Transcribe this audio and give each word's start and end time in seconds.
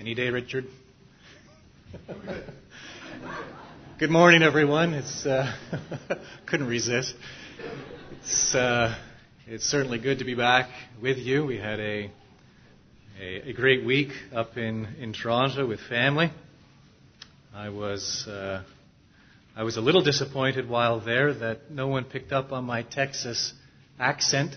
Any 0.00 0.14
day, 0.14 0.30
Richard. 0.30 0.64
Good 3.98 4.08
morning, 4.08 4.42
everyone. 4.42 4.94
It's 4.94 5.26
uh, 5.26 5.54
couldn't 6.46 6.68
resist. 6.68 7.14
It's 8.22 8.54
uh, 8.54 8.96
it's 9.46 9.66
certainly 9.66 9.98
good 9.98 10.20
to 10.20 10.24
be 10.24 10.34
back 10.34 10.70
with 11.02 11.18
you. 11.18 11.44
We 11.44 11.58
had 11.58 11.80
a 11.80 12.10
a, 13.20 13.50
a 13.50 13.52
great 13.52 13.84
week 13.84 14.08
up 14.34 14.56
in 14.56 14.86
in 14.98 15.12
Toronto 15.12 15.66
with 15.66 15.80
family. 15.80 16.30
I 17.54 17.68
was 17.68 18.26
uh, 18.26 18.62
I 19.54 19.64
was 19.64 19.76
a 19.76 19.82
little 19.82 20.02
disappointed 20.02 20.66
while 20.66 21.00
there 21.00 21.34
that 21.34 21.70
no 21.70 21.88
one 21.88 22.04
picked 22.04 22.32
up 22.32 22.52
on 22.52 22.64
my 22.64 22.84
Texas 22.84 23.52
accent. 23.98 24.56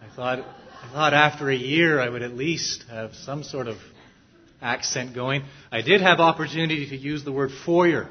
I 0.00 0.16
thought 0.16 0.46
I 0.86 0.92
thought 0.92 1.14
after 1.14 1.50
a 1.50 1.56
year 1.56 2.00
I 2.00 2.08
would 2.08 2.22
at 2.22 2.34
least 2.34 2.84
have 2.88 3.12
some 3.14 3.42
sort 3.42 3.66
of 3.66 3.76
accent 4.62 5.14
going. 5.14 5.42
I 5.72 5.82
did 5.82 6.00
have 6.00 6.20
opportunity 6.20 6.88
to 6.90 6.96
use 6.96 7.24
the 7.24 7.32
word 7.32 7.50
foyer 7.64 8.08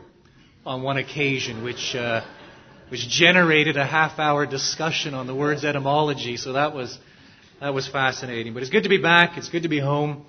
on 0.66 0.84
one 0.84 0.98
occasion, 0.98 1.64
which 1.64 1.96
uh, 1.96 2.22
which 2.90 3.08
generated 3.08 3.78
a 3.78 3.86
half-hour 3.86 4.46
discussion 4.46 5.14
on 5.14 5.26
the 5.26 5.34
word's 5.34 5.64
etymology. 5.64 6.36
So 6.36 6.54
that 6.54 6.76
was 6.76 7.00
that 7.62 7.74
was 7.74 7.88
fascinating. 7.88 8.54
But 8.54 8.64
it's 8.64 8.72
good 8.72 8.84
to 8.84 8.90
be 8.90 9.02
back. 9.02 9.38
It's 9.38 9.50
good 9.50 9.64
to 9.64 9.70
be 9.70 9.80
home, 9.80 10.26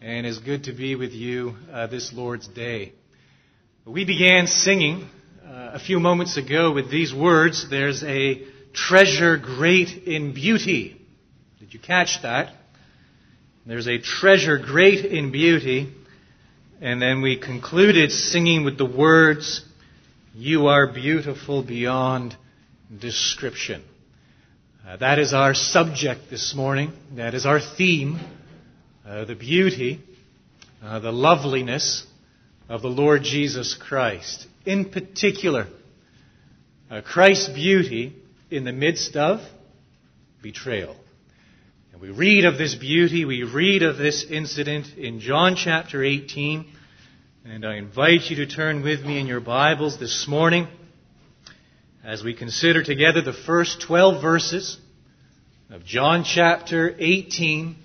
and 0.00 0.26
it's 0.26 0.38
good 0.38 0.64
to 0.64 0.72
be 0.72 0.96
with 0.96 1.12
you 1.12 1.56
uh, 1.70 1.88
this 1.88 2.10
Lord's 2.14 2.48
Day. 2.48 2.94
We 3.84 4.06
began 4.06 4.46
singing 4.46 5.08
uh, 5.44 5.72
a 5.74 5.78
few 5.78 6.00
moments 6.00 6.38
ago 6.38 6.72
with 6.72 6.90
these 6.90 7.12
words. 7.12 7.68
There's 7.68 8.02
a 8.02 8.42
treasure 8.72 9.36
great 9.36 10.04
in 10.04 10.32
beauty. 10.32 11.01
You 11.72 11.78
catch 11.78 12.20
that? 12.20 12.52
There's 13.64 13.88
a 13.88 13.98
treasure 13.98 14.58
great 14.58 15.06
in 15.06 15.32
beauty. 15.32 15.90
And 16.82 17.00
then 17.00 17.22
we 17.22 17.38
concluded 17.38 18.12
singing 18.12 18.64
with 18.64 18.76
the 18.76 18.84
words, 18.84 19.64
You 20.34 20.66
are 20.66 20.92
beautiful 20.92 21.62
beyond 21.62 22.36
description. 23.00 23.82
Uh, 24.86 24.98
that 24.98 25.18
is 25.18 25.32
our 25.32 25.54
subject 25.54 26.28
this 26.28 26.54
morning. 26.54 26.92
That 27.16 27.32
is 27.32 27.46
our 27.46 27.60
theme. 27.60 28.20
Uh, 29.06 29.24
the 29.24 29.34
beauty, 29.34 30.02
uh, 30.82 30.98
the 30.98 31.10
loveliness 31.10 32.04
of 32.68 32.82
the 32.82 32.88
Lord 32.88 33.22
Jesus 33.22 33.74
Christ. 33.74 34.46
In 34.66 34.90
particular, 34.90 35.68
uh, 36.90 37.00
Christ's 37.00 37.48
beauty 37.48 38.14
in 38.50 38.64
the 38.64 38.72
midst 38.72 39.16
of 39.16 39.40
betrayal. 40.42 40.96
We 42.02 42.10
read 42.10 42.46
of 42.46 42.58
this 42.58 42.74
beauty, 42.74 43.24
we 43.24 43.44
read 43.44 43.84
of 43.84 43.96
this 43.96 44.26
incident 44.28 44.98
in 44.98 45.20
John 45.20 45.54
chapter 45.54 46.02
18, 46.02 46.66
and 47.44 47.64
I 47.64 47.76
invite 47.76 48.22
you 48.22 48.44
to 48.44 48.46
turn 48.52 48.82
with 48.82 49.04
me 49.04 49.20
in 49.20 49.28
your 49.28 49.38
Bibles 49.38 50.00
this 50.00 50.26
morning 50.26 50.66
as 52.02 52.24
we 52.24 52.34
consider 52.34 52.82
together 52.82 53.22
the 53.22 53.32
first 53.32 53.82
12 53.82 54.20
verses 54.20 54.78
of 55.70 55.84
John 55.84 56.24
chapter 56.24 56.92
18, 56.98 57.76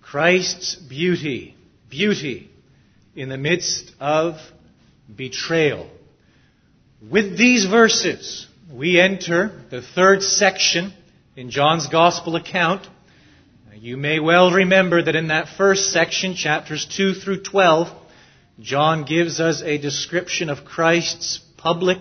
Christ's 0.00 0.74
beauty, 0.76 1.54
beauty 1.90 2.50
in 3.14 3.28
the 3.28 3.36
midst 3.36 3.92
of 4.00 4.36
betrayal. 5.14 5.90
With 7.06 7.36
these 7.36 7.66
verses, 7.66 8.46
we 8.72 8.98
enter 8.98 9.60
the 9.70 9.82
third 9.82 10.22
section 10.22 10.94
in 11.36 11.50
John's 11.50 11.86
Gospel 11.88 12.36
account 12.36 12.88
you 13.82 13.96
may 13.96 14.20
well 14.20 14.52
remember 14.52 15.02
that 15.02 15.16
in 15.16 15.26
that 15.26 15.48
first 15.56 15.90
section, 15.90 16.36
chapters 16.36 16.86
2 16.96 17.14
through 17.14 17.42
12, 17.42 17.88
John 18.60 19.04
gives 19.04 19.40
us 19.40 19.60
a 19.60 19.76
description 19.76 20.50
of 20.50 20.64
Christ's 20.64 21.40
public 21.56 21.98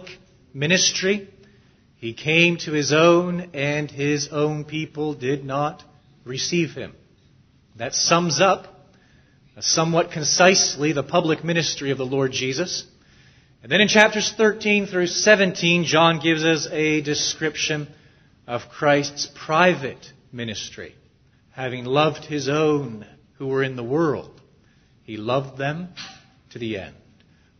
ministry. 0.53 1.27
He 1.97 2.13
came 2.13 2.57
to 2.57 2.71
his 2.71 2.93
own, 2.93 3.49
and 3.55 3.89
his 3.89 4.29
own 4.31 4.65
people 4.65 5.15
did 5.15 5.43
not 5.43 5.83
receive 6.23 6.75
him. 6.75 6.93
That 7.77 7.95
sums 7.95 8.39
up 8.39 8.67
somewhat 9.59 10.11
concisely 10.11 10.93
the 10.93 11.01
public 11.01 11.43
ministry 11.43 11.89
of 11.89 11.97
the 11.97 12.05
Lord 12.05 12.31
Jesus. 12.31 12.85
And 13.63 13.71
then 13.71 13.81
in 13.81 13.87
chapters 13.87 14.31
13 14.37 14.85
through 14.85 15.07
17, 15.07 15.85
John 15.85 16.19
gives 16.19 16.43
us 16.43 16.67
a 16.71 17.01
description 17.01 17.87
of 18.45 18.69
Christ's 18.69 19.27
private 19.33 20.13
ministry 20.31 20.93
having 21.51 21.85
loved 21.85 22.25
his 22.25 22.49
own 22.49 23.05
who 23.37 23.47
were 23.47 23.63
in 23.63 23.75
the 23.75 23.83
world, 23.83 24.41
he 25.03 25.17
loved 25.17 25.57
them 25.57 25.89
to 26.51 26.59
the 26.59 26.77
end. 26.77 26.95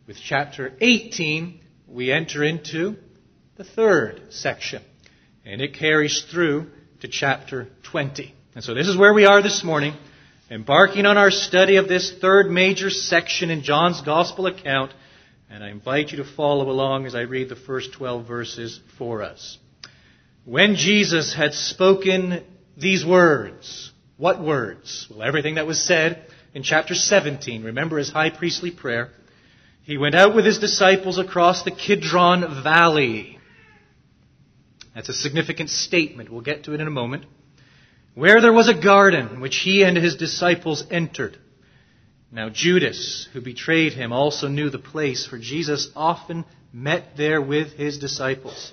With 0.06 0.16
chapter 0.16 0.72
18, 0.80 1.60
we 1.86 2.10
enter 2.10 2.42
into 2.42 2.96
the 3.56 3.64
third 3.64 4.20
section, 4.30 4.82
and 5.44 5.60
it 5.60 5.74
carries 5.74 6.22
through 6.30 6.70
to 7.00 7.08
chapter 7.08 7.68
20. 7.90 8.34
And 8.54 8.64
so 8.64 8.74
this 8.74 8.88
is 8.88 8.96
where 8.96 9.14
we 9.14 9.26
are 9.26 9.42
this 9.42 9.62
morning, 9.62 9.94
embarking 10.50 11.06
on 11.06 11.16
our 11.16 11.30
study 11.30 11.76
of 11.76 11.88
this 11.88 12.12
third 12.20 12.50
major 12.50 12.90
section 12.90 13.50
in 13.50 13.62
John's 13.62 14.00
gospel 14.02 14.46
account, 14.46 14.92
and 15.50 15.62
I 15.62 15.70
invite 15.70 16.10
you 16.10 16.18
to 16.18 16.24
follow 16.24 16.70
along 16.70 17.06
as 17.06 17.14
I 17.14 17.22
read 17.22 17.48
the 17.48 17.56
first 17.56 17.92
12 17.92 18.26
verses 18.26 18.80
for 18.96 19.22
us. 19.22 19.58
When 20.44 20.76
Jesus 20.76 21.34
had 21.34 21.52
spoken 21.52 22.44
these 22.76 23.04
words, 23.04 23.92
what 24.16 24.42
words? 24.42 25.06
Well, 25.10 25.22
everything 25.22 25.56
that 25.56 25.66
was 25.66 25.82
said 25.82 26.26
in 26.54 26.62
chapter 26.62 26.94
17. 26.94 27.64
Remember 27.64 27.98
his 27.98 28.10
high 28.10 28.30
priestly 28.30 28.70
prayer. 28.70 29.10
He 29.82 29.98
went 29.98 30.14
out 30.14 30.34
with 30.34 30.44
his 30.44 30.58
disciples 30.58 31.18
across 31.18 31.64
the 31.64 31.70
Kidron 31.70 32.62
Valley. 32.62 33.38
That's 34.94 35.08
a 35.08 35.14
significant 35.14 35.70
statement. 35.70 36.30
We'll 36.30 36.42
get 36.42 36.64
to 36.64 36.74
it 36.74 36.80
in 36.80 36.86
a 36.86 36.90
moment. 36.90 37.24
Where 38.14 38.40
there 38.40 38.52
was 38.52 38.68
a 38.68 38.80
garden, 38.80 39.40
which 39.40 39.56
he 39.56 39.82
and 39.82 39.96
his 39.96 40.16
disciples 40.16 40.84
entered. 40.90 41.38
Now 42.30 42.48
Judas, 42.50 43.28
who 43.32 43.40
betrayed 43.40 43.94
him, 43.94 44.12
also 44.12 44.48
knew 44.48 44.70
the 44.70 44.78
place, 44.78 45.26
for 45.26 45.38
Jesus 45.38 45.90
often 45.96 46.44
met 46.72 47.16
there 47.16 47.40
with 47.40 47.72
his 47.72 47.98
disciples. 47.98 48.72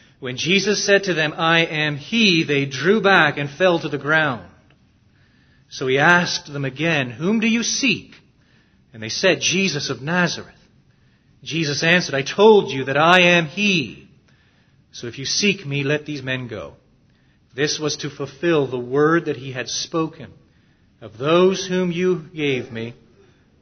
When 0.21 0.37
Jesus 0.37 0.85
said 0.85 1.05
to 1.05 1.15
them, 1.15 1.33
I 1.35 1.65
am 1.65 1.97
he, 1.97 2.43
they 2.43 2.67
drew 2.67 3.01
back 3.01 3.39
and 3.39 3.49
fell 3.49 3.79
to 3.79 3.89
the 3.89 3.97
ground. 3.97 4.47
So 5.67 5.87
he 5.87 5.97
asked 5.97 6.53
them 6.53 6.63
again, 6.63 7.09
Whom 7.09 7.39
do 7.39 7.47
you 7.47 7.63
seek? 7.63 8.13
And 8.93 9.01
they 9.01 9.09
said, 9.09 9.41
Jesus 9.41 9.89
of 9.89 10.03
Nazareth. 10.03 10.53
Jesus 11.43 11.81
answered, 11.81 12.13
I 12.13 12.21
told 12.21 12.69
you 12.69 12.85
that 12.85 12.97
I 12.97 13.21
am 13.37 13.47
he. 13.47 14.07
So 14.91 15.07
if 15.07 15.17
you 15.17 15.25
seek 15.25 15.65
me, 15.65 15.83
let 15.83 16.05
these 16.05 16.21
men 16.21 16.47
go. 16.47 16.75
This 17.55 17.79
was 17.79 17.97
to 17.97 18.11
fulfill 18.11 18.67
the 18.67 18.77
word 18.77 19.25
that 19.25 19.37
he 19.37 19.53
had 19.53 19.69
spoken. 19.69 20.31
Of 21.01 21.17
those 21.17 21.65
whom 21.65 21.91
you 21.91 22.27
gave 22.31 22.71
me, 22.71 22.93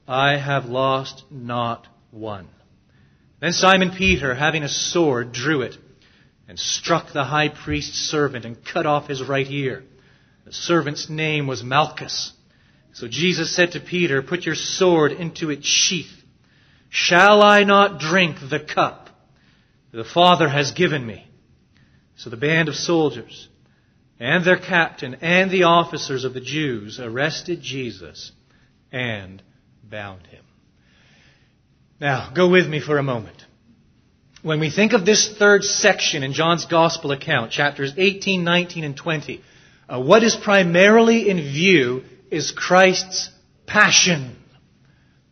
I 0.06 0.36
have 0.36 0.66
lost 0.66 1.24
not 1.32 1.88
one. 2.12 2.50
Then 3.40 3.54
Simon 3.54 3.92
Peter, 3.98 4.36
having 4.36 4.64
a 4.64 4.68
sword, 4.68 5.32
drew 5.32 5.62
it 5.62 5.78
and 6.50 6.57
struck 6.57 7.13
the 7.13 7.24
high 7.24 7.48
priest's 7.48 8.10
servant 8.10 8.44
and 8.44 8.66
cut 8.66 8.88
off 8.88 9.07
his 9.07 9.22
right 9.22 9.50
ear. 9.51 9.84
The 10.46 10.51
servant's 10.51 11.07
name 11.07 11.46
was 11.46 11.63
Malchus. 11.63 12.34
So 12.92 13.07
Jesus 13.07 13.56
said 13.56 13.74
to 13.74 13.80
Peter, 13.80 14.24
Put 14.24 14.48
your 14.48 14.56
sword 14.56 15.12
into 15.12 15.51
its 15.51 15.68
sheath. 15.68 16.12
Shall 16.90 17.44
I 17.44 17.66
not 17.66 18.00
drink 18.00 18.38
the 18.50 18.60
cup 18.60 19.10
the 19.92 20.04
Father 20.04 20.50
has 20.50 20.72
given 20.72 21.06
me? 21.06 21.28
So 22.18 22.31
the 22.31 22.36
band 22.36 22.68
of 22.68 22.75
soldiers 22.75 23.48
and 24.19 24.44
their 24.44 24.60
captain 24.60 25.18
and 25.22 25.52
the 25.52 25.63
officers 25.63 26.24
of 26.24 26.34
the 26.34 26.42
Jews 26.42 27.00
arrested 27.00 27.62
Jesus 27.62 28.31
and 28.92 29.44
bound 29.84 30.25
him. 30.25 30.44
Now, 32.02 32.31
go 32.34 32.50
with 32.50 32.68
me 32.68 32.81
for 32.81 32.98
a 32.98 33.04
moment. 33.04 33.45
When 34.42 34.62
we 34.62 34.70
think 34.70 34.94
of 34.94 35.06
this 35.06 35.28
third 35.38 35.66
section 35.66 36.24
in 36.24 36.32
John's 36.32 36.64
Gospel 36.66 37.12
account, 37.12 37.52
chapters 37.52 37.94
18, 37.98 38.46
19, 38.46 38.86
and 38.86 38.96
20, 38.96 39.42
uh, 39.90 40.00
what 40.02 40.24
is 40.24 40.34
primarily 40.34 41.30
in 41.30 41.38
view 41.38 42.04
is 42.32 42.52
Christ's 42.52 43.30
passion. 43.68 44.38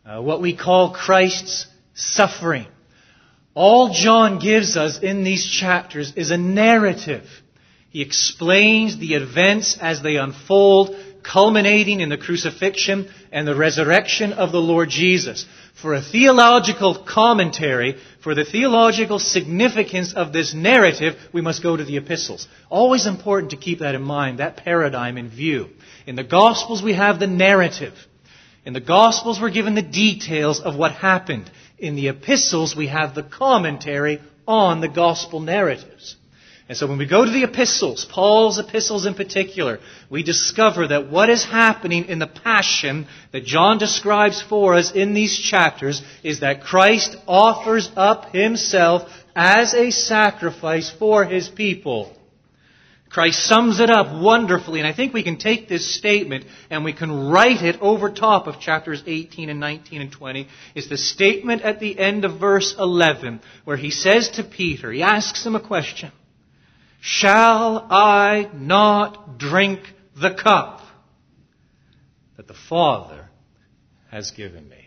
uh, 0.04 0.20
what 0.20 0.42
we 0.42 0.54
call 0.54 0.92
Christ's 0.92 1.66
suffering. 1.94 2.66
All 3.54 3.94
John 3.94 4.40
gives 4.40 4.76
us 4.76 4.98
in 4.98 5.24
these 5.24 5.46
chapters 5.46 6.12
is 6.14 6.30
a 6.30 6.36
narrative. 6.36 7.24
He 7.88 8.02
explains 8.02 8.98
the 8.98 9.14
events 9.14 9.78
as 9.80 10.02
they 10.02 10.16
unfold, 10.16 10.94
culminating 11.22 12.00
in 12.00 12.08
the 12.08 12.18
crucifixion 12.18 13.10
and 13.32 13.46
the 13.46 13.54
resurrection 13.54 14.32
of 14.32 14.52
the 14.52 14.60
Lord 14.60 14.88
Jesus. 14.88 15.46
For 15.74 15.94
a 15.94 16.02
theological 16.02 17.04
commentary, 17.04 17.98
for 18.22 18.34
the 18.34 18.44
theological 18.44 19.18
significance 19.18 20.12
of 20.14 20.32
this 20.32 20.54
narrative, 20.54 21.16
we 21.32 21.40
must 21.40 21.62
go 21.62 21.76
to 21.76 21.84
the 21.84 21.96
epistles. 21.96 22.48
Always 22.68 23.06
important 23.06 23.50
to 23.50 23.56
keep 23.56 23.78
that 23.78 23.94
in 23.94 24.02
mind, 24.02 24.38
that 24.38 24.56
paradigm 24.56 25.16
in 25.16 25.28
view. 25.28 25.68
In 26.06 26.16
the 26.16 26.24
Gospels 26.24 26.82
we 26.82 26.94
have 26.94 27.20
the 27.20 27.26
narrative. 27.26 27.94
In 28.64 28.72
the 28.72 28.80
Gospels 28.80 29.40
we're 29.40 29.50
given 29.50 29.74
the 29.74 29.82
details 29.82 30.60
of 30.60 30.76
what 30.76 30.92
happened. 30.92 31.50
In 31.78 31.94
the 31.94 32.08
epistles 32.08 32.74
we 32.74 32.88
have 32.88 33.14
the 33.14 33.22
commentary 33.22 34.20
on 34.46 34.80
the 34.80 34.88
Gospel 34.88 35.40
narratives. 35.40 36.16
And 36.68 36.76
so 36.76 36.86
when 36.86 36.98
we 36.98 37.06
go 37.06 37.24
to 37.24 37.30
the 37.30 37.44
epistles, 37.44 38.04
Paul's 38.04 38.58
epistles 38.58 39.06
in 39.06 39.14
particular, 39.14 39.78
we 40.10 40.22
discover 40.22 40.88
that 40.88 41.10
what 41.10 41.30
is 41.30 41.42
happening 41.42 42.04
in 42.06 42.18
the 42.18 42.26
passion 42.26 43.06
that 43.32 43.46
John 43.46 43.78
describes 43.78 44.42
for 44.42 44.74
us 44.74 44.92
in 44.92 45.14
these 45.14 45.38
chapters 45.38 46.02
is 46.22 46.40
that 46.40 46.62
Christ 46.62 47.16
offers 47.26 47.90
up 47.96 48.34
himself 48.34 49.10
as 49.34 49.72
a 49.72 49.90
sacrifice 49.90 50.90
for 50.90 51.24
his 51.24 51.48
people. 51.48 52.14
Christ 53.08 53.46
sums 53.46 53.80
it 53.80 53.88
up 53.88 54.20
wonderfully, 54.20 54.80
and 54.80 54.86
I 54.86 54.92
think 54.92 55.14
we 55.14 55.22
can 55.22 55.38
take 55.38 55.66
this 55.66 55.94
statement 55.96 56.44
and 56.68 56.84
we 56.84 56.92
can 56.92 57.30
write 57.30 57.62
it 57.62 57.80
over 57.80 58.10
top 58.10 58.46
of 58.46 58.60
chapters 58.60 59.02
18 59.06 59.48
and 59.48 59.58
19 59.58 60.02
and 60.02 60.12
20. 60.12 60.46
It's 60.74 60.90
the 60.90 60.98
statement 60.98 61.62
at 61.62 61.80
the 61.80 61.98
end 61.98 62.26
of 62.26 62.38
verse 62.38 62.74
11 62.78 63.40
where 63.64 63.78
he 63.78 63.90
says 63.90 64.28
to 64.32 64.44
Peter, 64.44 64.92
he 64.92 65.02
asks 65.02 65.46
him 65.46 65.56
a 65.56 65.66
question. 65.66 66.12
Shall 67.00 67.86
I 67.90 68.50
not 68.54 69.38
drink 69.38 69.80
the 70.20 70.34
cup 70.34 70.80
that 72.36 72.48
the 72.48 72.54
Father 72.54 73.30
has 74.10 74.32
given 74.32 74.68
me? 74.68 74.84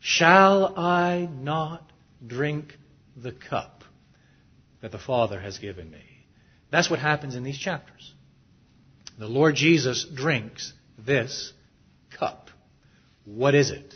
Shall 0.00 0.78
I 0.78 1.28
not 1.30 1.90
drink 2.24 2.76
the 3.16 3.32
cup 3.32 3.82
that 4.80 4.92
the 4.92 4.98
Father 4.98 5.40
has 5.40 5.58
given 5.58 5.90
me? 5.90 6.02
That's 6.70 6.88
what 6.88 7.00
happens 7.00 7.34
in 7.34 7.42
these 7.42 7.58
chapters. 7.58 8.14
The 9.18 9.26
Lord 9.26 9.56
Jesus 9.56 10.04
drinks 10.04 10.72
this 10.96 11.52
cup. 12.16 12.50
What 13.24 13.54
is 13.54 13.70
it? 13.70 13.94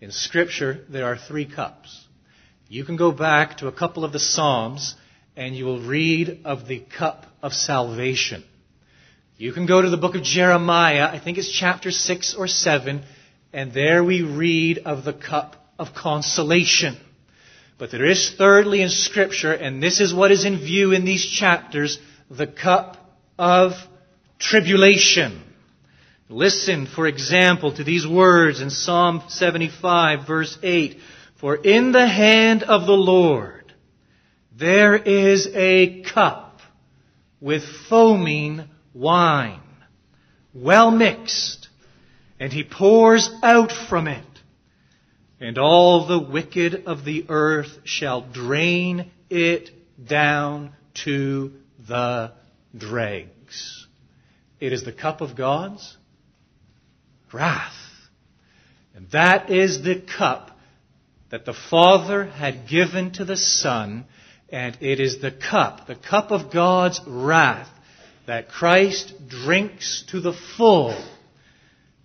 In 0.00 0.10
Scripture, 0.10 0.84
there 0.88 1.06
are 1.06 1.16
three 1.16 1.46
cups. 1.46 2.06
You 2.68 2.84
can 2.84 2.96
go 2.96 3.12
back 3.12 3.58
to 3.58 3.68
a 3.68 3.72
couple 3.72 4.04
of 4.04 4.12
the 4.12 4.18
Psalms 4.18 4.96
and 5.40 5.56
you 5.56 5.64
will 5.64 5.80
read 5.80 6.42
of 6.44 6.68
the 6.68 6.80
cup 6.98 7.24
of 7.42 7.54
salvation. 7.54 8.44
You 9.38 9.54
can 9.54 9.64
go 9.64 9.80
to 9.80 9.88
the 9.88 9.96
book 9.96 10.14
of 10.14 10.22
Jeremiah, 10.22 11.08
I 11.10 11.18
think 11.18 11.38
it's 11.38 11.50
chapter 11.50 11.90
6 11.90 12.34
or 12.34 12.46
7, 12.46 13.02
and 13.50 13.72
there 13.72 14.04
we 14.04 14.20
read 14.20 14.80
of 14.84 15.02
the 15.02 15.14
cup 15.14 15.56
of 15.78 15.94
consolation. 15.94 16.98
But 17.78 17.90
there 17.90 18.04
is 18.04 18.34
thirdly 18.36 18.82
in 18.82 18.90
Scripture, 18.90 19.54
and 19.54 19.82
this 19.82 19.98
is 20.02 20.12
what 20.12 20.30
is 20.30 20.44
in 20.44 20.58
view 20.58 20.92
in 20.92 21.06
these 21.06 21.24
chapters, 21.24 21.98
the 22.30 22.46
cup 22.46 22.98
of 23.38 23.72
tribulation. 24.38 25.42
Listen, 26.28 26.84
for 26.84 27.06
example, 27.06 27.72
to 27.72 27.82
these 27.82 28.06
words 28.06 28.60
in 28.60 28.68
Psalm 28.68 29.22
75, 29.28 30.26
verse 30.26 30.58
8. 30.62 30.98
For 31.40 31.56
in 31.56 31.92
the 31.92 32.06
hand 32.06 32.62
of 32.62 32.84
the 32.84 32.92
Lord 32.92 33.59
there 34.60 34.96
is 34.96 35.48
a 35.54 36.02
cup 36.02 36.60
with 37.40 37.62
foaming 37.88 38.68
wine, 38.94 39.60
well 40.54 40.90
mixed, 40.90 41.68
and 42.38 42.52
he 42.52 42.62
pours 42.62 43.30
out 43.42 43.72
from 43.88 44.06
it 44.06 44.24
and 45.40 45.56
all 45.56 46.06
the 46.06 46.18
wicked 46.18 46.84
of 46.86 47.04
the 47.04 47.24
earth 47.30 47.78
shall 47.84 48.20
drain 48.20 49.10
it 49.30 49.70
down 50.06 50.72
to 51.04 51.52
the 51.88 52.32
dregs. 52.76 53.86
It 54.60 54.74
is 54.74 54.84
the 54.84 54.92
cup 54.92 55.22
of 55.22 55.34
God's 55.34 55.96
wrath. 57.32 57.72
And 58.94 59.10
that 59.12 59.50
is 59.50 59.82
the 59.82 60.02
cup 60.18 60.58
that 61.30 61.46
the 61.46 61.54
Father 61.54 62.26
had 62.26 62.68
given 62.68 63.12
to 63.12 63.24
the 63.24 63.36
Son, 63.36 64.04
and 64.52 64.76
it 64.80 65.00
is 65.00 65.20
the 65.20 65.30
cup, 65.30 65.86
the 65.86 65.94
cup 65.94 66.30
of 66.30 66.52
God's 66.52 67.00
wrath, 67.06 67.68
that 68.26 68.48
Christ 68.48 69.14
drinks 69.28 70.04
to 70.10 70.20
the 70.20 70.32
full, 70.56 70.96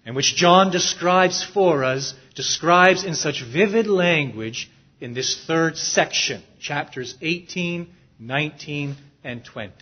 and 0.06 0.16
which 0.16 0.36
John 0.36 0.72
describes 0.72 1.44
for 1.44 1.84
us 1.84 2.14
describes 2.36 3.04
in 3.04 3.16
such 3.16 3.44
vivid 3.44 3.88
language 3.88 4.70
in 5.00 5.14
this 5.14 5.44
third 5.46 5.78
section, 5.78 6.44
chapters 6.60 7.16
18, 7.22 7.88
19, 8.20 8.96
and 9.24 9.44
20. 9.44 9.74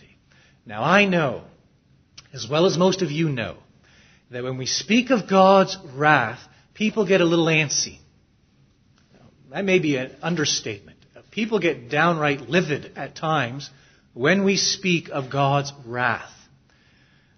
Now 0.65 0.83
I 0.83 1.05
know, 1.05 1.43
as 2.33 2.47
well 2.49 2.65
as 2.65 2.77
most 2.77 3.01
of 3.01 3.11
you 3.11 3.29
know, 3.29 3.57
that 4.31 4.43
when 4.43 4.57
we 4.57 4.65
speak 4.65 5.11
of 5.11 5.29
God's 5.29 5.77
wrath, 5.95 6.39
people 6.73 7.05
get 7.05 7.21
a 7.21 7.25
little 7.25 7.45
antsy. 7.45 7.99
That 9.51 9.65
may 9.65 9.77
be 9.79 9.97
an 9.97 10.15
understatement. 10.23 10.92
People 11.33 11.57
get 11.57 11.89
downright 11.89 12.41
livid 12.41 12.91
at 12.95 13.15
times 13.15 13.67
when 14.13 14.43
we 14.43 14.55
speak 14.55 15.09
of 15.09 15.31
God's 15.31 15.73
wrath. 15.83 16.29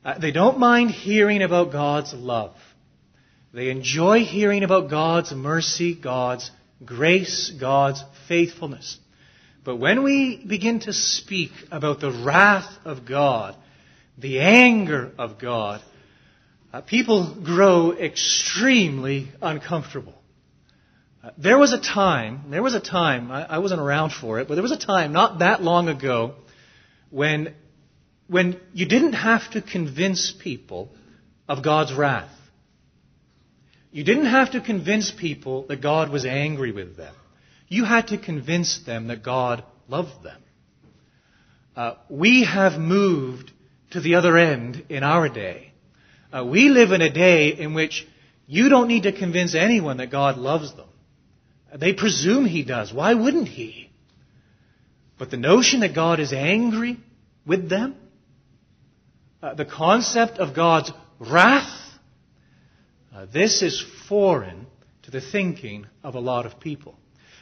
Uh, 0.04 0.20
they 0.20 0.32
don't 0.32 0.60
mind 0.60 0.92
hearing 0.92 1.42
about 1.42 1.72
God's 1.72 2.14
love. 2.14 2.58
They 3.54 3.70
enjoy 3.70 4.26
hearing 4.26 4.64
about 4.64 4.90
God's 4.90 5.32
mercy, 5.32 5.96
God's 5.96 6.52
grace, 6.84 7.54
God's 7.58 8.04
faithfulness. 8.28 9.00
But 9.64 9.78
when 9.78 10.04
we 10.04 10.44
begin 10.46 10.82
to 10.82 10.92
speak 10.92 11.52
about 11.72 12.02
the 12.02 12.12
wrath 12.12 12.70
of 12.84 13.06
God, 13.06 13.56
the 14.18 14.42
anger 14.42 15.14
of 15.18 15.40
God, 15.40 15.82
uh, 16.74 16.82
people 16.82 17.34
grow 17.42 17.94
extremely 17.94 19.30
uncomfortable. 19.42 20.15
There 21.38 21.58
was 21.58 21.74
a 21.74 21.80
time, 21.80 22.46
there 22.50 22.62
was 22.62 22.76
a 22.76 22.80
time, 22.80 23.32
I, 23.32 23.44
I 23.46 23.58
wasn't 23.58 23.82
around 23.82 24.12
for 24.12 24.40
it, 24.40 24.48
but 24.48 24.56
there 24.56 24.64
was 24.64 24.72
a 24.72 24.78
time 24.78 25.12
not 25.12 25.40
that 25.40 25.62
long 25.62 25.90
ago 25.90 26.36
when, 27.10 27.54
when 28.28 28.60
you 28.74 28.86
didn't 28.86 29.14
have 29.14 29.50
to 29.52 29.62
convince 29.62 30.32
people 30.32 30.90
of 31.48 31.64
God's 31.64 31.94
wrath. 31.94 32.30
You 33.92 34.04
didn't 34.04 34.26
have 34.26 34.52
to 34.52 34.62
convince 34.62 35.12
people 35.12 35.66
that 35.68 35.82
God 35.82 36.12
was 36.12 36.26
angry 36.26 36.72
with 36.72 36.98
them. 36.98 37.16
You 37.68 37.86
had 37.86 38.10
to 38.10 38.18
convince 38.18 38.80
them 38.86 39.08
that 39.08 39.24
God 39.24 39.64
loved 39.88 40.22
them. 40.22 40.42
Uh, 41.76 41.96
we 42.10 42.44
have 42.44 42.80
moved 42.80 43.52
to 43.92 44.02
the 44.02 44.16
other 44.16 44.38
end 44.38 44.86
in 44.90 45.04
our 45.04 45.30
day. 45.30 45.72
Uh, 46.32 46.46
we 46.46 46.70
live 46.70 46.92
in 46.92 47.02
a 47.02 47.12
day 47.12 47.50
in 47.50 47.74
which 47.74 48.06
you 48.48 48.70
don't 48.70 48.88
need 48.88 49.04
to 49.04 49.12
convince 49.12 49.56
anyone 49.56 49.98
that 49.98 50.12
God 50.12 50.38
loves 50.38 50.76
them. 50.76 50.88
They 51.78 51.94
presume 51.94 52.46
He 52.46 52.64
does. 52.64 52.94
Why 52.94 53.14
wouldn't 53.14 53.48
He? 53.48 53.90
But 55.18 55.32
the 55.32 55.38
notion 55.38 55.82
that 55.82 55.96
God 55.96 56.20
is 56.20 56.34
angry 56.34 56.98
with 57.46 57.70
them, 57.70 57.96
uh, 59.42 59.54
the 59.54 59.66
concept 59.66 60.40
of 60.40 60.56
God's 60.56 60.92
wrath 61.20 61.86
uh, 63.16 63.26
this 63.32 63.62
is 63.62 63.82
foreign 64.10 64.68
to 65.04 65.12
the 65.12 65.22
thinking 65.22 65.88
of 66.04 66.16
a 66.16 66.20
lot 66.20 66.46
of 66.46 66.60
people. 66.60 66.96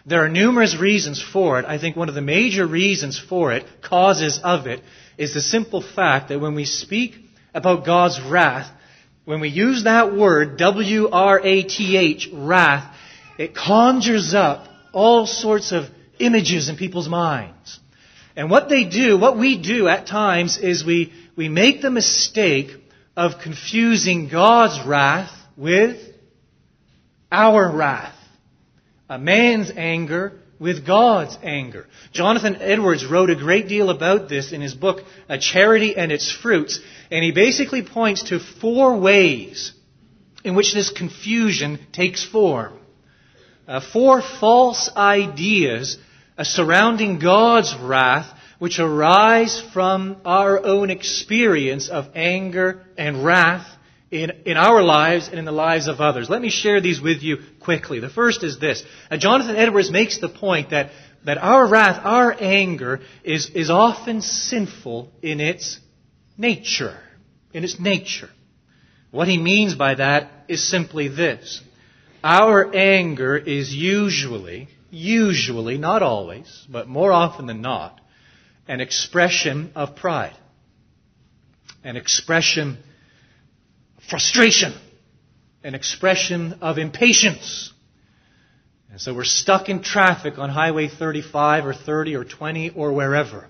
There 0.06 0.24
are 0.24 0.30
numerous 0.30 0.78
reasons 0.78 1.20
for 1.20 1.60
it. 1.60 1.66
I 1.66 1.80
think 1.80 1.96
one 1.96 2.10
of 2.10 2.16
the 2.16 2.22
major 2.22 2.68
reasons 2.68 3.20
for 3.20 3.52
it, 3.54 3.66
causes 3.82 4.40
of 4.44 4.68
it, 4.68 4.82
is 5.18 5.34
the 5.34 5.42
simple 5.42 5.82
fact 5.82 6.30
that 6.30 6.40
when 6.40 6.54
we 6.54 6.66
speak 6.66 7.16
about 7.56 7.88
God's 7.88 8.22
wrath, 8.22 8.70
when 9.25 9.40
we 9.40 9.50
use 9.50 9.86
that 9.86 10.13
word, 10.13 10.58
W-R-A-T-H, 10.58 12.30
wrath, 12.32 12.96
it 13.38 13.56
conjures 13.56 14.34
up 14.34 14.68
all 14.92 15.25
sorts 15.25 15.72
of 15.72 15.86
images 16.20 16.70
in 16.70 16.78
people's 16.78 17.10
minds. 17.10 17.80
And 18.36 18.50
what 18.50 18.70
they 18.70 18.86
do, 18.86 19.18
what 19.18 19.38
we 19.38 19.62
do 19.62 19.88
at 19.88 20.08
times 20.08 20.58
is 20.58 20.84
we, 20.84 21.13
we 21.36 21.50
make 21.50 21.82
the 21.82 21.92
mistake 21.92 22.72
of 23.16 23.40
confusing 23.42 24.30
God's 24.30 24.86
wrath 24.88 25.32
with 25.56 26.00
our 27.32 27.72
wrath. 27.72 28.16
A 29.10 29.20
man's 29.20 29.72
anger 29.75 30.40
with 30.60 30.86
God's 30.86 31.38
anger. 31.44 31.88
Jonathan 32.12 32.56
Edwards 32.56 33.06
wrote 33.06 33.30
a 33.30 33.36
great 33.36 33.68
deal 33.68 33.90
about 33.90 34.30
this 34.30 34.52
in 34.52 34.62
his 34.62 34.74
book, 34.74 35.02
A 35.28 35.38
Charity 35.38 35.96
and 35.96 36.12
Its 36.12 36.32
Fruits, 36.32 36.80
and 37.12 37.24
he 37.24 37.32
basically 37.32 37.84
points 37.84 38.30
to 38.30 38.40
four 38.40 38.98
ways 38.98 39.74
in 40.44 40.56
which 40.56 40.74
this 40.74 40.90
confusion 40.90 41.80
takes 41.92 42.24
form. 42.24 42.80
Uh, 43.67 43.82
four 43.82 44.22
false 44.22 44.89
ideas 44.96 45.98
uh, 46.38 46.43
surrounding 46.43 47.20
God's 47.20 47.75
wrath 47.75 48.27
which 48.63 48.79
arise 48.79 49.62
from 49.74 50.15
our 50.24 50.65
own 50.65 50.89
experience 50.89 51.89
of 51.89 52.05
anger 52.15 52.82
and 52.98 53.25
wrath 53.25 53.67
in, 54.10 54.32
in 54.46 54.55
our 54.55 54.82
lives 54.82 55.27
and 55.27 55.38
in 55.38 55.43
the 55.43 55.51
lives 55.51 55.88
of 55.88 56.00
others. 56.00 56.29
Let 56.29 56.41
me 56.41 56.50
share 56.50 56.79
these 56.79 57.01
with 57.01 57.24
you 57.24 57.39
quickly. 57.60 58.00
The 58.00 58.08
first 58.08 58.41
is 58.41 58.60
this. 58.60 58.82
Uh, 59.12 59.17
Jonathan 59.17 59.58
Edwards 59.58 59.91
makes 59.91 60.20
the 60.20 60.29
point 60.29 60.70
that, 60.70 60.91
that 61.25 61.38
our 61.39 61.67
wrath, 61.67 62.00
our 62.05 62.34
anger, 62.39 63.01
is, 63.24 63.50
is 63.50 63.70
often 63.70 64.22
sinful 64.22 65.12
in 65.22 65.41
its 65.41 65.79
nature. 66.38 66.98
In 67.53 67.65
its 67.65 67.79
nature. 67.79 68.29
What 69.12 69.27
he 69.27 69.38
means 69.38 69.75
by 69.75 69.96
that 69.96 70.32
is 70.48 70.65
simply 70.65 71.10
this. 71.10 71.62
Our 72.24 72.74
anger 72.74 73.36
is 73.36 73.74
usually, 73.74 74.70
usually, 74.89 75.77
not 75.77 76.01
always, 76.01 76.65
but 76.70 76.88
more 76.88 77.12
often 77.12 77.48
than 77.48 77.62
not, 77.62 78.00
an 78.65 78.80
expression 78.80 79.72
of 79.75 79.98
pride. 79.98 80.38
An 81.84 81.98
expression 81.98 82.77
of 83.98 84.03
frustration. 84.06 84.74
An 85.65 85.75
expression 85.75 86.60
of 86.62 86.77
impatience. 86.77 87.74
And 88.89 89.01
so 89.01 89.13
we're 89.13 89.25
stuck 89.25 89.68
in 89.68 89.82
traffic 89.82 90.38
on 90.38 90.50
Highway 90.50 90.88
35 90.88 91.65
or 91.65 91.74
30 91.74 92.15
or 92.15 92.24
20 92.24 92.70
or 92.70 92.94
wherever. 92.94 93.48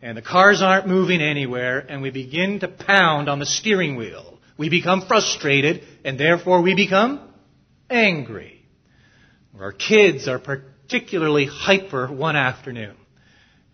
And 0.00 0.16
the 0.16 0.22
cars 0.22 0.62
aren't 0.62 0.86
moving 0.86 1.20
anywhere 1.20 1.84
and 1.86 2.00
we 2.00 2.10
begin 2.10 2.60
to 2.60 2.68
pound 2.68 3.28
on 3.28 3.38
the 3.38 3.46
steering 3.46 3.96
wheel. 3.96 4.38
We 4.56 4.68
become 4.68 5.02
frustrated 5.02 5.82
and 6.04 6.18
therefore 6.18 6.62
we 6.62 6.74
become 6.74 7.31
angry. 7.92 8.64
Our 9.58 9.72
kids 9.72 10.26
are 10.26 10.38
particularly 10.38 11.46
hyper 11.46 12.08
one 12.08 12.36
afternoon. 12.36 12.96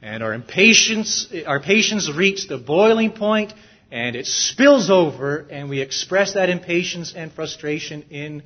And 0.02 0.22
our 0.22 0.34
impatience, 0.34 1.32
our 1.46 1.60
patience 1.60 2.10
reached 2.14 2.48
the 2.48 2.58
boiling 2.58 3.12
point 3.12 3.52
and 3.90 4.14
it 4.14 4.26
spills 4.26 4.90
over 4.90 5.46
and 5.50 5.68
we 5.68 5.80
express 5.80 6.34
that 6.34 6.50
impatience 6.50 7.14
and 7.16 7.32
frustration 7.32 8.02
in 8.10 8.42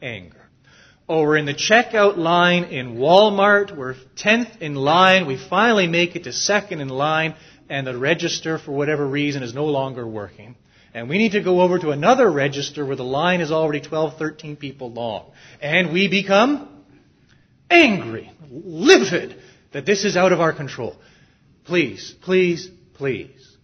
anger. 0.00 0.40
Or 1.08 1.28
we're 1.28 1.36
in 1.36 1.46
the 1.46 1.54
checkout 1.54 2.16
line 2.16 2.64
in 2.64 2.96
Walmart, 2.96 3.76
we're 3.76 3.94
10th 4.16 4.60
in 4.60 4.74
line, 4.74 5.26
we 5.26 5.36
finally 5.36 5.86
make 5.86 6.16
it 6.16 6.24
to 6.24 6.32
second 6.32 6.80
in 6.80 6.88
line 6.88 7.36
and 7.68 7.86
the 7.86 7.96
register 7.96 8.58
for 8.58 8.72
whatever 8.72 9.06
reason 9.06 9.42
is 9.42 9.54
no 9.54 9.66
longer 9.66 10.06
working. 10.06 10.56
And 10.96 11.10
we 11.10 11.18
need 11.18 11.32
to 11.32 11.42
go 11.42 11.60
over 11.60 11.78
to 11.78 11.90
another 11.90 12.30
register 12.30 12.86
where 12.86 12.96
the 12.96 13.04
line 13.04 13.42
is 13.42 13.52
already 13.52 13.82
12, 13.82 14.16
13 14.16 14.56
people 14.56 14.90
long. 14.90 15.30
And 15.60 15.92
we 15.92 16.08
become 16.08 16.70
angry, 17.68 18.32
livid 18.50 19.36
that 19.74 19.84
this 19.84 20.06
is 20.06 20.16
out 20.16 20.32
of 20.32 20.40
our 20.40 20.54
control. 20.54 20.96
Please, 21.66 22.14
please, 22.22 22.70
please. 22.94 23.58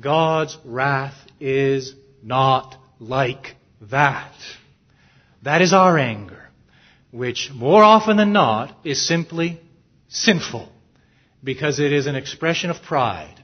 God's 0.00 0.58
wrath 0.64 1.14
is 1.38 1.94
not 2.20 2.74
like 2.98 3.54
that. 3.82 4.34
That 5.42 5.62
is 5.62 5.72
our 5.72 5.96
anger, 5.96 6.50
which 7.12 7.52
more 7.54 7.84
often 7.84 8.16
than 8.16 8.32
not 8.32 8.76
is 8.82 9.06
simply 9.06 9.60
sinful 10.08 10.68
because 11.44 11.78
it 11.78 11.92
is 11.92 12.08
an 12.08 12.16
expression 12.16 12.70
of 12.70 12.82
pride. 12.82 13.38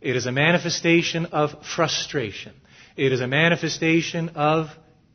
It 0.00 0.16
is 0.16 0.26
a 0.26 0.32
manifestation 0.32 1.26
of 1.26 1.64
frustration. 1.64 2.54
It 2.96 3.12
is 3.12 3.20
a 3.20 3.26
manifestation 3.26 4.30
of 4.30 4.68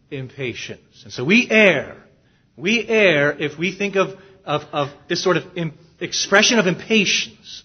impatience. 0.10 1.04
And 1.04 1.14
so 1.14 1.24
we 1.24 1.50
err. 1.50 2.04
We 2.56 2.88
err 2.88 3.32
if 3.38 3.58
we 3.58 3.72
think 3.72 3.96
of, 3.96 4.20
of, 4.46 4.64
of 4.72 4.90
this 5.08 5.24
sort 5.24 5.38
of 5.38 5.44
expression 6.00 6.60
of 6.60 6.68
impatience 6.68 7.64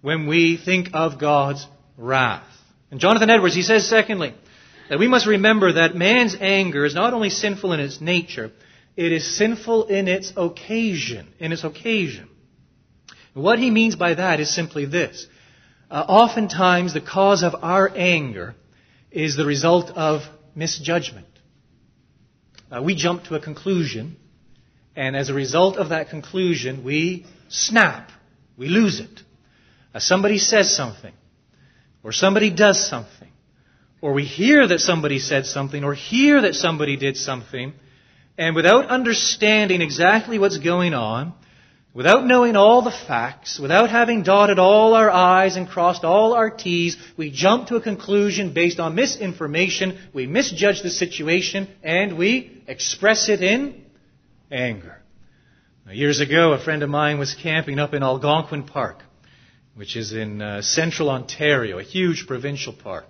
when 0.00 0.26
we 0.26 0.56
think 0.56 0.90
of 0.92 1.18
God's 1.18 1.66
wrath. 1.96 2.46
And 2.90 3.00
Jonathan 3.00 3.30
Edwards, 3.30 3.54
he 3.54 3.62
says, 3.62 3.88
secondly, 3.88 4.34
that 4.88 4.98
we 4.98 5.08
must 5.08 5.26
remember 5.26 5.72
that 5.74 5.94
man's 5.94 6.36
anger 6.40 6.84
is 6.84 6.94
not 6.94 7.12
only 7.12 7.30
sinful 7.30 7.72
in 7.72 7.80
its 7.80 8.00
nature, 8.00 8.52
it 8.96 9.12
is 9.12 9.36
sinful 9.36 9.86
in 9.86 10.08
its 10.08 10.32
occasion. 10.36 11.28
In 11.38 11.52
its 11.52 11.64
occasion. 11.64 12.28
what 13.34 13.58
he 13.58 13.70
means 13.70 13.96
by 13.96 14.14
that 14.14 14.40
is 14.40 14.52
simply 14.52 14.86
this. 14.86 15.26
Uh, 15.90 16.04
oftentimes, 16.08 16.94
the 16.94 17.00
cause 17.00 17.42
of 17.42 17.54
our 17.62 17.90
anger 17.94 18.54
is 19.10 19.36
the 19.36 19.44
result 19.44 19.90
of 19.90 20.22
misjudgment. 20.54 21.26
Uh, 22.70 22.82
we 22.82 22.94
jump 22.94 23.24
to 23.24 23.34
a 23.34 23.40
conclusion, 23.40 24.16
and 24.94 25.16
as 25.16 25.30
a 25.30 25.34
result 25.34 25.76
of 25.76 25.90
that 25.90 26.10
conclusion, 26.10 26.84
we 26.84 27.24
snap. 27.48 28.10
We 28.56 28.68
lose 28.68 29.00
it. 29.00 29.22
Uh, 29.94 30.00
somebody 30.00 30.38
says 30.38 30.74
something, 30.74 31.14
or 32.02 32.12
somebody 32.12 32.50
does 32.50 32.86
something, 32.86 33.30
or 34.02 34.12
we 34.12 34.24
hear 34.24 34.66
that 34.66 34.80
somebody 34.80 35.18
said 35.18 35.46
something, 35.46 35.82
or 35.82 35.94
hear 35.94 36.42
that 36.42 36.54
somebody 36.54 36.96
did 36.96 37.16
something, 37.16 37.72
and 38.36 38.54
without 38.54 38.86
understanding 38.86 39.80
exactly 39.80 40.38
what's 40.38 40.58
going 40.58 40.92
on, 40.92 41.32
Without 41.94 42.26
knowing 42.26 42.54
all 42.54 42.82
the 42.82 42.90
facts, 42.90 43.58
without 43.58 43.88
having 43.88 44.22
dotted 44.22 44.58
all 44.58 44.94
our 44.94 45.10
I's 45.10 45.56
and 45.56 45.66
crossed 45.66 46.04
all 46.04 46.34
our 46.34 46.50
T's, 46.50 46.96
we 47.16 47.30
jump 47.30 47.68
to 47.68 47.76
a 47.76 47.80
conclusion 47.80 48.52
based 48.52 48.78
on 48.78 48.94
misinformation, 48.94 49.98
we 50.12 50.26
misjudge 50.26 50.82
the 50.82 50.90
situation, 50.90 51.66
and 51.82 52.18
we 52.18 52.62
express 52.66 53.28
it 53.28 53.42
in 53.42 53.86
anger. 54.50 54.98
Now, 55.86 55.92
years 55.92 56.20
ago, 56.20 56.52
a 56.52 56.62
friend 56.62 56.82
of 56.82 56.90
mine 56.90 57.18
was 57.18 57.34
camping 57.34 57.78
up 57.78 57.94
in 57.94 58.02
Algonquin 58.02 58.64
Park, 58.64 59.02
which 59.74 59.96
is 59.96 60.12
in 60.12 60.42
uh, 60.42 60.60
central 60.60 61.08
Ontario, 61.08 61.78
a 61.78 61.82
huge 61.82 62.26
provincial 62.26 62.74
park. 62.74 63.06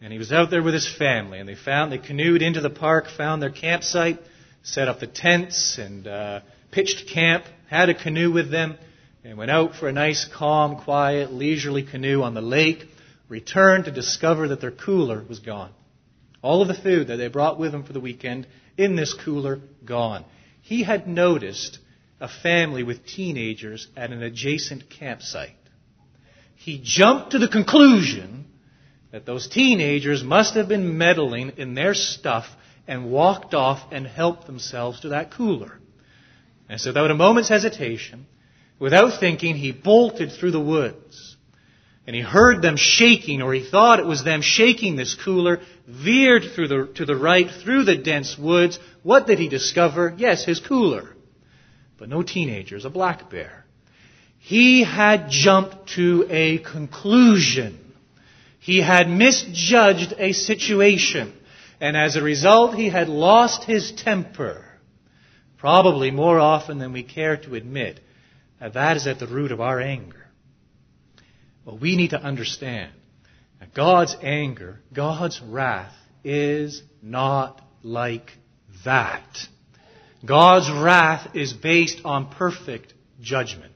And 0.00 0.12
he 0.12 0.18
was 0.18 0.32
out 0.32 0.50
there 0.50 0.62
with 0.62 0.74
his 0.74 0.92
family, 0.92 1.38
and 1.38 1.48
they 1.48 1.54
found, 1.54 1.92
they 1.92 1.98
canoed 1.98 2.42
into 2.42 2.60
the 2.60 2.70
park, 2.70 3.06
found 3.08 3.40
their 3.40 3.50
campsite, 3.50 4.18
set 4.64 4.88
up 4.88 4.98
the 4.98 5.06
tents, 5.06 5.78
and 5.78 6.08
uh, 6.08 6.40
pitched 6.72 7.08
camp 7.08 7.44
had 7.72 7.88
a 7.88 7.94
canoe 7.94 8.30
with 8.30 8.50
them, 8.50 8.76
and 9.24 9.38
went 9.38 9.50
out 9.50 9.74
for 9.74 9.88
a 9.88 9.92
nice, 9.92 10.28
calm, 10.36 10.76
quiet, 10.76 11.32
leisurely 11.32 11.82
canoe 11.82 12.22
on 12.22 12.34
the 12.34 12.42
lake, 12.42 12.84
returned 13.30 13.86
to 13.86 13.90
discover 13.90 14.48
that 14.48 14.60
their 14.60 14.70
cooler 14.70 15.24
was 15.26 15.38
gone. 15.38 15.70
All 16.42 16.60
of 16.60 16.68
the 16.68 16.74
food 16.74 17.08
that 17.08 17.16
they 17.16 17.28
brought 17.28 17.58
with 17.58 17.72
them 17.72 17.84
for 17.84 17.94
the 17.94 18.00
weekend 18.00 18.46
in 18.76 18.94
this 18.94 19.14
cooler, 19.14 19.60
gone. 19.86 20.26
He 20.60 20.82
had 20.82 21.08
noticed 21.08 21.78
a 22.20 22.28
family 22.28 22.82
with 22.82 23.06
teenagers 23.06 23.88
at 23.96 24.10
an 24.10 24.22
adjacent 24.22 24.90
campsite. 24.90 25.56
He 26.56 26.78
jumped 26.84 27.30
to 27.30 27.38
the 27.38 27.48
conclusion 27.48 28.44
that 29.12 29.24
those 29.24 29.48
teenagers 29.48 30.22
must 30.22 30.56
have 30.56 30.68
been 30.68 30.98
meddling 30.98 31.52
in 31.56 31.72
their 31.72 31.94
stuff 31.94 32.44
and 32.86 33.10
walked 33.10 33.54
off 33.54 33.80
and 33.92 34.06
helped 34.06 34.46
themselves 34.46 35.00
to 35.00 35.08
that 35.10 35.30
cooler. 35.32 35.78
And 36.72 36.80
so, 36.80 36.88
without 36.88 37.10
a 37.10 37.14
moment's 37.14 37.50
hesitation, 37.50 38.26
without 38.78 39.20
thinking, 39.20 39.56
he 39.56 39.72
bolted 39.72 40.32
through 40.32 40.52
the 40.52 40.58
woods. 40.58 41.36
And 42.06 42.16
he 42.16 42.22
heard 42.22 42.62
them 42.62 42.78
shaking, 42.78 43.42
or 43.42 43.52
he 43.52 43.62
thought 43.62 44.00
it 44.00 44.06
was 44.06 44.24
them 44.24 44.40
shaking 44.40 44.96
this 44.96 45.14
cooler, 45.14 45.60
veered 45.86 46.44
through 46.54 46.68
the, 46.68 46.90
to 46.94 47.04
the 47.04 47.14
right 47.14 47.50
through 47.62 47.84
the 47.84 47.98
dense 47.98 48.38
woods. 48.38 48.78
What 49.02 49.26
did 49.26 49.38
he 49.38 49.50
discover? 49.50 50.14
Yes, 50.16 50.46
his 50.46 50.60
cooler. 50.60 51.14
But 51.98 52.08
no 52.08 52.22
teenagers, 52.22 52.86
a 52.86 52.90
black 52.90 53.28
bear. 53.28 53.66
He 54.38 54.82
had 54.82 55.28
jumped 55.28 55.90
to 55.96 56.26
a 56.30 56.56
conclusion. 56.56 57.78
He 58.60 58.80
had 58.80 59.10
misjudged 59.10 60.14
a 60.16 60.32
situation. 60.32 61.34
And 61.82 61.98
as 61.98 62.16
a 62.16 62.22
result, 62.22 62.76
he 62.76 62.88
had 62.88 63.10
lost 63.10 63.64
his 63.64 63.92
temper. 63.92 64.71
Probably 65.62 66.10
more 66.10 66.40
often 66.40 66.80
than 66.80 66.92
we 66.92 67.04
care 67.04 67.36
to 67.36 67.54
admit, 67.54 68.00
that, 68.58 68.74
that 68.74 68.96
is 68.96 69.06
at 69.06 69.20
the 69.20 69.28
root 69.28 69.52
of 69.52 69.60
our 69.60 69.80
anger. 69.80 70.26
But 71.64 71.80
we 71.80 71.94
need 71.94 72.10
to 72.10 72.20
understand 72.20 72.90
that 73.60 73.72
God's 73.72 74.16
anger, 74.22 74.80
God's 74.92 75.40
wrath, 75.40 75.94
is 76.24 76.82
not 77.00 77.62
like 77.84 78.32
that. 78.84 79.22
God's 80.26 80.68
wrath 80.68 81.36
is 81.36 81.52
based 81.52 82.00
on 82.04 82.30
perfect 82.30 82.92
judgment. 83.20 83.72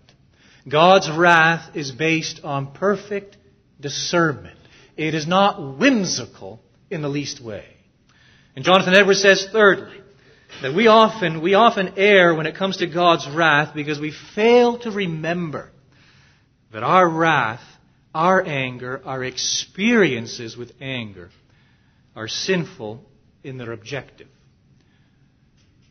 God's 0.68 1.08
wrath 1.08 1.76
is 1.76 1.92
based 1.92 2.40
on 2.42 2.72
perfect 2.72 3.36
discernment. 3.80 4.58
It 4.96 5.14
is 5.14 5.28
not 5.28 5.78
whimsical 5.78 6.60
in 6.90 7.02
the 7.02 7.08
least 7.08 7.40
way. 7.40 7.64
And 8.56 8.64
Jonathan 8.64 8.96
Edwards 8.96 9.22
says, 9.22 9.46
thirdly, 9.52 10.00
that 10.62 10.74
we 10.74 10.86
often, 10.86 11.42
we 11.42 11.54
often 11.54 11.94
err 11.96 12.34
when 12.34 12.46
it 12.46 12.56
comes 12.56 12.78
to 12.78 12.86
God's 12.86 13.28
wrath 13.28 13.74
because 13.74 14.00
we 14.00 14.12
fail 14.34 14.78
to 14.80 14.90
remember 14.90 15.70
that 16.72 16.82
our 16.82 17.08
wrath, 17.08 17.62
our 18.14 18.44
anger, 18.44 19.02
our 19.04 19.22
experiences 19.22 20.56
with 20.56 20.72
anger 20.80 21.30
are 22.14 22.28
sinful 22.28 23.04
in 23.44 23.58
their 23.58 23.72
objective. 23.72 24.28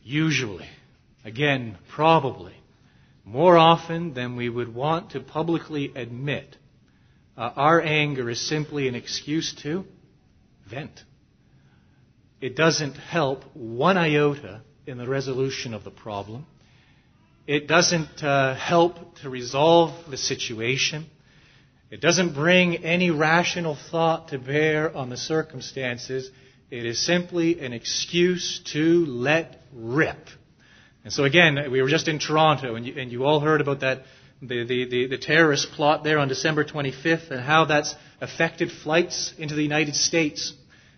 Usually, 0.04 0.68
Again, 1.26 1.80
probably, 1.90 2.54
more 3.26 3.58
often 3.58 4.14
than 4.14 4.36
we 4.36 4.48
would 4.48 4.74
want 4.74 5.12
to 5.12 5.20
publicly 5.20 5.92
admit, 5.96 6.56
uh, 7.36 7.50
our 7.56 7.82
anger 7.82 8.30
is 8.30 8.48
simply 8.48 8.88
an 8.88 8.94
excuse 8.94 9.52
to 9.64 9.86
vent. 10.70 11.04
It 12.42 12.56
doesn't 12.56 12.94
help 12.94 13.44
one 13.54 13.98
iota 13.98 14.62
in 14.86 14.98
the 14.98 15.08
resolution 15.08 15.74
of 15.74 15.84
the 15.84 15.92
problem. 15.92 16.46
It 17.48 17.68
doesn't 17.68 18.24
uh, 18.24 18.56
help 18.56 19.18
to 19.20 19.30
resolve 19.30 19.94
the 20.10 20.18
situation. 20.18 21.06
It 21.92 22.02
doesn't 22.02 22.34
bring 22.34 22.84
any 22.84 23.12
rational 23.12 23.76
thought 23.76 24.30
to 24.30 24.40
bear 24.40 24.96
on 24.96 25.10
the 25.10 25.18
circumstances. 25.18 26.30
It 26.72 26.86
is 26.86 27.00
simply 27.00 27.60
an 27.60 27.74
excuse 27.74 28.60
to 28.74 29.06
let 29.06 29.62
rip. 29.72 30.18
And 31.04 31.14
so 31.14 31.24
again, 31.24 31.72
we 31.72 31.82
were 31.82 31.90
just 31.90 32.08
in 32.08 32.18
Toronto, 32.18 32.76
and 32.76 32.86
you, 32.86 33.00
and 33.00 33.12
you 33.12 33.26
all 33.26 33.40
heard 33.40 33.62
about 33.62 33.82
that 33.82 34.04
the, 34.42 34.66
the, 34.66 34.90
the, 34.90 35.08
the, 35.08 35.18
terrorist 35.18 35.72
plot 35.72 36.04
there 36.04 36.20
on 36.20 36.28
December 36.28 36.66
25th 36.66 37.32
and 37.32 37.40
how 37.40 37.66
that's 37.66 37.96
affected 38.20 38.72
flights 38.72 39.34
into 39.38 39.56
the 39.56 39.64
United 39.64 39.96
States. 39.96 40.54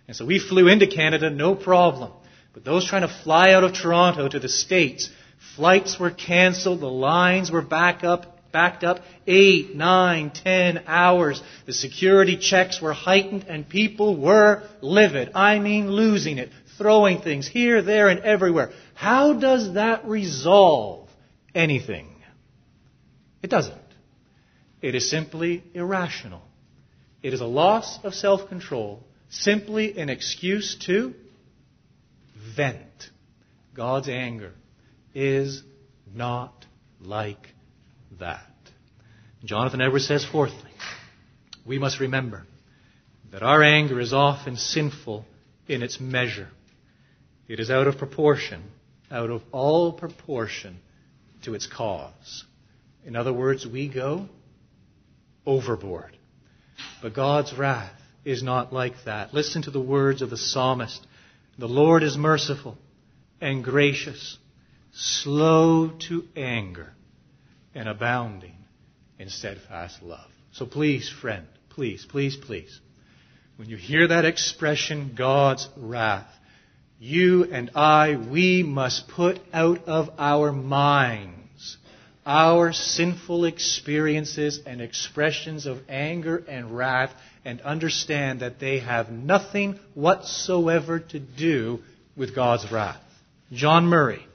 And 0.08 0.16
so 0.16 0.24
we 0.24 0.38
flew 0.38 0.68
into 0.68 0.86
Canada, 0.86 1.28
no 1.28 1.54
problem. 1.54 2.12
But 2.54 2.64
those 2.64 2.88
trying 2.88 3.02
to 3.02 3.14
fly 3.22 3.52
out 3.52 3.62
of 3.62 3.74
Toronto 3.74 4.26
to 4.26 4.40
the 4.40 4.48
States, 4.48 5.10
flights 5.54 6.00
were 6.00 6.10
canceled, 6.10 6.80
the 6.80 6.86
lines 6.86 7.50
were 7.50 7.62
back 7.62 8.02
up, 8.02 8.50
backed 8.50 8.84
up 8.84 9.00
eight, 9.26 9.76
nine, 9.76 10.30
ten 10.30 10.82
hours. 10.86 11.42
The 11.66 11.74
security 11.74 12.38
checks 12.38 12.80
were 12.80 12.94
heightened 12.94 13.44
and 13.48 13.68
people 13.68 14.16
were 14.16 14.62
livid. 14.80 15.32
I 15.34 15.58
mean 15.58 15.90
losing 15.90 16.38
it, 16.38 16.50
throwing 16.78 17.20
things 17.20 17.46
here, 17.46 17.82
there, 17.82 18.08
and 18.08 18.20
everywhere. 18.20 18.72
How 18.94 19.34
does 19.34 19.74
that 19.74 20.06
resolve 20.06 21.10
anything? 21.54 22.08
It 23.42 23.50
doesn't. 23.50 23.76
It 24.80 24.94
is 24.94 25.10
simply 25.10 25.62
irrational. 25.74 26.42
It 27.22 27.34
is 27.34 27.42
a 27.42 27.46
loss 27.46 27.98
of 28.04 28.14
self 28.14 28.48
control 28.48 29.04
simply 29.30 29.98
an 29.98 30.08
excuse 30.08 30.76
to 30.86 31.14
vent. 32.56 33.10
God's 33.74 34.08
anger 34.08 34.52
is 35.14 35.62
not 36.14 36.66
like 37.00 37.54
that. 38.18 38.44
Jonathan 39.44 39.80
Edwards 39.80 40.06
says, 40.06 40.24
fourthly, 40.24 40.70
we 41.64 41.78
must 41.78 42.00
remember 42.00 42.44
that 43.30 43.42
our 43.42 43.62
anger 43.62 44.00
is 44.00 44.12
often 44.12 44.56
sinful 44.56 45.24
in 45.68 45.82
its 45.82 46.00
measure. 46.00 46.48
It 47.46 47.60
is 47.60 47.70
out 47.70 47.86
of 47.86 47.98
proportion, 47.98 48.62
out 49.10 49.30
of 49.30 49.42
all 49.52 49.92
proportion 49.92 50.78
to 51.44 51.54
its 51.54 51.66
cause. 51.66 52.44
In 53.04 53.16
other 53.16 53.32
words, 53.32 53.66
we 53.66 53.88
go 53.88 54.28
overboard. 55.46 56.16
But 57.00 57.14
God's 57.14 57.54
wrath 57.54 57.97
is 58.28 58.42
not 58.42 58.74
like 58.74 58.92
that. 59.06 59.32
Listen 59.32 59.62
to 59.62 59.70
the 59.70 59.80
words 59.80 60.20
of 60.20 60.28
the 60.28 60.36
psalmist. 60.36 61.06
The 61.58 61.66
Lord 61.66 62.02
is 62.02 62.18
merciful 62.18 62.76
and 63.40 63.64
gracious, 63.64 64.36
slow 64.92 65.92
to 66.08 66.24
anger, 66.36 66.92
and 67.74 67.88
abounding 67.88 68.56
in 69.18 69.30
steadfast 69.30 70.02
love. 70.02 70.30
So 70.52 70.66
please, 70.66 71.08
friend, 71.08 71.46
please, 71.70 72.04
please, 72.06 72.36
please, 72.36 72.78
when 73.56 73.70
you 73.70 73.78
hear 73.78 74.08
that 74.08 74.26
expression, 74.26 75.14
God's 75.16 75.66
wrath, 75.76 76.30
you 77.00 77.44
and 77.44 77.70
I, 77.74 78.16
we 78.30 78.62
must 78.62 79.08
put 79.08 79.40
out 79.54 79.88
of 79.88 80.10
our 80.18 80.52
minds 80.52 81.38
our 82.28 82.74
sinful 82.74 83.46
experiences 83.46 84.60
and 84.66 84.82
expressions 84.82 85.64
of 85.64 85.78
anger 85.88 86.44
and 86.46 86.76
wrath 86.76 87.10
and 87.44 87.60
understand 87.62 88.40
that 88.40 88.60
they 88.60 88.80
have 88.80 89.10
nothing 89.10 89.78
whatsoever 89.94 91.00
to 91.00 91.18
do 91.18 91.80
with 92.16 92.34
God's 92.34 92.70
wrath. 92.70 93.00
John 93.52 93.86
Murray 93.86 94.26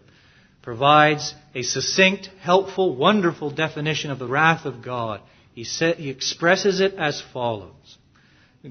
provides 0.61 1.35
a 1.53 1.61
succinct, 1.61 2.29
helpful, 2.41 2.95
wonderful 2.95 3.51
definition 3.51 4.09
of 4.09 4.19
the 4.19 4.27
wrath 4.27 4.65
of 4.65 4.83
God. 4.83 5.21
He, 5.53 5.65
sa- 5.65 5.93
he 5.93 6.09
expresses 6.09 6.79
it 6.79 6.95
as 6.95 7.21
follows 7.33 7.97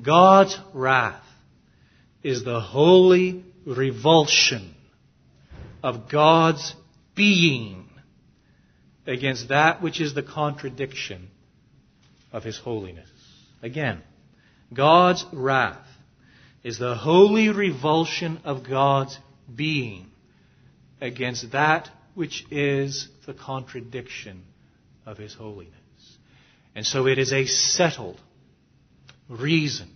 God's 0.03 0.59
wrath 0.73 1.23
is 2.23 2.45
the 2.45 2.61
holy 2.61 3.45
revulsion 3.67 4.75
of 5.83 6.11
God's 6.11 6.75
being 7.15 7.89
against 9.07 9.49
that 9.49 9.83
which 9.83 10.01
is 10.01 10.15
the 10.15 10.23
contradiction 10.23 11.29
of 12.33 12.45
His 12.45 12.57
holiness. 12.57 13.09
Again, 13.63 14.03
God's 14.73 15.25
wrath 15.33 15.87
is 16.63 16.79
the 16.79 16.95
holy 16.95 17.49
revulsion 17.51 18.41
of 18.45 18.69
God's 18.69 19.19
being 19.55 20.07
against 21.01 21.53
that 21.53 21.91
which 22.15 22.45
is 22.51 23.09
the 23.27 23.35
contradiction 23.35 24.45
of 25.05 25.19
His 25.19 25.35
holiness. 25.35 25.73
And 26.75 26.87
so 26.87 27.07
it 27.07 27.19
is 27.19 27.33
a 27.33 27.47
settled, 27.47 28.21
reasoned 29.29 29.91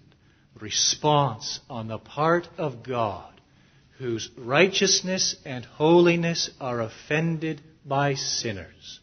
response 0.60 1.60
on 1.68 1.88
the 1.88 1.98
part 1.98 2.48
of 2.58 2.82
God 2.82 3.32
whose 3.98 4.30
righteousness 4.36 5.36
and 5.44 5.64
holiness 5.64 6.50
are 6.60 6.80
offended 6.80 7.60
by 7.84 8.14
sinners. 8.14 9.00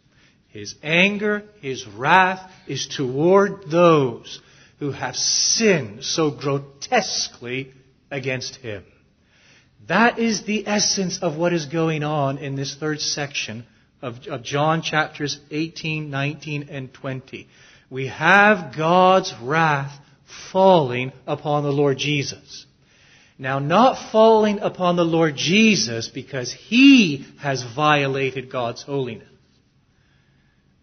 His 0.50 0.76
anger, 0.84 1.44
His 1.62 1.88
wrath 1.88 2.52
is 2.68 2.88
toward 2.88 3.70
those 3.72 4.40
who 4.84 4.91
have 4.91 5.15
sinned 5.15 6.04
so 6.04 6.30
grotesquely 6.30 7.72
against 8.12 8.58
him. 8.58 8.84
That 9.88 10.19
is 10.19 10.43
the 10.43 10.67
essence 10.67 11.19
of 11.22 11.38
what 11.38 11.54
is 11.54 11.67
going 11.67 12.04
on 12.04 12.38
in 12.38 12.58
this 12.58 12.76
third 12.76 13.00
section 13.00 13.65
of, 14.02 14.28
of, 14.28 14.43
John 14.43 14.82
chapters 14.82 15.39
18, 15.52 16.10
19, 16.10 16.67
and 16.69 16.93
20. 16.93 17.48
We 17.89 18.08
have 18.08 18.76
God's 18.76 19.34
wrath 19.41 19.98
falling 20.52 21.13
upon 21.26 21.63
the 21.63 21.72
Lord 21.72 21.98
Jesus. 21.98 22.65
Now, 23.39 23.60
not 23.60 24.12
falling 24.12 24.60
upon 24.60 24.98
the 24.98 25.06
Lord 25.06 25.38
Jesus 25.38 26.10
because 26.10 26.52
he 26.52 27.26
has 27.39 27.63
violated 27.74 28.52
God's 28.52 28.84
holiness 28.84 29.33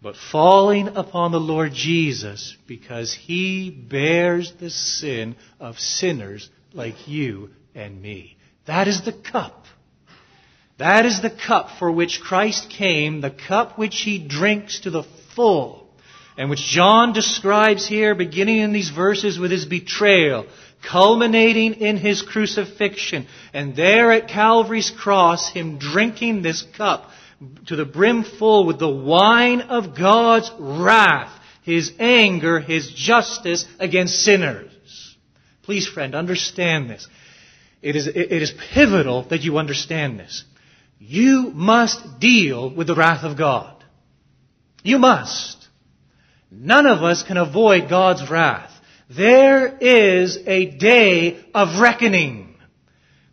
but 0.01 0.15
falling 0.15 0.87
upon 0.89 1.31
the 1.31 1.39
Lord 1.39 1.73
Jesus 1.73 2.57
because 2.67 3.13
he 3.13 3.69
bears 3.69 4.53
the 4.59 4.71
sin 4.71 5.35
of 5.59 5.79
sinners 5.79 6.49
like 6.73 7.07
you 7.07 7.49
and 7.75 8.01
me. 8.01 8.37
That 8.65 8.87
is 8.87 9.03
the 9.05 9.13
cup. 9.13 9.65
That 10.79 11.05
is 11.05 11.21
the 11.21 11.29
cup 11.29 11.69
for 11.77 11.91
which 11.91 12.21
Christ 12.21 12.69
came, 12.71 13.21
the 13.21 13.29
cup 13.29 13.77
which 13.77 14.01
he 14.01 14.17
drinks 14.17 14.79
to 14.81 14.89
the 14.89 15.03
full, 15.35 15.87
and 16.35 16.49
which 16.49 16.63
John 16.63 17.13
describes 17.13 17.85
here, 17.85 18.15
beginning 18.15 18.61
in 18.61 18.73
these 18.73 18.89
verses 18.89 19.37
with 19.37 19.51
his 19.51 19.65
betrayal, 19.65 20.47
culminating 20.81 21.75
in 21.75 21.97
his 21.97 22.23
crucifixion, 22.23 23.27
and 23.53 23.75
there 23.75 24.11
at 24.11 24.27
Calvary's 24.27 24.89
cross, 24.89 25.51
him 25.51 25.77
drinking 25.77 26.41
this 26.41 26.63
cup 26.63 27.11
to 27.67 27.75
the 27.75 27.85
brim 27.85 28.23
full 28.23 28.65
with 28.65 28.79
the 28.79 28.89
wine 28.89 29.61
of 29.61 29.97
God's 29.97 30.51
wrath, 30.59 31.31
His 31.63 31.91
anger, 31.99 32.59
His 32.59 32.91
justice 32.91 33.65
against 33.79 34.21
sinners. 34.23 35.15
Please, 35.63 35.87
friend, 35.87 36.15
understand 36.15 36.89
this. 36.89 37.07
It 37.81 37.95
is, 37.95 38.07
it 38.07 38.31
is 38.31 38.53
pivotal 38.73 39.23
that 39.29 39.41
you 39.41 39.57
understand 39.57 40.19
this. 40.19 40.43
You 40.99 41.51
must 41.53 42.19
deal 42.19 42.69
with 42.69 42.87
the 42.87 42.95
wrath 42.95 43.23
of 43.23 43.37
God. 43.37 43.83
You 44.83 44.99
must. 44.99 45.67
None 46.51 46.85
of 46.85 47.01
us 47.01 47.23
can 47.23 47.37
avoid 47.37 47.89
God's 47.89 48.29
wrath. 48.29 48.71
There 49.09 49.77
is 49.77 50.37
a 50.45 50.65
day 50.65 51.43
of 51.53 51.81
reckoning. 51.81 52.50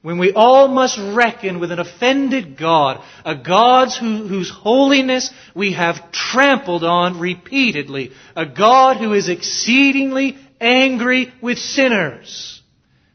When 0.09 0.17
we 0.17 0.33
all 0.33 0.69
must 0.69 0.99
reckon 0.99 1.61
with 1.61 1.71
an 1.71 1.81
offended 1.81 2.57
God, 2.57 3.05
a 3.27 3.37
God 3.37 3.91
who, 3.93 4.27
whose 4.27 4.49
holiness 4.49 5.31
we 5.55 5.75
have 5.75 6.13
trampled 6.13 6.83
on 6.83 7.21
repeatedly, 7.21 8.13
a 8.35 8.47
God 8.47 8.97
who 8.97 9.13
is 9.13 9.29
exceedingly 9.29 10.39
angry 10.63 11.31
with 11.43 11.59
sinners. 11.59 12.63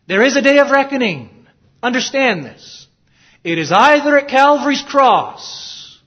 There 0.07 0.21
is 0.21 0.35
a 0.35 0.43
day 0.43 0.59
of 0.59 0.69
reckoning. 0.69 1.47
Understand 1.81 2.45
this. 2.45 2.85
It 3.43 3.57
is 3.57 3.71
either 3.71 4.19
at 4.19 4.27
Calvary's 4.27 4.83
cross, 4.83 5.99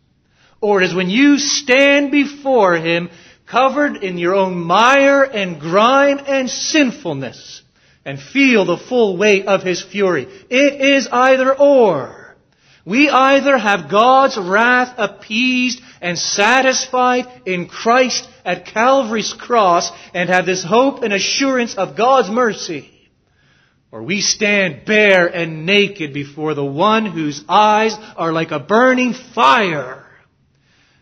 or 0.61 0.81
it 0.81 0.85
is 0.85 0.95
when 0.95 1.11
you 1.11 1.39
stand 1.39 2.13
before 2.13 2.77
Him 2.77 3.11
covered 3.45 4.05
in 4.05 4.19
your 4.19 4.37
own 4.37 4.57
mire 4.57 5.25
and 5.25 5.59
grime 5.59 6.21
and 6.29 6.49
sinfulness 6.49 7.65
and 8.07 8.21
feel 8.21 8.65
the 8.65 8.79
full 8.79 9.19
weight 9.19 9.47
of 9.47 9.65
his 9.65 9.83
fury. 9.83 10.29
It 10.49 10.81
is 10.81 11.09
either 11.11 11.55
or. 11.55 12.37
We 12.87 13.11
either 13.11 13.59
have 13.59 13.91
God's 13.91 14.39
wrath 14.39 14.95
appeased 14.97 15.83
and 16.01 16.17
satisfied 16.17 17.27
in 17.45 17.67
Christ 17.67 18.29
at 18.45 18.67
Calvary's 18.67 19.33
cross 19.33 19.91
and 20.15 20.31
have 20.31 20.47
this 20.47 20.63
hope 20.63 21.03
and 21.03 21.13
assurance 21.13 21.75
of 21.75 21.97
God's 21.97 22.31
mercy, 22.31 22.89
or 23.91 24.05
we 24.05 24.21
stand 24.21 24.85
bare 24.87 25.27
and 25.27 25.67
naked 25.67 26.15
before 26.15 26.55
the 26.55 26.65
one 26.65 27.07
whose 27.07 27.45
eyes 27.49 27.97
are 28.17 28.33
like 28.33 28.53
a 28.53 28.61
burning 28.61 29.15
fire, 29.15 30.06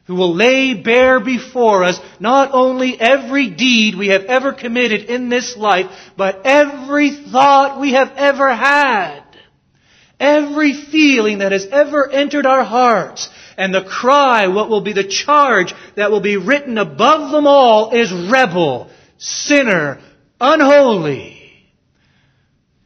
who 0.06 0.14
will 0.14 0.34
lay 0.34 0.74
bare 0.74 1.18
before 1.18 1.82
us 1.84 1.98
not 2.20 2.50
only 2.52 2.98
every 2.98 3.48
deed 3.48 3.94
we 3.94 4.08
have 4.08 4.24
ever 4.24 4.52
committed 4.52 5.04
in 5.04 5.28
this 5.28 5.56
life, 5.56 5.86
but 6.16 6.42
every 6.44 7.10
thought 7.10 7.80
we 7.80 7.92
have 7.92 8.12
ever 8.16 8.54
had. 8.54 9.22
Every 10.20 10.74
feeling 10.74 11.38
that 11.38 11.52
has 11.52 11.66
ever 11.66 12.08
entered 12.10 12.46
our 12.46 12.64
hearts. 12.64 13.28
And 13.56 13.74
the 13.74 13.84
cry, 13.84 14.48
what 14.48 14.68
will 14.68 14.82
be 14.82 14.92
the 14.92 15.04
charge 15.04 15.74
that 15.96 16.10
will 16.10 16.20
be 16.20 16.36
written 16.36 16.76
above 16.76 17.30
them 17.30 17.46
all 17.46 17.90
is 17.90 18.12
rebel, 18.12 18.90
sinner, 19.16 20.00
unholy. 20.40 21.40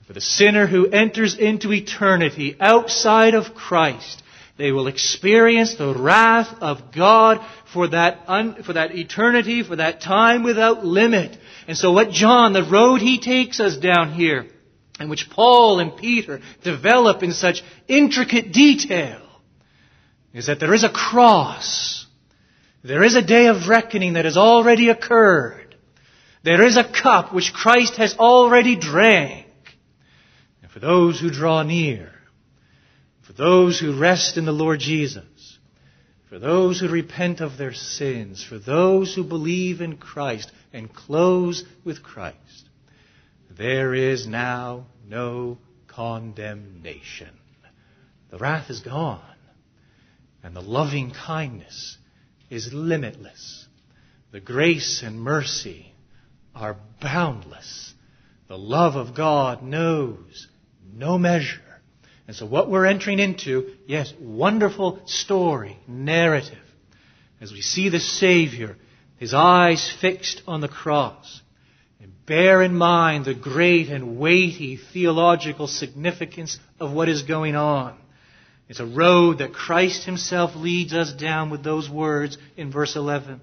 For 0.06 0.12
the 0.12 0.20
sinner 0.20 0.66
who 0.66 0.88
enters 0.88 1.36
into 1.36 1.72
eternity 1.72 2.56
outside 2.60 3.34
of 3.34 3.54
Christ, 3.54 4.22
they 4.58 4.72
will 4.72 4.88
experience 4.88 5.76
the 5.76 5.94
wrath 5.94 6.52
of 6.60 6.92
God 6.92 7.40
for 7.72 7.88
that, 7.88 8.24
un, 8.26 8.64
for 8.64 8.72
that 8.72 8.94
eternity, 8.94 9.62
for 9.62 9.76
that 9.76 10.00
time 10.00 10.42
without 10.42 10.84
limit. 10.84 11.38
And 11.68 11.76
so 11.76 11.92
what 11.92 12.10
John, 12.10 12.52
the 12.52 12.64
road 12.64 13.00
he 13.00 13.20
takes 13.20 13.60
us 13.60 13.76
down 13.76 14.12
here, 14.12 14.46
and 14.98 15.08
which 15.08 15.30
Paul 15.30 15.78
and 15.78 15.96
Peter 15.96 16.40
develop 16.64 17.22
in 17.22 17.32
such 17.32 17.62
intricate 17.86 18.52
detail 18.52 19.22
is 20.34 20.48
that 20.48 20.58
there 20.58 20.74
is 20.74 20.82
a 20.82 20.92
cross. 20.92 22.04
There 22.82 23.04
is 23.04 23.14
a 23.14 23.22
day 23.22 23.46
of 23.46 23.68
reckoning 23.68 24.14
that 24.14 24.24
has 24.24 24.36
already 24.36 24.88
occurred. 24.88 25.76
There 26.42 26.66
is 26.66 26.76
a 26.76 26.84
cup 26.84 27.32
which 27.32 27.52
Christ 27.52 27.96
has 27.96 28.16
already 28.16 28.74
drank. 28.74 29.46
And 30.62 30.70
for 30.72 30.80
those 30.80 31.20
who 31.20 31.30
draw 31.30 31.62
near, 31.62 32.17
those 33.38 33.78
who 33.78 33.98
rest 33.98 34.36
in 34.36 34.44
the 34.44 34.52
Lord 34.52 34.80
Jesus, 34.80 35.58
for 36.28 36.40
those 36.40 36.80
who 36.80 36.88
repent 36.88 37.40
of 37.40 37.56
their 37.56 37.72
sins, 37.72 38.44
for 38.44 38.58
those 38.58 39.14
who 39.14 39.22
believe 39.22 39.80
in 39.80 39.96
Christ 39.96 40.50
and 40.72 40.92
close 40.92 41.64
with 41.84 42.02
Christ, 42.02 42.68
there 43.56 43.94
is 43.94 44.26
now 44.26 44.86
no 45.08 45.58
condemnation. 45.86 47.30
The 48.30 48.38
wrath 48.38 48.70
is 48.70 48.80
gone, 48.80 49.22
and 50.42 50.54
the 50.54 50.60
loving 50.60 51.12
kindness 51.12 51.96
is 52.50 52.72
limitless. 52.72 53.66
The 54.32 54.40
grace 54.40 55.02
and 55.02 55.20
mercy 55.20 55.94
are 56.56 56.76
boundless. 57.00 57.94
The 58.48 58.58
love 58.58 58.96
of 58.96 59.14
God 59.14 59.62
knows 59.62 60.48
no 60.92 61.18
measure. 61.18 61.62
And 62.28 62.36
so 62.36 62.44
what 62.44 62.70
we're 62.70 62.84
entering 62.84 63.20
into, 63.20 63.72
yes, 63.86 64.12
wonderful 64.20 65.00
story, 65.06 65.78
narrative, 65.88 66.58
as 67.40 67.52
we 67.52 67.62
see 67.62 67.88
the 67.88 68.00
Savior, 68.00 68.76
his 69.16 69.32
eyes 69.32 69.90
fixed 70.00 70.42
on 70.46 70.60
the 70.60 70.68
cross, 70.68 71.40
And 72.00 72.12
bear 72.26 72.62
in 72.62 72.76
mind 72.76 73.24
the 73.24 73.34
great 73.34 73.88
and 73.88 74.18
weighty 74.18 74.76
theological 74.76 75.66
significance 75.66 76.58
of 76.78 76.92
what 76.92 77.08
is 77.08 77.22
going 77.22 77.56
on. 77.56 77.98
It's 78.68 78.78
a 78.78 78.86
road 78.86 79.38
that 79.38 79.54
Christ 79.54 80.04
himself 80.04 80.54
leads 80.54 80.92
us 80.92 81.14
down 81.14 81.48
with 81.48 81.64
those 81.64 81.88
words 81.88 82.36
in 82.58 82.70
verse 82.70 82.94
11. 82.94 83.40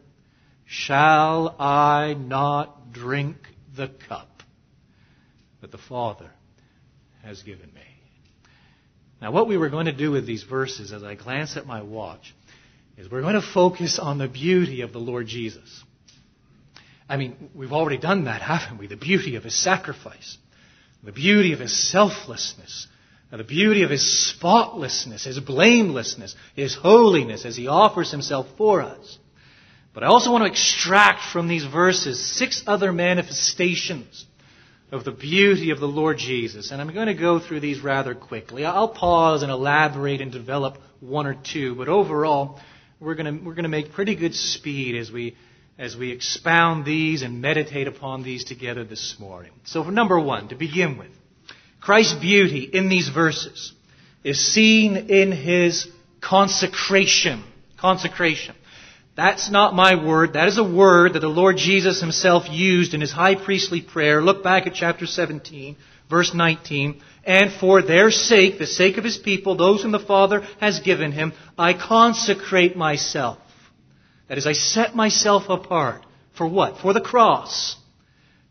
Shall 0.66 1.56
I 1.60 2.14
not 2.14 2.94
drink 2.94 3.38
the 3.76 3.88
cup 4.08 4.44
that 5.62 5.72
the 5.72 5.80
Father 5.80 6.30
has 7.24 7.42
given 7.42 7.74
me? 7.74 7.95
Now, 9.22 9.32
what 9.32 9.48
we 9.48 9.58
were 9.58 9.70
going 9.70 9.86
to 9.86 9.94
do 9.94 10.12
with 10.12 10.26
these 10.26 10.44
verses 10.44 10.92
as 10.92 11.04
I 11.04 11.16
glance 11.16 11.58
at 11.58 11.66
my 11.66 11.82
watch 11.82 12.34
is 12.98 13.10
we're 13.10 13.22
going 13.22 13.36
to 13.36 13.42
focus 13.42 14.00
on 14.00 14.18
the 14.18 14.28
beauty 14.28 14.82
of 14.82 14.94
the 14.94 15.00
Lord 15.00 15.28
Jesus. 15.28 15.84
I 17.08 17.18
mean, 17.18 17.50
we've 17.54 17.74
already 17.74 17.98
done 17.98 18.26
that, 18.26 18.42
haven't 18.42 18.78
we? 18.78 18.88
The 18.88 18.98
beauty 18.98 19.36
of 19.36 19.44
his 19.44 19.56
sacrifice, 19.56 20.38
the 21.04 21.12
beauty 21.12 21.54
of 21.54 21.60
his 21.60 21.92
selflessness, 21.92 22.88
the 23.32 23.44
beauty 23.44 23.84
of 23.84 23.90
his 23.90 24.30
spotlessness, 24.30 25.26
his 25.26 25.40
blamelessness, 25.40 26.36
his 26.56 26.76
holiness 26.76 27.46
as 27.46 27.56
he 27.56 27.68
offers 27.68 28.12
himself 28.12 28.48
for 28.58 28.82
us. 28.82 29.18
But 29.94 30.04
I 30.04 30.08
also 30.08 30.32
want 30.32 30.44
to 30.44 30.52
extract 30.52 31.22
from 31.32 31.48
these 31.48 31.66
verses 31.66 32.24
six 32.24 32.64
other 32.66 32.94
manifestations 32.94 34.26
of 34.92 35.04
the 35.04 35.12
beauty 35.12 35.72
of 35.72 35.80
the 35.80 35.88
Lord 35.88 36.18
Jesus. 36.18 36.72
And 36.72 36.82
I'm 36.82 36.94
going 36.94 37.08
to 37.08 37.14
go 37.14 37.40
through 37.40 37.60
these 37.60 37.82
rather 37.82 38.16
quickly. 38.16 38.66
I'll 38.66 38.90
pause 38.90 39.44
and 39.44 39.52
elaborate 39.52 40.22
and 40.22 40.32
develop 40.32 40.78
one 41.00 41.28
or 41.28 41.36
two, 41.36 41.76
but 41.76 41.90
overall, 41.90 42.60
we're 43.00 43.16
going 43.16 43.40
to, 43.40 43.46
we're 43.46 43.56
going 43.56 43.64
to 43.64 43.70
make 43.70 43.92
pretty 43.92 44.16
good 44.16 44.36
speed 44.36 44.96
as 44.96 45.12
we 45.12 45.36
as 45.78 45.98
we 45.98 46.12
expound 46.12 46.86
these 46.86 47.22
and 47.22 47.42
meditate 47.42 47.88
upon 47.88 48.24
these 48.24 48.46
together 48.46 48.84
this 48.84 49.18
morning. 49.20 49.52
So, 49.66 49.84
for 49.84 49.92
number 49.92 50.20
one, 50.20 50.48
to 50.50 50.56
begin 50.56 50.98
with, 50.98 51.12
Christ's 51.82 52.14
beauty 52.14 52.64
in 52.72 52.90
these 52.90 53.10
verses 53.10 53.74
is 54.24 54.40
seen 54.54 54.96
in 54.96 55.32
his 55.32 55.88
consecration. 56.22 57.44
Consecration. 57.78 58.56
That's 59.16 59.50
not 59.50 59.74
my 59.74 60.04
word. 60.04 60.34
That 60.34 60.48
is 60.48 60.58
a 60.58 60.64
word 60.64 61.14
that 61.14 61.22
the 61.22 61.28
Lord 61.28 61.58
Jesus 61.58 62.02
himself 62.02 62.50
used 62.50 62.94
in 62.94 63.02
his 63.02 63.12
high 63.12 63.36
priestly 63.36 63.82
prayer. 63.82 64.22
Look 64.22 64.44
back 64.44 64.68
at 64.68 64.74
chapter 64.74 65.06
17, 65.06 65.78
verse 66.10 66.34
19. 66.34 67.02
And 67.24 67.52
for 67.52 67.82
their 67.82 68.12
sake, 68.12 68.60
the 68.60 68.68
sake 68.68 68.98
of 68.98 69.04
his 69.04 69.18
people, 69.18 69.56
those 69.56 69.84
whom 69.84 69.92
the 69.92 70.00
Father 70.00 70.42
has 70.60 70.82
given 70.82 71.12
him, 71.12 71.34
I 71.58 71.74
consecrate 71.74 72.76
myself 72.76 73.38
that 74.28 74.38
is, 74.38 74.48
I 74.48 74.54
set 74.54 74.96
myself 74.96 75.50
apart. 75.50 76.06
For 76.38 76.48
what? 76.48 76.80
For 76.80 76.94
the 76.94 77.02
cross. 77.02 77.78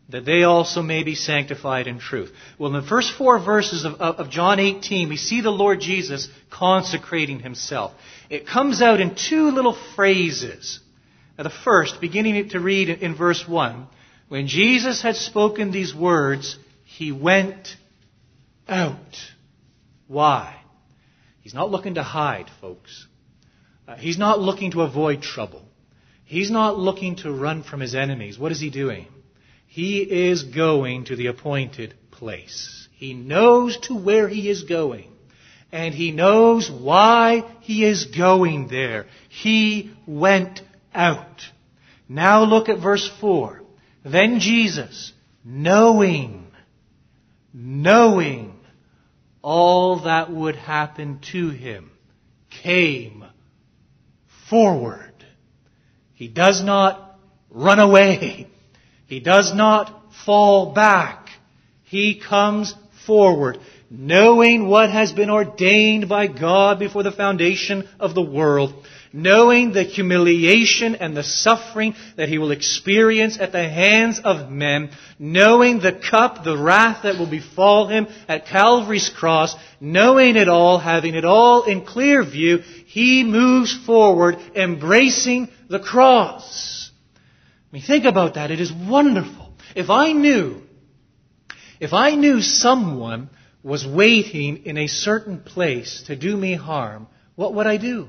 That 0.09 0.25
they 0.25 0.43
also 0.43 0.83
may 0.83 1.03
be 1.03 1.15
sanctified 1.15 1.87
in 1.87 1.99
truth. 1.99 2.31
Well, 2.59 2.73
in 2.75 2.81
the 2.81 2.87
first 2.87 3.11
four 3.17 3.39
verses 3.39 3.85
of, 3.85 3.95
of, 3.95 4.29
John 4.29 4.59
18, 4.59 5.09
we 5.09 5.17
see 5.17 5.41
the 5.41 5.49
Lord 5.49 5.79
Jesus 5.79 6.29
consecrating 6.51 7.39
himself. 7.39 7.91
It 8.29 8.45
comes 8.45 8.83
out 8.83 9.01
in 9.01 9.15
two 9.15 9.49
little 9.49 9.75
phrases. 9.95 10.79
Now, 11.37 11.43
the 11.45 11.49
first, 11.49 11.99
beginning 11.99 12.49
to 12.49 12.59
read 12.59 12.89
in 12.89 13.15
verse 13.15 13.47
1, 13.47 13.87
when 14.27 14.47
Jesus 14.47 15.01
had 15.01 15.15
spoken 15.15 15.71
these 15.71 15.93
words, 15.93 16.57
he 16.83 17.11
went 17.11 17.75
out. 18.67 19.17
Why? 20.07 20.55
He's 21.41 21.53
not 21.53 21.71
looking 21.71 21.95
to 21.95 22.03
hide, 22.03 22.49
folks. 22.61 23.07
Uh, 23.87 23.95
he's 23.95 24.17
not 24.17 24.39
looking 24.39 24.71
to 24.71 24.81
avoid 24.81 25.21
trouble. 25.21 25.63
He's 26.23 26.49
not 26.49 26.77
looking 26.77 27.17
to 27.17 27.31
run 27.31 27.63
from 27.63 27.79
his 27.79 27.93
enemies. 27.93 28.39
What 28.39 28.51
is 28.51 28.59
he 28.59 28.69
doing? 28.69 29.07
He 29.75 30.03
is 30.03 30.43
going 30.43 31.03
to 31.07 31.17
the 31.17 31.27
appointed 31.27 31.95
place. 32.09 32.87
He 32.93 33.13
knows 33.13 33.75
to 33.79 33.93
where 33.93 34.29
he 34.29 34.49
is 34.49 34.63
going. 34.63 35.11
And 35.69 35.93
he 35.93 36.11
knows 36.11 36.71
why 36.71 37.43
he 37.59 37.83
is 37.83 38.05
going 38.05 38.69
there. 38.69 39.05
He 39.27 39.91
went 40.07 40.61
out. 40.93 41.41
Now 42.07 42.45
look 42.45 42.69
at 42.69 42.79
verse 42.79 43.05
4. 43.19 43.63
Then 44.05 44.39
Jesus, 44.39 45.11
knowing, 45.43 46.47
knowing 47.53 48.57
all 49.41 50.03
that 50.03 50.31
would 50.31 50.55
happen 50.55 51.19
to 51.33 51.49
him, 51.49 51.91
came 52.63 53.25
forward. 54.49 55.11
He 56.13 56.29
does 56.29 56.63
not 56.63 57.19
run 57.49 57.79
away. 57.79 58.47
He 59.07 59.19
does 59.19 59.53
not 59.53 60.13
fall 60.25 60.73
back. 60.73 61.29
He 61.83 62.19
comes 62.19 62.73
forward, 63.05 63.59
knowing 63.89 64.67
what 64.67 64.89
has 64.89 65.11
been 65.11 65.29
ordained 65.29 66.09
by 66.09 66.27
God 66.27 66.79
before 66.79 67.03
the 67.03 67.11
foundation 67.11 67.87
of 67.99 68.15
the 68.15 68.23
world, 68.23 68.73
knowing 69.13 69.71
the 69.71 69.83
humiliation 69.83 70.95
and 70.95 71.15
the 71.15 71.23
suffering 71.23 71.93
that 72.17 72.27
he 72.27 72.39
will 72.39 72.49
experience 72.51 73.37
at 73.39 73.51
the 73.51 73.69
hands 73.69 74.19
of 74.23 74.49
men, 74.49 74.89
knowing 75.19 75.79
the 75.79 75.93
cup, 75.93 76.43
the 76.43 76.57
wrath 76.57 77.03
that 77.03 77.19
will 77.19 77.29
befall 77.29 77.87
him 77.87 78.07
at 78.27 78.47
Calvary's 78.47 79.09
cross, 79.09 79.55
knowing 79.79 80.35
it 80.35 80.49
all, 80.49 80.79
having 80.79 81.13
it 81.13 81.25
all 81.25 81.63
in 81.63 81.85
clear 81.85 82.23
view, 82.23 82.57
he 82.87 83.23
moves 83.23 83.77
forward, 83.85 84.37
embracing 84.55 85.47
the 85.69 85.79
cross. 85.79 86.74
Mean, 87.75 87.83
think 87.83 88.05
about 88.05 88.35
that. 88.35 88.51
It 88.51 88.61
is 88.61 88.71
wonderful. 88.71 89.51
If 89.75 89.89
I 89.89 90.13
knew, 90.13 90.61
if 91.81 91.91
I 91.91 92.15
knew 92.15 92.41
someone 92.41 93.29
was 93.63 93.85
waiting 93.85 94.65
in 94.65 94.77
a 94.77 94.87
certain 94.87 95.41
place 95.41 96.03
to 96.07 96.15
do 96.15 96.37
me 96.37 96.53
harm, 96.53 97.07
what 97.35 97.53
would 97.53 97.67
I 97.67 97.75
do? 97.75 98.07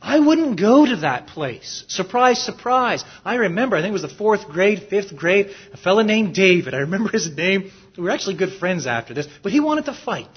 I 0.00 0.20
wouldn't 0.20 0.60
go 0.60 0.86
to 0.86 0.98
that 0.98 1.26
place. 1.26 1.84
Surprise, 1.88 2.40
surprise. 2.40 3.02
I 3.24 3.34
remember, 3.34 3.74
I 3.74 3.80
think 3.80 3.90
it 3.90 4.00
was 4.00 4.02
the 4.02 4.08
fourth 4.08 4.46
grade, 4.46 4.86
fifth 4.88 5.16
grade, 5.16 5.50
a 5.72 5.76
fellow 5.76 6.02
named 6.02 6.32
David. 6.36 6.74
I 6.74 6.82
remember 6.86 7.10
his 7.10 7.28
name. 7.36 7.72
We 7.96 8.04
were 8.04 8.10
actually 8.10 8.36
good 8.36 8.52
friends 8.60 8.86
after 8.86 9.14
this, 9.14 9.26
but 9.42 9.50
he 9.50 9.58
wanted 9.58 9.86
to 9.86 9.94
fight. 9.94 10.30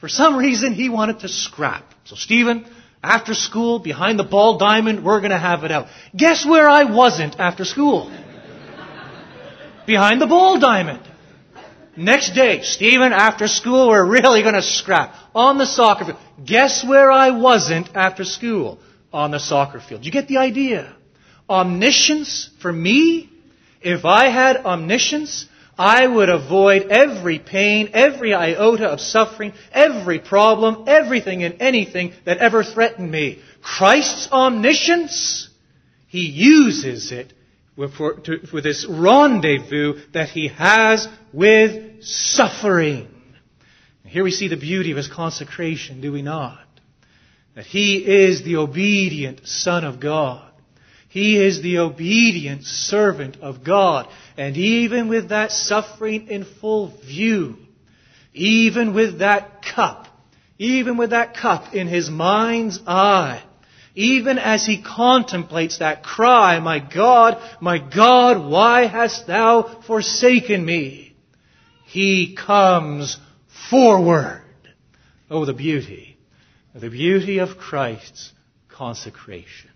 For 0.00 0.08
some 0.08 0.36
reason, 0.36 0.74
he 0.74 0.88
wanted 0.88 1.20
to 1.20 1.28
scrap. 1.28 1.94
So, 2.06 2.16
Stephen, 2.16 2.66
after 3.02 3.34
school, 3.34 3.78
behind 3.78 4.18
the 4.18 4.24
ball 4.24 4.58
diamond, 4.58 5.04
we're 5.04 5.20
gonna 5.20 5.38
have 5.38 5.64
it 5.64 5.72
out. 5.72 5.88
Guess 6.16 6.46
where 6.46 6.68
I 6.68 6.84
wasn't 6.84 7.38
after 7.40 7.64
school? 7.64 8.10
behind 9.86 10.20
the 10.20 10.26
ball 10.26 10.60
diamond. 10.60 11.00
Next 11.96 12.34
day, 12.34 12.62
Stephen, 12.62 13.12
after 13.12 13.48
school, 13.48 13.88
we're 13.88 14.06
really 14.06 14.42
gonna 14.42 14.62
scrap. 14.62 15.14
On 15.34 15.58
the 15.58 15.66
soccer 15.66 16.04
field. 16.04 16.18
Guess 16.44 16.84
where 16.84 17.10
I 17.10 17.30
wasn't 17.30 17.94
after 17.94 18.24
school? 18.24 18.78
On 19.12 19.30
the 19.30 19.38
soccer 19.38 19.80
field. 19.80 20.04
You 20.04 20.12
get 20.12 20.28
the 20.28 20.38
idea? 20.38 20.94
Omniscience, 21.48 22.50
for 22.60 22.72
me, 22.72 23.30
if 23.80 24.04
I 24.04 24.28
had 24.28 24.64
omniscience, 24.64 25.46
I 25.78 26.06
would 26.06 26.28
avoid 26.28 26.88
every 26.90 27.38
pain, 27.38 27.90
every 27.94 28.34
iota 28.34 28.88
of 28.88 29.00
suffering, 29.00 29.54
every 29.72 30.18
problem, 30.18 30.84
everything 30.86 31.42
and 31.44 31.60
anything 31.60 32.12
that 32.24 32.38
ever 32.38 32.62
threatened 32.62 33.10
me. 33.10 33.40
Christ's 33.62 34.30
omniscience, 34.30 35.48
He 36.08 36.26
uses 36.28 37.10
it 37.10 37.32
for, 37.96 38.20
to, 38.20 38.46
for 38.46 38.60
this 38.60 38.86
rendezvous 38.86 40.00
that 40.12 40.28
He 40.28 40.48
has 40.48 41.08
with 41.32 42.04
suffering. 42.04 43.08
Here 44.04 44.24
we 44.24 44.30
see 44.30 44.48
the 44.48 44.56
beauty 44.56 44.90
of 44.90 44.98
His 44.98 45.08
consecration, 45.08 46.02
do 46.02 46.12
we 46.12 46.20
not? 46.20 46.66
That 47.54 47.64
He 47.64 47.96
is 47.96 48.44
the 48.44 48.56
obedient 48.56 49.46
Son 49.46 49.84
of 49.84 50.00
God. 50.00 50.51
He 51.12 51.36
is 51.36 51.60
the 51.60 51.76
obedient 51.76 52.64
servant 52.64 53.36
of 53.42 53.62
God. 53.62 54.08
And 54.38 54.56
even 54.56 55.08
with 55.08 55.28
that 55.28 55.52
suffering 55.52 56.28
in 56.28 56.46
full 56.46 56.86
view, 57.04 57.58
even 58.32 58.94
with 58.94 59.18
that 59.18 59.62
cup, 59.62 60.08
even 60.56 60.96
with 60.96 61.10
that 61.10 61.36
cup 61.36 61.74
in 61.74 61.86
his 61.86 62.08
mind's 62.08 62.80
eye, 62.86 63.42
even 63.94 64.38
as 64.38 64.64
he 64.64 64.80
contemplates 64.80 65.80
that 65.80 66.02
cry, 66.02 66.60
My 66.60 66.78
God, 66.78 67.36
my 67.60 67.76
God, 67.76 68.50
why 68.50 68.86
hast 68.86 69.26
thou 69.26 69.82
forsaken 69.86 70.64
me? 70.64 71.14
He 71.84 72.34
comes 72.34 73.18
forward. 73.68 74.40
Oh, 75.30 75.44
the 75.44 75.52
beauty, 75.52 76.16
the 76.74 76.88
beauty 76.88 77.36
of 77.36 77.58
Christ's 77.58 78.32
consecration. 78.70 79.71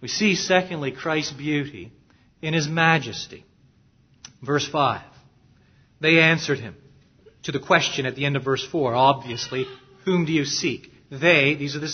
We 0.00 0.08
see, 0.08 0.34
secondly, 0.34 0.92
Christ's 0.92 1.32
beauty 1.32 1.92
in 2.40 2.54
his 2.54 2.68
majesty. 2.68 3.44
Verse 4.42 4.66
5. 4.66 5.02
They 6.00 6.18
answered 6.20 6.58
him 6.58 6.76
to 7.42 7.52
the 7.52 7.58
question 7.58 8.06
at 8.06 8.16
the 8.16 8.24
end 8.24 8.36
of 8.36 8.44
verse 8.44 8.66
4. 8.66 8.94
Obviously, 8.94 9.66
whom 10.04 10.24
do 10.24 10.32
you 10.32 10.44
seek? 10.44 10.90
They, 11.10 11.54
these 11.54 11.76
are 11.76 11.80
the, 11.80 11.92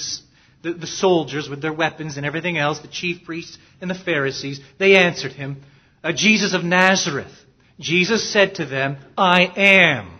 the, 0.62 0.72
the, 0.74 0.86
soldiers 0.86 1.48
with 1.48 1.62
their 1.62 1.72
weapons 1.72 2.16
and 2.16 2.26
everything 2.26 2.58
else, 2.58 2.78
the 2.78 2.88
chief 2.88 3.24
priests 3.24 3.58
and 3.80 3.90
the 3.90 3.94
Pharisees, 3.94 4.60
they 4.78 4.96
answered 4.96 5.32
him, 5.32 5.62
uh, 6.04 6.12
Jesus 6.12 6.54
of 6.54 6.64
Nazareth. 6.64 7.32
Jesus 7.80 8.30
said 8.32 8.56
to 8.56 8.66
them, 8.66 8.98
I 9.16 9.50
am. 9.56 10.18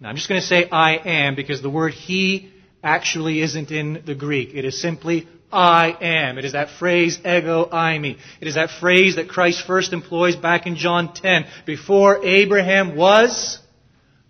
Now 0.00 0.08
I'm 0.08 0.16
just 0.16 0.28
going 0.28 0.40
to 0.40 0.46
say 0.46 0.68
I 0.70 0.96
am 0.96 1.34
because 1.36 1.62
the 1.62 1.70
word 1.70 1.94
he 1.94 2.52
actually 2.82 3.40
isn't 3.40 3.70
in 3.70 4.02
the 4.04 4.14
Greek. 4.14 4.50
It 4.54 4.64
is 4.64 4.80
simply 4.80 5.26
I 5.52 5.96
am. 6.00 6.38
It 6.38 6.44
is 6.44 6.52
that 6.52 6.70
phrase, 6.70 7.18
ego 7.20 7.68
eimi. 7.72 8.18
It 8.40 8.48
is 8.48 8.56
that 8.56 8.70
phrase 8.70 9.16
that 9.16 9.28
Christ 9.28 9.66
first 9.66 9.92
employs 9.92 10.36
back 10.36 10.66
in 10.66 10.76
John 10.76 11.14
10. 11.14 11.46
Before 11.64 12.24
Abraham 12.24 12.96
was, 12.96 13.58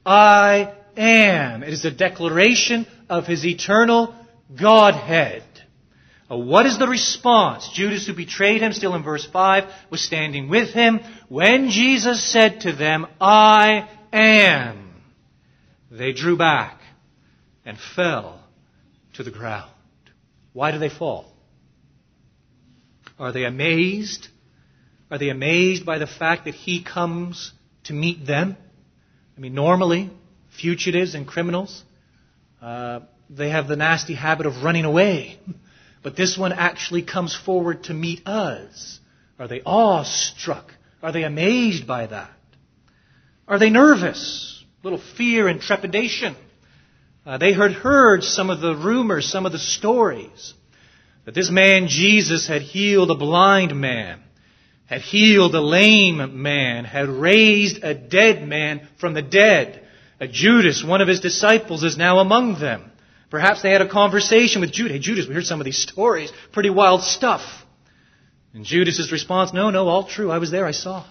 I 0.04 0.74
am. 0.96 1.62
It 1.62 1.72
is 1.72 1.84
a 1.84 1.90
declaration 1.90 2.86
of 3.08 3.26
his 3.26 3.44
eternal 3.44 4.14
Godhead. 4.54 5.42
Uh, 6.30 6.36
what 6.36 6.66
is 6.66 6.78
the 6.78 6.88
response? 6.88 7.70
Judas, 7.72 8.06
who 8.06 8.14
betrayed 8.14 8.60
him, 8.60 8.72
still 8.72 8.94
in 8.94 9.02
verse 9.02 9.24
5, 9.24 9.64
was 9.90 10.00
standing 10.00 10.48
with 10.48 10.70
him 10.70 11.00
when 11.28 11.70
Jesus 11.70 12.22
said 12.22 12.62
to 12.62 12.72
them, 12.72 13.06
I 13.20 13.88
am. 14.12 14.90
They 15.90 16.12
drew 16.12 16.36
back 16.36 16.80
and 17.64 17.78
fell 17.78 18.40
to 19.14 19.22
the 19.22 19.30
ground. 19.30 19.70
Why 20.56 20.70
do 20.70 20.78
they 20.78 20.88
fall? 20.88 21.26
Are 23.18 23.30
they 23.30 23.44
amazed? 23.44 24.28
Are 25.10 25.18
they 25.18 25.28
amazed 25.28 25.84
by 25.84 25.98
the 25.98 26.06
fact 26.06 26.46
that 26.46 26.54
he 26.54 26.82
comes 26.82 27.52
to 27.84 27.92
meet 27.92 28.24
them? 28.26 28.56
I 29.36 29.40
mean, 29.40 29.52
normally, 29.52 30.08
fugitives 30.58 31.14
and 31.14 31.26
criminals, 31.26 31.84
uh, 32.62 33.00
they 33.28 33.50
have 33.50 33.68
the 33.68 33.76
nasty 33.76 34.14
habit 34.14 34.46
of 34.46 34.62
running 34.64 34.86
away. 34.86 35.38
But 36.02 36.16
this 36.16 36.38
one 36.38 36.54
actually 36.54 37.02
comes 37.02 37.36
forward 37.36 37.84
to 37.84 37.92
meet 37.92 38.26
us. 38.26 38.98
Are 39.38 39.48
they 39.48 39.60
awestruck? 39.60 40.72
Are 41.02 41.12
they 41.12 41.24
amazed 41.24 41.86
by 41.86 42.06
that? 42.06 42.30
Are 43.46 43.58
they 43.58 43.68
nervous? 43.68 44.64
A 44.82 44.86
little 44.88 45.04
fear 45.18 45.48
and 45.48 45.60
trepidation. 45.60 46.34
Uh, 47.26 47.38
they 47.38 47.52
had 47.52 47.72
heard 47.72 48.22
some 48.22 48.50
of 48.50 48.60
the 48.60 48.76
rumors, 48.76 49.28
some 49.28 49.46
of 49.46 49.52
the 49.52 49.58
stories 49.58 50.54
that 51.24 51.34
this 51.34 51.50
man 51.50 51.88
Jesus 51.88 52.46
had 52.46 52.62
healed 52.62 53.10
a 53.10 53.16
blind 53.16 53.74
man, 53.74 54.20
had 54.86 55.00
healed 55.00 55.52
a 55.56 55.60
lame 55.60 56.40
man, 56.40 56.84
had 56.84 57.08
raised 57.08 57.82
a 57.82 57.94
dead 57.94 58.46
man 58.46 58.86
from 59.00 59.12
the 59.12 59.22
dead. 59.22 59.82
A 60.20 60.28
Judas, 60.28 60.84
one 60.84 61.00
of 61.00 61.08
his 61.08 61.18
disciples, 61.18 61.82
is 61.82 61.98
now 61.98 62.20
among 62.20 62.60
them. 62.60 62.92
Perhaps 63.28 63.62
they 63.62 63.72
had 63.72 63.82
a 63.82 63.88
conversation 63.88 64.60
with 64.60 64.70
Judas. 64.70 64.92
Hey, 64.92 64.98
Judas, 65.00 65.26
we 65.26 65.34
heard 65.34 65.44
some 65.44 65.60
of 65.60 65.64
these 65.64 65.78
stories. 65.78 66.32
Pretty 66.52 66.70
wild 66.70 67.02
stuff. 67.02 67.42
And 68.54 68.64
Judas's 68.64 69.10
response, 69.10 69.52
no, 69.52 69.70
no, 69.70 69.88
all 69.88 70.04
true. 70.04 70.30
I 70.30 70.38
was 70.38 70.52
there. 70.52 70.64
I 70.64 70.70
saw. 70.70 71.04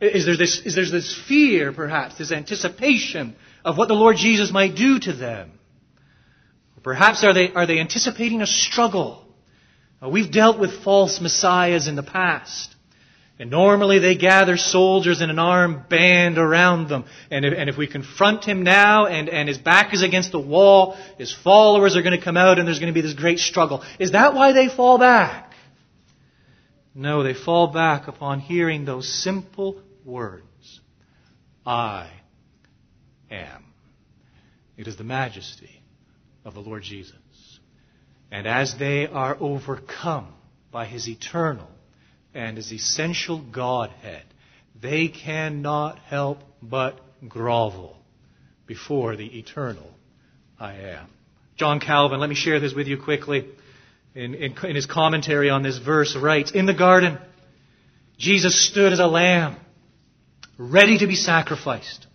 Is 0.00 0.26
there 0.26 0.36
this, 0.36 0.60
is 0.64 0.74
there 0.74 0.84
this 0.90 1.14
fear, 1.28 1.72
perhaps, 1.72 2.18
this 2.18 2.32
anticipation 2.32 3.36
of 3.64 3.78
what 3.78 3.88
the 3.88 3.94
Lord 3.94 4.16
Jesus 4.16 4.52
might 4.52 4.74
do 4.74 4.98
to 4.98 5.12
them. 5.12 5.52
Perhaps 6.82 7.24
are 7.24 7.32
they, 7.32 7.50
are 7.50 7.66
they 7.66 7.80
anticipating 7.80 8.42
a 8.42 8.46
struggle? 8.46 9.24
Uh, 10.02 10.10
we've 10.10 10.30
dealt 10.30 10.58
with 10.58 10.84
false 10.84 11.18
messiahs 11.20 11.88
in 11.88 11.96
the 11.96 12.02
past. 12.02 12.74
And 13.38 13.50
normally 13.50 13.98
they 13.98 14.14
gather 14.16 14.56
soldiers 14.56 15.20
in 15.20 15.30
an 15.30 15.38
armed 15.38 15.88
band 15.88 16.38
around 16.38 16.88
them. 16.88 17.06
And 17.30 17.44
if, 17.44 17.54
and 17.56 17.68
if 17.70 17.76
we 17.76 17.86
confront 17.86 18.44
him 18.44 18.62
now 18.62 19.06
and, 19.06 19.28
and 19.28 19.48
his 19.48 19.58
back 19.58 19.92
is 19.92 20.02
against 20.02 20.30
the 20.30 20.38
wall, 20.38 20.96
his 21.18 21.34
followers 21.34 21.96
are 21.96 22.02
going 22.02 22.16
to 22.16 22.24
come 22.24 22.36
out 22.36 22.58
and 22.58 22.68
there's 22.68 22.78
going 22.78 22.92
to 22.92 22.94
be 22.94 23.00
this 23.00 23.14
great 23.14 23.40
struggle. 23.40 23.82
Is 23.98 24.12
that 24.12 24.34
why 24.34 24.52
they 24.52 24.68
fall 24.68 24.98
back? 24.98 25.52
No, 26.94 27.22
they 27.22 27.34
fall 27.34 27.68
back 27.68 28.06
upon 28.06 28.40
hearing 28.40 28.84
those 28.84 29.12
simple 29.22 29.82
words. 30.04 30.80
I 31.66 32.10
am. 33.30 33.64
It 34.76 34.86
is 34.86 34.96
the 34.96 35.04
majesty 35.04 35.82
of 36.44 36.54
the 36.54 36.60
Lord 36.60 36.82
Jesus. 36.82 37.14
And 38.30 38.46
as 38.46 38.76
they 38.78 39.06
are 39.06 39.36
overcome 39.40 40.28
by 40.70 40.86
his 40.86 41.08
eternal 41.08 41.68
and 42.32 42.56
his 42.56 42.72
essential 42.72 43.38
Godhead, 43.38 44.24
they 44.80 45.08
cannot 45.08 45.98
help 46.00 46.38
but 46.62 47.00
grovel 47.28 47.96
before 48.66 49.16
the 49.16 49.38
eternal 49.38 49.90
I 50.58 50.74
am. 50.74 51.08
John 51.56 51.80
Calvin, 51.80 52.20
let 52.20 52.28
me 52.28 52.34
share 52.34 52.60
this 52.60 52.74
with 52.74 52.88
you 52.88 53.00
quickly. 53.00 53.46
In, 54.14 54.34
in, 54.34 54.54
in, 54.64 54.76
his 54.76 54.86
commentary 54.86 55.50
on 55.50 55.62
this 55.62 55.78
verse, 55.78 56.16
writes, 56.16 56.52
In 56.52 56.66
the 56.66 56.74
garden, 56.74 57.18
Jesus 58.16 58.68
stood 58.70 58.92
as 58.92 59.00
a 59.00 59.06
lamb, 59.06 59.56
ready 60.56 60.98
to 60.98 61.06
be 61.06 61.16
sacrificed. 61.16 62.06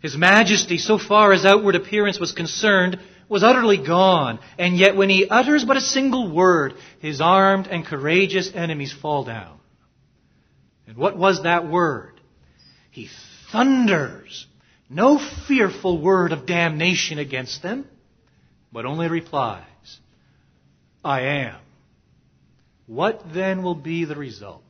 His 0.00 0.16
majesty, 0.16 0.78
so 0.78 0.98
far 0.98 1.32
as 1.32 1.44
outward 1.44 1.74
appearance 1.74 2.20
was 2.20 2.32
concerned, 2.32 3.00
was 3.28 3.42
utterly 3.42 3.78
gone. 3.78 4.38
And 4.58 4.76
yet 4.76 4.96
when 4.96 5.08
he 5.08 5.28
utters 5.28 5.64
but 5.64 5.76
a 5.76 5.80
single 5.80 6.30
word, 6.30 6.74
his 7.00 7.20
armed 7.20 7.66
and 7.66 7.84
courageous 7.84 8.52
enemies 8.54 8.92
fall 8.92 9.24
down. 9.24 9.58
And 10.86 10.96
what 10.96 11.16
was 11.16 11.42
that 11.42 11.68
word? 11.68 12.20
He 12.90 13.08
thunders. 13.50 14.46
No 14.90 15.18
fearful 15.48 16.00
word 16.00 16.32
of 16.32 16.46
damnation 16.46 17.18
against 17.18 17.62
them, 17.62 17.86
but 18.70 18.84
only 18.84 19.08
replies, 19.08 19.64
I 21.04 21.20
am. 21.20 21.60
What 22.86 23.32
then 23.32 23.62
will 23.62 23.74
be 23.74 24.04
the 24.04 24.16
result 24.16 24.64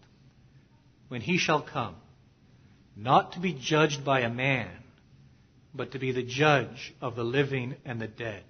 when 1.09 1.21
he 1.21 1.39
shall 1.39 1.63
come, 1.63 1.95
not 2.97 3.33
to 3.33 3.41
be 3.41 3.53
judged 3.53 4.05
by 4.05 4.21
a 4.21 4.31
man, 4.31 4.71
but 5.75 5.93
to 5.93 5.99
be 5.99 6.13
the 6.13 6.23
judge 6.23 6.95
of 7.01 7.17
the 7.17 7.25
living 7.25 7.77
and 7.85 8.01
the 8.01 8.09
dead, 8.09 8.45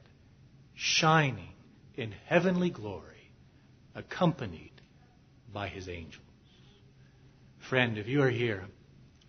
shining 0.75 1.53
in 1.95 2.13
heavenly 2.27 2.71
glory, 2.71 3.31
accompanied 3.95 4.73
by 5.53 5.69
his 5.69 5.89
angels. 5.89 6.21
Friend, 7.69 7.97
if 7.97 8.09
you 8.09 8.23
are 8.23 8.31
here, 8.31 8.65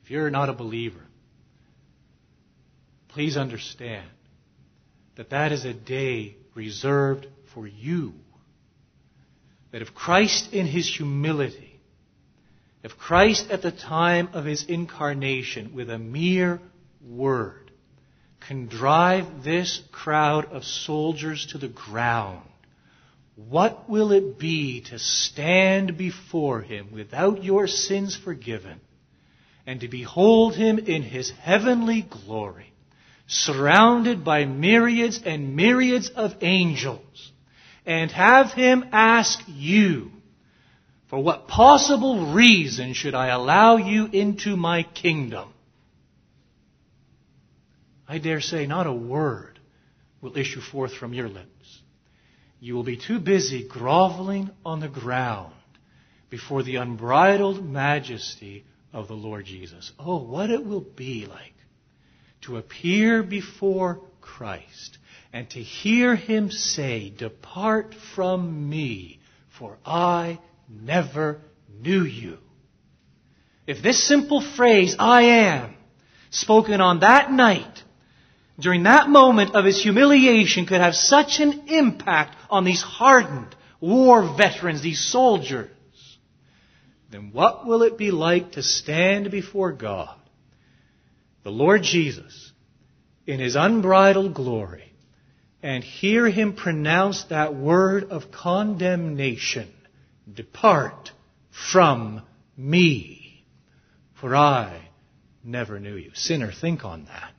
if 0.03 0.11
you're 0.11 0.29
not 0.29 0.49
a 0.49 0.53
believer, 0.53 1.05
please 3.07 3.37
understand 3.37 4.09
that 5.15 5.29
that 5.29 5.53
is 5.53 5.63
a 5.63 5.73
day 5.73 6.35
reserved 6.53 7.27
for 7.53 7.65
you. 7.65 8.13
That 9.75 9.81
if 9.81 9.93
Christ 9.93 10.53
in 10.53 10.67
his 10.67 10.88
humility, 10.88 11.81
if 12.81 12.97
Christ 12.97 13.51
at 13.51 13.61
the 13.61 13.73
time 13.73 14.29
of 14.31 14.45
his 14.45 14.63
incarnation 14.63 15.73
with 15.75 15.89
a 15.89 15.99
mere 15.99 16.61
word 17.05 17.71
can 18.39 18.67
drive 18.67 19.43
this 19.43 19.81
crowd 19.91 20.45
of 20.45 20.63
soldiers 20.63 21.47
to 21.47 21.57
the 21.57 21.67
ground, 21.67 22.47
what 23.35 23.89
will 23.89 24.13
it 24.13 24.39
be 24.39 24.79
to 24.91 24.97
stand 24.97 25.97
before 25.97 26.61
him 26.61 26.93
without 26.93 27.43
your 27.43 27.67
sins 27.67 28.15
forgiven 28.15 28.79
and 29.67 29.81
to 29.81 29.89
behold 29.89 30.55
him 30.55 30.79
in 30.79 31.03
his 31.03 31.31
heavenly 31.31 32.01
glory, 32.01 32.71
surrounded 33.27 34.23
by 34.23 34.45
myriads 34.45 35.21
and 35.25 35.53
myriads 35.53 36.07
of 36.07 36.33
angels, 36.39 37.33
and 37.85 38.11
have 38.11 38.51
him 38.51 38.85
ask 38.91 39.39
you, 39.47 40.11
for 41.07 41.21
what 41.21 41.47
possible 41.47 42.33
reason 42.33 42.93
should 42.93 43.13
I 43.13 43.27
allow 43.27 43.77
you 43.77 44.07
into 44.07 44.57
my 44.57 44.83
kingdom? 44.83 45.49
I 48.07 48.17
dare 48.17 48.41
say 48.41 48.65
not 48.65 48.87
a 48.87 48.93
word 48.93 49.59
will 50.21 50.37
issue 50.37 50.61
forth 50.61 50.93
from 50.93 51.13
your 51.13 51.29
lips. 51.29 51.81
You 52.59 52.75
will 52.75 52.83
be 52.83 52.97
too 52.97 53.19
busy 53.19 53.67
groveling 53.67 54.49
on 54.65 54.79
the 54.79 54.87
ground 54.87 55.53
before 56.29 56.63
the 56.63 56.77
unbridled 56.77 57.63
majesty 57.63 58.65
of 58.91 59.07
the 59.07 59.13
Lord 59.13 59.45
Jesus. 59.45 59.91
Oh, 59.99 60.23
what 60.23 60.49
it 60.49 60.65
will 60.65 60.81
be 60.81 61.25
like 61.25 61.53
to 62.41 62.57
appear 62.57 63.21
before 63.23 64.01
Christ 64.21 64.97
and 65.35 65.49
to 65.49 65.59
hear 65.59 66.15
him 66.15 66.49
say, 66.49 67.09
Depart 67.09 67.93
from 68.15 68.69
me, 68.69 69.19
for 69.59 69.77
I 69.85 70.39
never 70.69 71.41
knew 71.81 72.03
you. 72.03 72.37
If 73.67 73.83
this 73.83 74.01
simple 74.01 74.39
phrase, 74.39 74.95
I 74.97 75.23
am, 75.23 75.75
spoken 76.29 76.79
on 76.79 77.01
that 77.01 77.33
night, 77.33 77.83
during 78.57 78.83
that 78.83 79.09
moment 79.09 79.55
of 79.55 79.65
his 79.65 79.83
humiliation 79.83 80.67
could 80.67 80.79
have 80.79 80.95
such 80.95 81.41
an 81.41 81.67
impact 81.67 82.37
on 82.49 82.63
these 82.63 82.81
hardened 82.81 83.53
war 83.81 84.37
veterans, 84.37 84.81
these 84.81 85.03
soldiers, 85.03 85.69
then 87.11 87.31
what 87.33 87.67
will 87.67 87.81
it 87.81 87.97
be 87.97 88.11
like 88.11 88.53
to 88.53 88.63
stand 88.63 89.31
before 89.31 89.73
God, 89.73 90.17
the 91.43 91.51
Lord 91.51 91.83
Jesus, 91.83 92.53
in 93.27 93.41
his 93.41 93.57
unbridled 93.57 94.33
glory, 94.33 94.93
and 95.65 95.84
hear 95.84 96.30
him 96.30 96.54
pronounce 96.54 97.23
that 97.23 97.56
word 97.56 98.12
of 98.12 98.32
condemnation 98.32 99.67
Depart 100.32 101.12
from 101.71 102.21
me, 102.56 103.43
for 104.13 104.36
I 104.36 104.89
never 105.43 105.80
knew 105.80 105.95
you. 105.95 106.12
Sinner, 106.13 106.51
think 106.51 106.86
on 106.86 107.06
that. 107.06 107.34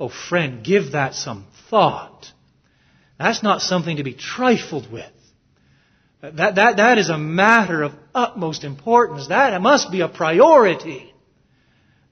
Oh, 0.00 0.08
friend, 0.08 0.64
give 0.64 0.92
that 0.92 1.14
some 1.14 1.46
thought. 1.70 2.26
That's 3.20 3.44
not 3.44 3.62
something 3.62 3.98
to 3.98 4.04
be 4.04 4.14
trifled 4.14 4.90
with. 4.90 5.06
That, 6.20 6.56
that, 6.56 6.76
that 6.78 6.98
is 6.98 7.08
a 7.08 7.18
matter 7.18 7.84
of 7.84 7.92
utmost 8.16 8.64
importance. 8.64 9.28
That 9.28 9.60
must 9.62 9.92
be 9.92 10.00
a 10.00 10.08
priority. 10.08 11.14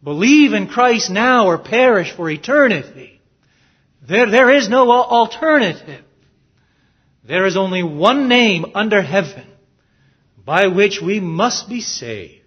Believe 0.05 0.53
in 0.53 0.69
Christ 0.69 1.11
now 1.11 1.49
or 1.49 1.59
perish 1.59 2.12
for 2.12 2.31
eternity. 2.31 3.15
There, 4.02 4.30
there 4.30 4.50
is 4.50 4.68
no 4.68 4.90
alternative. 4.90 6.04
There 7.24 7.46
is 7.46 7.56
only 7.56 7.82
one 7.82 8.28
name 8.28 8.66
under 8.74 9.02
heaven 9.02 9.46
by 10.44 10.68
which 10.68 11.00
we 11.00 11.18
must 11.18 11.68
be 11.68 11.80
saved. 11.80 12.42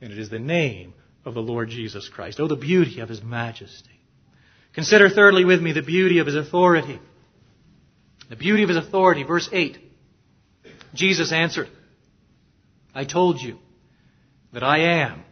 And 0.00 0.12
it 0.12 0.18
is 0.18 0.28
the 0.28 0.40
name 0.40 0.94
of 1.24 1.34
the 1.34 1.40
Lord 1.40 1.68
Jesus 1.68 2.08
Christ. 2.08 2.40
Oh, 2.40 2.48
the 2.48 2.56
beauty 2.56 3.00
of 3.00 3.08
His 3.08 3.22
majesty. 3.22 3.90
Consider 4.74 5.08
thirdly 5.08 5.44
with 5.44 5.62
me 5.62 5.72
the 5.72 5.82
beauty 5.82 6.18
of 6.18 6.26
His 6.26 6.34
authority. 6.34 6.98
The 8.28 8.36
beauty 8.36 8.64
of 8.64 8.70
His 8.70 8.78
authority. 8.78 9.22
Verse 9.22 9.48
8. 9.52 9.78
Jesus 10.94 11.32
answered, 11.32 11.68
I 12.94 13.04
told 13.04 13.40
you 13.40 13.58
that 14.52 14.62
I 14.62 15.02
am. 15.02 15.22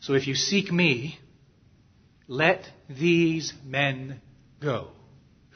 So 0.00 0.14
if 0.14 0.26
you 0.26 0.34
seek 0.34 0.70
me, 0.72 1.18
let 2.26 2.68
these 2.88 3.52
men 3.64 4.20
go. 4.60 4.88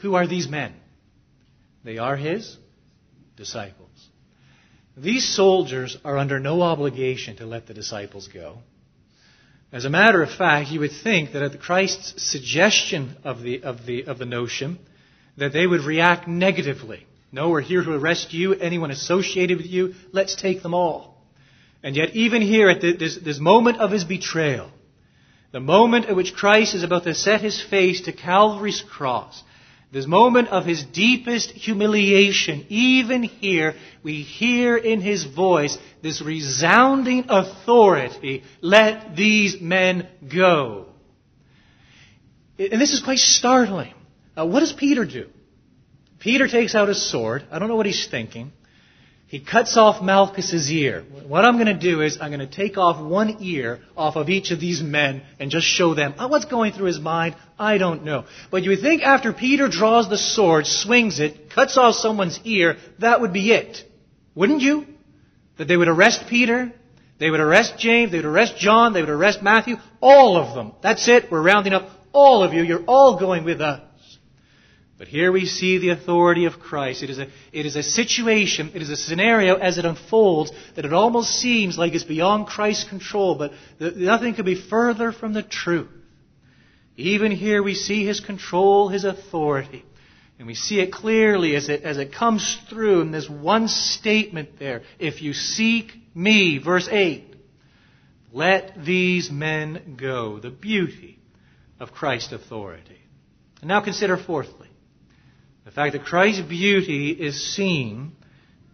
Who 0.03 0.15
are 0.15 0.27
these 0.27 0.49
men? 0.49 0.75
They 1.85 1.99
are 1.99 2.17
his 2.17 2.57
disciples. 3.37 3.89
These 4.97 5.35
soldiers 5.35 5.97
are 6.05 6.19
under 6.19 6.41
no 6.41 6.63
obligation 6.63 7.37
to 7.37 7.47
let 7.47 7.67
the 7.67 7.75
disciples 7.75 8.29
go. 8.29 8.59
As 9.71 9.85
a 9.85 9.91
matter 9.91 10.23
of 10.23 10.31
fact, 10.31 10.71
you 10.71 10.81
would 10.81 10.93
think 10.93 11.33
that 11.33 11.43
at 11.43 11.61
Christ's 11.61 12.23
suggestion 12.31 13.17
of 13.23 13.43
the, 13.43 13.63
of 13.63 13.87
the, 13.87 14.05
of 14.05 14.19
the 14.19 14.25
notion, 14.25 14.79
that 15.37 15.53
they 15.53 15.67
would 15.67 15.83
react 15.83 16.27
negatively. 16.27 17.07
No, 17.31 17.51
we're 17.51 17.61
here 17.61 17.85
to 17.85 17.93
arrest 17.93 18.33
you, 18.33 18.55
anyone 18.55 18.91
associated 18.91 19.59
with 19.59 19.67
you, 19.67 19.95
let's 20.13 20.35
take 20.35 20.63
them 20.63 20.75
all. 20.75 21.23
And 21.83 21.95
yet, 21.95 22.11
even 22.17 22.43
here 22.43 22.71
at 22.71 22.81
this, 22.81 23.19
this 23.19 23.39
moment 23.39 23.79
of 23.79 23.91
his 23.91 24.05
betrayal, 24.05 24.71
the 25.53 25.61
moment 25.61 26.07
at 26.07 26.17
which 26.17 26.35
Christ 26.35 26.75
is 26.75 26.83
about 26.83 27.05
to 27.05 27.15
set 27.15 27.41
his 27.41 27.61
face 27.61 28.03
to 28.03 28.13
Calvary's 28.13 28.83
cross, 28.83 29.43
this 29.91 30.07
moment 30.07 30.49
of 30.49 30.67
his 30.67 30.85
deepest 30.85 31.51
humiliation, 31.51 32.67
even 32.69 33.23
here, 33.23 33.75
we 34.03 34.23
hear 34.23 34.77
in 34.77 35.01
his 35.01 35.25
voice 35.25 35.79
this 36.03 36.21
resounding 36.21 37.25
authority, 37.31 38.45
let 38.61 39.17
these 39.17 39.61
men 39.61 40.07
go. 40.31 40.87
And 42.59 42.81
this 42.81 42.93
is 42.93 43.01
quite 43.01 43.19
startling. 43.19 43.95
Uh, 44.37 44.45
what 44.45 44.61
does 44.61 44.75
Peter 44.75 45.07
do? 45.07 45.29
Peter 46.19 46.49
takes 46.49 46.75
out 46.75 46.89
his 46.89 47.11
sword. 47.11 47.45
I 47.51 47.59
don't 47.59 47.69
know 47.69 47.77
what 47.77 47.87
he's 47.87 48.07
thinking. 48.09 48.53
He 49.29 49.41
cuts 49.41 49.77
off 49.77 50.03
Malchus's 50.03 50.73
ear. 50.73 51.05
What 51.27 51.45
I'm 51.45 51.57
going 51.57 51.67
to 51.67 51.75
do 51.75 52.01
is 52.01 52.17
I'm 52.19 52.31
going 52.31 52.41
to 52.41 52.47
take 52.47 52.79
off 52.79 52.99
one 52.99 53.37
ear 53.41 53.81
off 53.95 54.17
of 54.17 54.31
each 54.31 54.53
of 54.53 54.59
these 54.59 54.81
men 54.81 55.23
and 55.39 55.51
just 55.51 55.67
show 55.67 55.95
them 55.95 56.15
oh, 56.19 56.29
what's 56.29 56.47
going 56.47 56.73
through 56.73 56.87
his 56.87 56.99
mind. 56.99 57.37
I 57.59 57.77
don't 57.77 58.05
know. 58.05 58.25
But 58.51 58.63
you 58.63 58.71
would 58.71 58.81
think 58.81 59.03
after 59.03 59.35
Peter 59.35 59.69
draws 59.69 60.09
the 60.09 60.17
sword, 60.17 60.67
swings 60.67 61.21
it, 61.21 61.51
cuts 61.51 61.77
off 61.77 61.97
someone's 61.97 62.41
ear, 62.45 62.79
that 63.01 63.21
would 63.21 63.35
be 63.35 63.53
it. 63.53 63.85
Wouldn't 64.35 64.63
you? 64.63 64.87
That 65.59 65.69
they 65.69 65.77
would 65.77 65.89
arrest 65.89 66.25
Peter, 66.31 66.73
they 67.19 67.29
would 67.29 67.41
arrest 67.41 67.75
James, 67.79 68.11
they 68.11 68.19
would 68.19 68.25
arrest 68.25 68.57
John, 68.57 68.95
they 68.95 69.03
would 69.03 69.11
arrest 69.11 69.43
Matthew, 69.43 69.77
all 70.01 70.39
of 70.39 70.55
them. 70.55 70.73
That's 70.83 71.07
it. 71.07 71.31
We're 71.31 71.43
rounding 71.43 71.75
up 71.75 71.91
all 72.13 72.43
of 72.43 72.55
you. 72.55 72.63
You're 72.63 72.85
all 72.87 73.19
going 73.19 73.45
with 73.45 73.61
us. 73.61 73.83
But 74.99 75.07
here 75.07 75.31
we 75.31 75.47
see 75.47 75.79
the 75.79 75.91
authority 75.91 76.47
of 76.47 76.59
Christ. 76.59 77.05
It 77.05 77.11
is, 77.11 77.21
a, 77.21 77.29
it 77.53 77.67
is 77.67 77.77
a 77.77 77.85
situation, 77.85 78.73
it 78.75 78.83
is 78.83 78.91
a 78.91 78.97
scenario 78.97 79.55
as 79.55 79.79
it 79.79 79.85
unfolds 79.85 80.51
that 80.75 80.85
it 80.85 80.93
almost 80.93 81.39
seems 81.39 81.79
like 81.79 81.95
it's 81.95 82.03
beyond 82.03 82.49
Christ's 82.49 82.89
control, 82.89 83.37
but 83.37 83.53
nothing 83.79 84.35
could 84.35 84.45
be 84.45 84.61
further 84.61 85.13
from 85.13 85.35
the 85.35 85.45
truth. 85.45 85.89
Even 86.97 87.31
here 87.31 87.63
we 87.63 87.75
see 87.75 88.05
His 88.05 88.19
control, 88.19 88.89
His 88.89 89.05
authority. 89.05 89.85
And 90.37 90.49
we 90.49 90.55
see 90.55 90.81
it 90.81 90.93
clearly 90.93 91.55
as 91.55 91.69
it, 91.69 91.83
as 91.85 91.97
it 91.99 92.13
comes 92.13 92.59
through 92.69 93.03
in 93.03 93.13
this 93.13 93.29
one 93.29 93.69
statement 93.69 94.59
there. 94.59 94.83
If 94.99 95.23
you 95.23 95.33
seek 95.33 95.93
me, 96.13 96.59
verse 96.59 96.89
8, 96.91 97.37
let 98.33 98.85
these 98.85 99.31
men 99.31 99.97
go. 99.97 100.41
The 100.41 100.51
beauty 100.51 101.21
of 101.79 101.93
Christ's 101.93 102.33
authority. 102.33 102.99
And 103.61 103.69
now 103.69 103.81
consider 103.81 104.17
fourthly 104.17 104.58
the 105.69 105.75
fact 105.75 105.93
that 105.93 106.07
Christ's 106.07 106.41
beauty 106.41 107.11
is 107.11 107.55
seen 107.55 108.13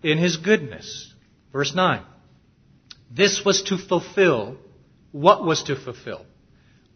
in 0.04 0.16
his 0.16 0.36
goodness. 0.36 1.12
Verse 1.52 1.74
9. 1.74 2.04
This 3.10 3.44
was 3.44 3.62
to 3.62 3.78
fulfill 3.78 4.58
what 5.10 5.44
was 5.44 5.64
to 5.64 5.74
fulfill? 5.74 6.24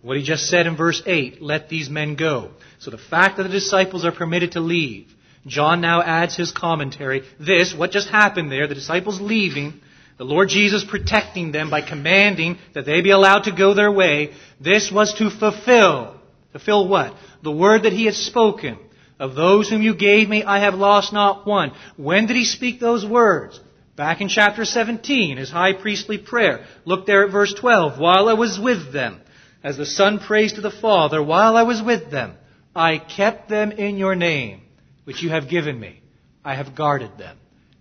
What 0.00 0.16
he 0.16 0.22
just 0.22 0.48
said 0.48 0.68
in 0.68 0.76
verse 0.76 1.02
8, 1.04 1.42
let 1.42 1.68
these 1.68 1.90
men 1.90 2.14
go. 2.14 2.52
So 2.78 2.92
the 2.92 2.98
fact 2.98 3.38
that 3.38 3.42
the 3.42 3.48
disciples 3.48 4.04
are 4.04 4.12
permitted 4.12 4.52
to 4.52 4.60
leave, 4.60 5.12
John 5.48 5.80
now 5.80 6.00
adds 6.00 6.36
his 6.36 6.52
commentary. 6.52 7.24
This, 7.40 7.74
what 7.74 7.90
just 7.90 8.08
happened 8.08 8.52
there, 8.52 8.68
the 8.68 8.76
disciples 8.76 9.20
leaving, 9.20 9.80
the 10.16 10.22
Lord 10.22 10.48
Jesus 10.48 10.84
protecting 10.84 11.50
them 11.50 11.70
by 11.70 11.82
commanding 11.82 12.58
that 12.74 12.86
they 12.86 13.00
be 13.00 13.10
allowed 13.10 13.44
to 13.44 13.52
go 13.52 13.74
their 13.74 13.90
way, 13.90 14.32
this 14.60 14.92
was 14.92 15.12
to 15.14 15.28
fulfill 15.28 16.14
Fulfill 16.52 16.88
what? 16.88 17.14
The 17.42 17.52
word 17.52 17.82
that 17.82 17.92
he 17.92 18.06
had 18.06 18.14
spoken. 18.14 18.78
Of 19.18 19.34
those 19.34 19.68
whom 19.68 19.82
you 19.82 19.94
gave 19.94 20.28
me, 20.28 20.44
I 20.44 20.60
have 20.60 20.74
lost 20.74 21.12
not 21.12 21.46
one. 21.46 21.72
When 21.96 22.26
did 22.26 22.36
he 22.36 22.44
speak 22.44 22.78
those 22.78 23.04
words? 23.04 23.60
Back 23.96 24.20
in 24.20 24.28
chapter 24.28 24.64
17, 24.64 25.38
his 25.38 25.50
high 25.50 25.72
priestly 25.72 26.18
prayer. 26.18 26.64
Look 26.84 27.04
there 27.04 27.24
at 27.24 27.32
verse 27.32 27.52
12. 27.52 27.98
While 27.98 28.28
I 28.28 28.34
was 28.34 28.58
with 28.58 28.92
them, 28.92 29.20
as 29.64 29.76
the 29.76 29.86
Son 29.86 30.20
prays 30.20 30.52
to 30.52 30.60
the 30.60 30.70
Father, 30.70 31.20
while 31.20 31.56
I 31.56 31.64
was 31.64 31.82
with 31.82 32.10
them, 32.10 32.34
I 32.76 32.98
kept 32.98 33.48
them 33.48 33.72
in 33.72 33.96
your 33.96 34.14
name, 34.14 34.60
which 35.02 35.22
you 35.22 35.30
have 35.30 35.48
given 35.48 35.80
me. 35.80 36.00
I 36.44 36.54
have 36.54 36.76
guarded 36.76 37.18
them, 37.18 37.38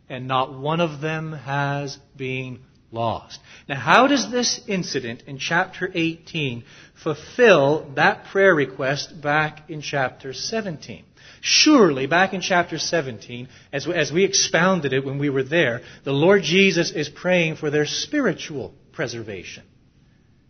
and 0.09 0.27
not 0.27 0.57
one 0.57 0.81
of 0.81 1.01
them 1.01 1.33
has 1.33 1.99
been 2.15 2.61
lost. 2.91 3.39
Now, 3.69 3.75
how 3.75 4.07
does 4.07 4.31
this 4.31 4.59
incident 4.67 5.23
in 5.27 5.37
chapter 5.37 5.89
18 5.93 6.63
fulfill 7.03 7.91
that 7.95 8.25
prayer 8.31 8.55
request 8.55 9.21
back 9.21 9.69
in 9.69 9.81
chapter 9.81 10.33
17? 10.33 11.03
Surely, 11.49 12.07
back 12.07 12.33
in 12.33 12.41
chapter 12.41 12.77
17, 12.77 13.47
as 13.71 13.87
we, 13.87 13.93
as 13.93 14.11
we 14.11 14.25
expounded 14.25 14.91
it 14.91 15.05
when 15.05 15.17
we 15.17 15.29
were 15.29 15.43
there, 15.43 15.81
the 16.03 16.11
Lord 16.11 16.43
Jesus 16.43 16.91
is 16.91 17.07
praying 17.07 17.55
for 17.55 17.69
their 17.69 17.85
spiritual 17.85 18.73
preservation. 18.91 19.63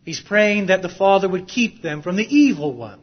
He's 0.04 0.20
praying 0.20 0.68
that 0.68 0.82
the 0.82 0.90
Father 0.90 1.30
would 1.30 1.48
keep 1.48 1.84
them 1.84 2.02
from 2.02 2.16
the 2.16 2.26
evil 2.26 2.74
one. 2.74 3.00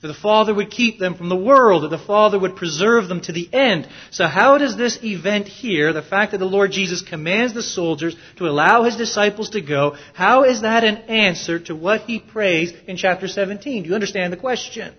That 0.00 0.08
the 0.08 0.14
Father 0.14 0.54
would 0.54 0.70
keep 0.70 0.98
them 0.98 1.14
from 1.14 1.28
the 1.28 1.36
world, 1.36 1.82
that 1.82 1.90
the 1.90 1.98
Father 1.98 2.38
would 2.38 2.56
preserve 2.56 3.06
them 3.06 3.20
to 3.20 3.32
the 3.32 3.52
end. 3.52 3.86
So 4.10 4.26
how 4.26 4.56
does 4.56 4.74
this 4.74 4.98
event 5.04 5.46
here, 5.46 5.92
the 5.92 6.00
fact 6.00 6.32
that 6.32 6.38
the 6.38 6.46
Lord 6.46 6.72
Jesus 6.72 7.02
commands 7.02 7.52
the 7.52 7.62
soldiers 7.62 8.16
to 8.36 8.46
allow 8.46 8.84
his 8.84 8.96
disciples 8.96 9.50
to 9.50 9.60
go, 9.60 9.94
how 10.14 10.44
is 10.44 10.62
that 10.62 10.84
an 10.84 10.96
answer 11.10 11.58
to 11.64 11.76
what 11.76 12.00
he 12.02 12.18
prays 12.18 12.72
in 12.86 12.96
chapter 12.96 13.28
17? 13.28 13.82
Do 13.82 13.88
you 13.90 13.94
understand 13.94 14.32
the 14.32 14.38
question? 14.38 14.94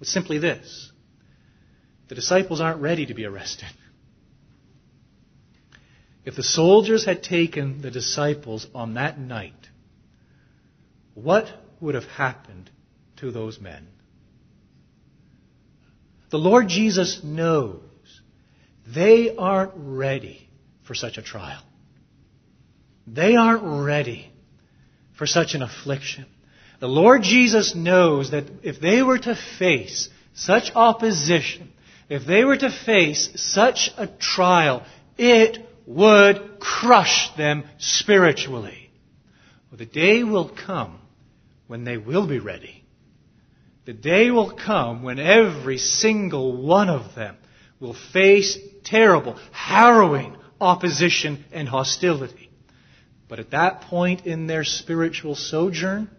It's 0.00 0.12
simply 0.12 0.38
this. 0.38 0.91
The 2.08 2.14
disciples 2.14 2.60
aren't 2.60 2.80
ready 2.80 3.06
to 3.06 3.14
be 3.14 3.24
arrested. 3.24 3.68
If 6.24 6.36
the 6.36 6.42
soldiers 6.42 7.04
had 7.04 7.22
taken 7.22 7.82
the 7.82 7.90
disciples 7.90 8.66
on 8.74 8.94
that 8.94 9.18
night, 9.18 9.68
what 11.14 11.46
would 11.80 11.94
have 11.94 12.04
happened 12.04 12.70
to 13.16 13.30
those 13.30 13.60
men? 13.60 13.88
The 16.30 16.38
Lord 16.38 16.68
Jesus 16.68 17.22
knows 17.22 17.80
they 18.86 19.34
aren't 19.36 19.72
ready 19.74 20.48
for 20.84 20.94
such 20.94 21.18
a 21.18 21.22
trial. 21.22 21.62
They 23.06 23.36
aren't 23.36 23.84
ready 23.84 24.32
for 25.18 25.26
such 25.26 25.54
an 25.54 25.62
affliction. 25.62 26.26
The 26.80 26.88
Lord 26.88 27.22
Jesus 27.22 27.74
knows 27.74 28.30
that 28.30 28.44
if 28.62 28.80
they 28.80 29.02
were 29.02 29.18
to 29.18 29.36
face 29.58 30.08
such 30.34 30.72
opposition, 30.74 31.72
if 32.12 32.26
they 32.26 32.44
were 32.44 32.58
to 32.58 32.70
face 32.70 33.30
such 33.36 33.90
a 33.96 34.06
trial, 34.06 34.84
it 35.16 35.66
would 35.86 36.60
crush 36.60 37.34
them 37.38 37.64
spiritually. 37.78 38.90
Well, 39.70 39.78
the 39.78 39.86
day 39.86 40.22
will 40.22 40.50
come 40.50 40.98
when 41.68 41.84
they 41.84 41.96
will 41.96 42.26
be 42.26 42.38
ready. 42.38 42.84
The 43.86 43.94
day 43.94 44.30
will 44.30 44.50
come 44.50 45.02
when 45.02 45.18
every 45.18 45.78
single 45.78 46.60
one 46.62 46.90
of 46.90 47.14
them 47.14 47.38
will 47.80 47.96
face 48.12 48.58
terrible, 48.84 49.38
harrowing 49.50 50.36
opposition 50.60 51.42
and 51.50 51.66
hostility. 51.66 52.50
But 53.26 53.38
at 53.38 53.52
that 53.52 53.80
point 53.80 54.26
in 54.26 54.46
their 54.46 54.64
spiritual 54.64 55.34
sojourn, 55.34 56.10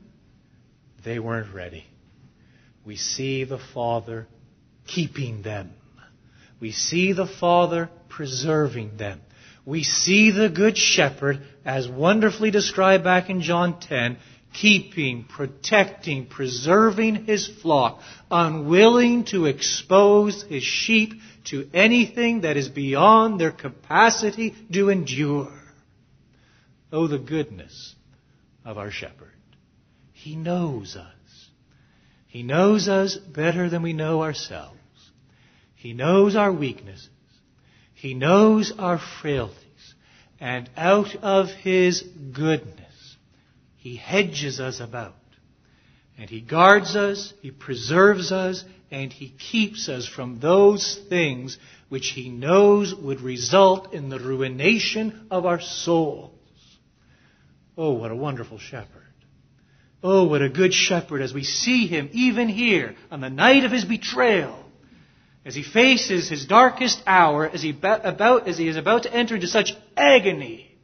they 1.04 1.20
weren't 1.20 1.54
ready. 1.54 1.86
We 2.84 2.96
see 2.96 3.44
the 3.44 3.60
Father 3.76 4.28
keeping 4.88 5.44
them. 5.44 5.76
We 6.60 6.72
see 6.72 7.14
the 7.14 7.28
Father 7.28 7.90
preserving 8.10 8.98
them. 8.98 9.22
We 9.66 9.84
see 9.84 10.32
the 10.32 10.50
Good 10.50 10.78
Shepherd, 10.78 11.42
as 11.64 11.88
wonderfully 11.88 12.52
described 12.52 13.04
back 13.04 13.30
in 13.30 13.42
John 13.42 13.80
10, 13.80 14.18
keeping, 14.54 15.24
protecting, 15.24 16.28
preserving 16.28 17.26
his 17.26 17.48
flock, 17.62 18.02
unwilling 18.30 19.26
to 19.26 19.46
expose 19.46 20.44
his 20.44 20.64
sheep 20.64 21.14
to 21.46 21.70
anything 21.74 22.42
that 22.42 22.58
is 22.58 22.70
beyond 22.70 23.40
their 23.40 23.52
capacity 23.52 24.54
to 24.72 24.90
endure. 24.90 25.52
Oh, 26.92 27.08
the 27.08 27.18
goodness 27.18 27.96
of 28.64 28.78
our 28.78 28.92
shepherd. 28.92 29.32
He 30.12 30.36
knows 30.36 30.96
us. 30.96 31.50
He 32.28 32.44
knows 32.44 32.88
us 32.88 33.16
better 33.16 33.70
than 33.70 33.82
we 33.82 33.94
know 33.94 34.24
ourselves. 34.24 34.78
He 35.84 35.92
knows 35.92 36.38
our 36.38 36.54
weaknesses. 36.54 37.10
He 37.94 38.14
knows 38.14 38.72
our 38.80 38.98
frailties. 39.22 39.58
And 40.40 40.70
out 40.78 41.14
of 41.22 41.50
His 41.50 42.02
goodness, 42.02 43.18
he 43.76 43.98
hedges 43.98 44.62
us 44.62 44.80
about. 44.80 45.14
And 46.18 46.30
He 46.30 46.40
guards 46.40 46.96
us, 46.96 47.34
He 47.42 47.52
preserves 47.52 48.32
us, 48.32 48.64
and 48.92 49.12
He 49.12 49.28
keeps 49.28 49.90
us 49.90 50.08
from 50.08 50.40
those 50.40 50.98
things 51.10 51.58
which 51.90 52.12
He 52.12 52.30
knows 52.30 52.96
would 52.96 53.20
result 53.20 53.94
in 53.94 54.08
the 54.08 54.20
ruination 54.20 55.28
of 55.30 55.46
our 55.46 55.60
souls. 55.60 56.32
Oh, 57.78 57.92
what 57.92 58.12
a 58.12 58.16
wonderful 58.16 58.58
shepherd. 58.58 58.88
Oh, 60.02 60.28
what 60.30 60.42
a 60.42 60.48
good 60.48 60.74
shepherd 60.74 61.22
as 61.22 61.34
we 61.34 61.44
see 61.44 61.88
Him 61.88 62.10
even 62.14 62.48
here 62.48 62.96
on 63.12 63.20
the 63.20 63.30
night 63.30 63.66
of 63.66 63.74
His 63.74 63.84
betrayal. 63.84 64.63
As 65.46 65.56
he 65.56 65.64
faces 65.64 66.30
his 66.30 66.46
darkest 66.46 67.04
hour, 67.06 67.48
as 67.48 67.62
he, 67.62 67.72
about, 67.72 68.48
as 68.48 68.58
he 68.58 68.68
is 68.68 68.78
about 68.78 69.04
to 69.04 69.14
enter 69.14 69.36
into 69.36 69.48
such 69.48 69.74
agony, 69.98 70.78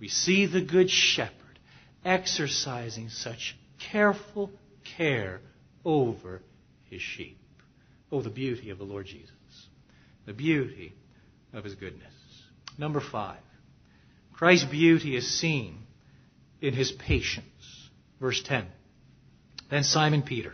we 0.00 0.08
see 0.08 0.46
the 0.46 0.62
Good 0.62 0.90
Shepherd 0.90 1.58
exercising 2.04 3.10
such 3.10 3.56
careful 3.90 4.50
care 4.96 5.40
over 5.84 6.42
his 6.88 7.02
sheep. 7.02 7.38
Oh, 8.10 8.22
the 8.22 8.30
beauty 8.30 8.70
of 8.70 8.78
the 8.78 8.84
Lord 8.84 9.06
Jesus. 9.06 9.30
The 10.26 10.32
beauty 10.32 10.94
of 11.52 11.64
his 11.64 11.74
goodness. 11.74 12.12
Number 12.78 13.00
five. 13.00 13.38
Christ's 14.32 14.70
beauty 14.70 15.16
is 15.16 15.38
seen 15.38 15.78
in 16.60 16.74
his 16.74 16.90
patience. 16.90 17.44
Verse 18.20 18.42
10. 18.42 18.66
Then 19.70 19.84
Simon 19.84 20.22
Peter, 20.22 20.52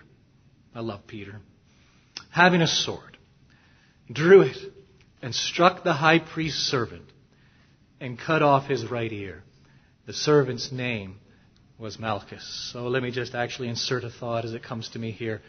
I 0.74 0.80
love 0.80 1.06
Peter, 1.06 1.40
having 2.30 2.62
a 2.62 2.66
sword, 2.66 3.09
drew 4.10 4.42
it 4.42 4.56
and 5.22 5.34
struck 5.34 5.84
the 5.84 5.92
high 5.92 6.18
priest's 6.18 6.62
servant 6.62 7.04
and 8.00 8.18
cut 8.18 8.42
off 8.42 8.66
his 8.66 8.90
right 8.90 9.12
ear. 9.12 9.42
The 10.06 10.12
servant's 10.12 10.72
name 10.72 11.16
was 11.78 11.98
Malchus. 11.98 12.70
So 12.72 12.88
let 12.88 13.02
me 13.02 13.10
just 13.10 13.34
actually 13.34 13.68
insert 13.68 14.04
a 14.04 14.10
thought 14.10 14.44
as 14.44 14.54
it 14.54 14.62
comes 14.62 14.88
to 14.90 14.98
me 14.98 15.10
here. 15.10 15.40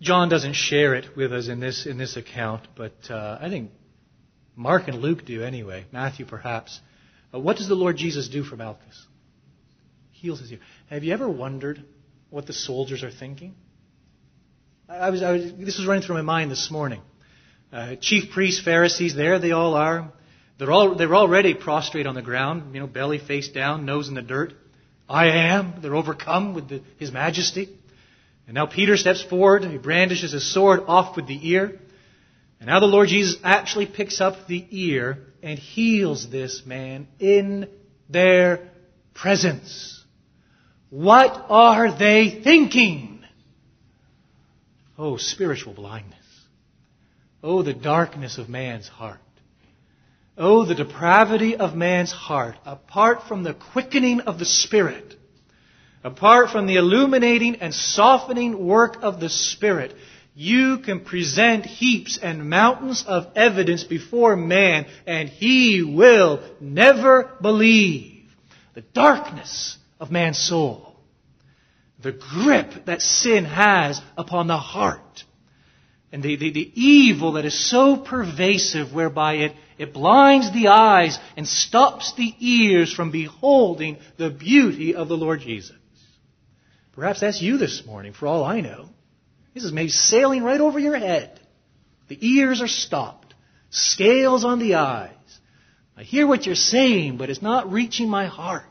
John 0.00 0.28
doesn't 0.28 0.54
share 0.54 0.94
it 0.94 1.16
with 1.16 1.32
us 1.32 1.48
in 1.48 1.58
this 1.58 1.86
in 1.86 1.98
this 1.98 2.16
account, 2.16 2.68
but 2.76 2.94
uh, 3.10 3.38
I 3.40 3.48
think 3.48 3.72
Mark 4.54 4.86
and 4.86 5.00
Luke 5.00 5.24
do 5.24 5.42
anyway. 5.42 5.86
Matthew 5.92 6.24
perhaps. 6.24 6.80
What 7.30 7.56
does 7.56 7.68
the 7.68 7.74
Lord 7.74 7.96
Jesus 7.96 8.28
do 8.28 8.42
for 8.42 8.56
Malchus? 8.56 9.06
Heals 10.12 10.40
his 10.40 10.52
ear. 10.52 10.60
Have 10.88 11.04
you 11.04 11.12
ever 11.12 11.28
wondered 11.28 11.84
what 12.30 12.46
the 12.46 12.52
soldiers 12.52 13.02
are 13.02 13.10
thinking? 13.10 13.54
I 14.88 15.10
was, 15.10 15.22
I 15.22 15.32
was 15.32 15.52
this 15.52 15.78
was 15.78 15.86
running 15.86 16.02
through 16.02 16.16
my 16.16 16.22
mind 16.22 16.50
this 16.50 16.70
morning. 16.70 17.02
Uh, 17.72 17.96
chief 18.00 18.30
priests, 18.30 18.62
Pharisees, 18.64 19.14
there 19.14 19.38
they 19.38 19.52
all 19.52 19.74
are. 19.74 20.10
They're 20.58 20.72
all 20.72 20.94
they're 20.96 21.14
already 21.14 21.54
prostrate 21.54 22.06
on 22.06 22.14
the 22.14 22.22
ground, 22.22 22.74
you 22.74 22.80
know, 22.80 22.86
belly 22.86 23.18
face 23.18 23.48
down, 23.48 23.84
nose 23.84 24.08
in 24.08 24.14
the 24.14 24.22
dirt. 24.22 24.54
I 25.08 25.28
am. 25.28 25.74
They're 25.80 25.94
overcome 25.94 26.54
with 26.54 26.68
the, 26.68 26.82
His 26.98 27.12
majesty. 27.12 27.68
And 28.46 28.54
now 28.54 28.66
Peter 28.66 28.96
steps 28.96 29.22
forward. 29.22 29.64
He 29.64 29.76
brandishes 29.76 30.32
his 30.32 30.52
sword 30.52 30.80
off 30.86 31.16
with 31.16 31.26
the 31.26 31.50
ear. 31.50 31.78
And 32.60 32.68
now 32.68 32.80
the 32.80 32.86
Lord 32.86 33.08
Jesus 33.08 33.36
actually 33.44 33.86
picks 33.86 34.20
up 34.20 34.46
the 34.48 34.66
ear 34.70 35.18
and 35.42 35.58
heals 35.58 36.28
this 36.30 36.62
man 36.64 37.06
in 37.20 37.68
their 38.08 38.70
presence. 39.14 40.02
What 40.90 41.44
are 41.50 41.96
they 41.96 42.40
thinking? 42.42 43.22
Oh, 44.96 45.18
spiritual 45.18 45.74
blindness. 45.74 46.17
Oh, 47.42 47.62
the 47.62 47.74
darkness 47.74 48.36
of 48.38 48.48
man's 48.48 48.88
heart. 48.88 49.20
Oh, 50.36 50.64
the 50.64 50.74
depravity 50.74 51.56
of 51.56 51.74
man's 51.74 52.12
heart, 52.12 52.56
apart 52.64 53.24
from 53.28 53.42
the 53.42 53.54
quickening 53.54 54.20
of 54.20 54.38
the 54.38 54.44
Spirit, 54.44 55.14
apart 56.04 56.50
from 56.50 56.66
the 56.66 56.76
illuminating 56.76 57.56
and 57.56 57.74
softening 57.74 58.66
work 58.66 58.98
of 59.02 59.20
the 59.20 59.28
Spirit, 59.28 59.94
you 60.34 60.78
can 60.78 61.00
present 61.04 61.66
heaps 61.66 62.18
and 62.22 62.48
mountains 62.48 63.04
of 63.06 63.26
evidence 63.34 63.82
before 63.82 64.36
man, 64.36 64.86
and 65.06 65.28
he 65.28 65.82
will 65.82 66.40
never 66.60 67.32
believe 67.42 68.22
the 68.74 68.82
darkness 68.82 69.76
of 69.98 70.12
man's 70.12 70.38
soul. 70.38 70.94
the 72.00 72.12
grip 72.12 72.84
that 72.86 73.02
sin 73.02 73.44
has 73.44 74.00
upon 74.16 74.46
the 74.46 74.56
heart 74.56 75.24
and 76.10 76.22
the, 76.22 76.36
the, 76.36 76.52
the, 76.52 76.72
evil 76.80 77.32
that 77.32 77.44
is 77.44 77.70
so 77.70 77.96
pervasive 77.96 78.94
whereby 78.94 79.34
it, 79.34 79.52
it 79.76 79.92
blinds 79.92 80.52
the 80.52 80.68
eyes 80.68 81.18
and 81.36 81.46
stops 81.46 82.14
the 82.14 82.34
ears 82.38 82.92
from 82.92 83.10
beholding 83.10 83.98
the 84.16 84.30
beauty 84.30 84.94
of 84.94 85.08
the 85.08 85.16
Lord 85.16 85.40
Jesus. 85.40 85.76
Perhaps 86.92 87.20
that's 87.20 87.42
you 87.42 87.58
this 87.58 87.84
morning, 87.86 88.14
for 88.14 88.26
all 88.26 88.42
I 88.42 88.60
know. 88.60 88.88
This 89.54 89.64
is 89.64 89.72
maybe 89.72 89.90
sailing 89.90 90.42
right 90.42 90.60
over 90.60 90.78
your 90.78 90.96
head. 90.96 91.38
The 92.08 92.18
ears 92.26 92.62
are 92.62 92.68
stopped, 92.68 93.34
scales 93.70 94.44
on 94.44 94.58
the 94.58 94.76
eyes. 94.76 95.12
I 95.96 96.04
hear 96.04 96.26
what 96.26 96.46
you're 96.46 96.54
saying, 96.54 97.18
but 97.18 97.28
it's 97.28 97.42
not 97.42 97.70
reaching 97.70 98.08
my 98.08 98.26
heart. 98.26 98.64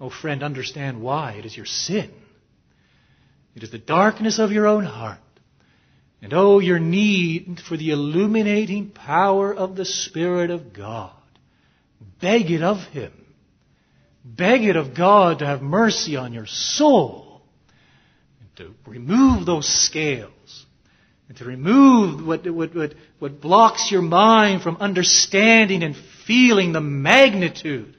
Oh, 0.00 0.10
friend, 0.10 0.42
understand 0.42 1.00
why. 1.00 1.34
It 1.34 1.44
is 1.44 1.56
your 1.56 1.66
sin. 1.66 2.10
It 3.54 3.62
is 3.62 3.70
the 3.70 3.78
darkness 3.78 4.38
of 4.38 4.50
your 4.50 4.66
own 4.66 4.84
heart. 4.84 5.18
And 6.24 6.32
oh, 6.32 6.58
your 6.58 6.78
need 6.78 7.60
for 7.68 7.76
the 7.76 7.90
illuminating 7.90 8.88
power 8.88 9.54
of 9.54 9.76
the 9.76 9.84
Spirit 9.84 10.48
of 10.48 10.72
God. 10.72 11.12
Beg 12.18 12.50
it 12.50 12.62
of 12.62 12.78
Him. 12.78 13.12
Beg 14.24 14.64
it 14.64 14.74
of 14.74 14.94
God 14.94 15.40
to 15.40 15.46
have 15.46 15.60
mercy 15.60 16.16
on 16.16 16.32
your 16.32 16.46
soul. 16.46 17.42
And 18.40 18.56
to 18.56 18.90
remove 18.90 19.44
those 19.44 19.68
scales. 19.68 20.64
And 21.28 21.36
to 21.36 21.44
remove 21.44 22.26
what, 22.26 22.50
what, 22.50 22.74
what, 22.74 22.94
what 23.18 23.42
blocks 23.42 23.92
your 23.92 24.00
mind 24.00 24.62
from 24.62 24.78
understanding 24.78 25.82
and 25.82 25.94
feeling 26.26 26.72
the 26.72 26.80
magnitude 26.80 27.96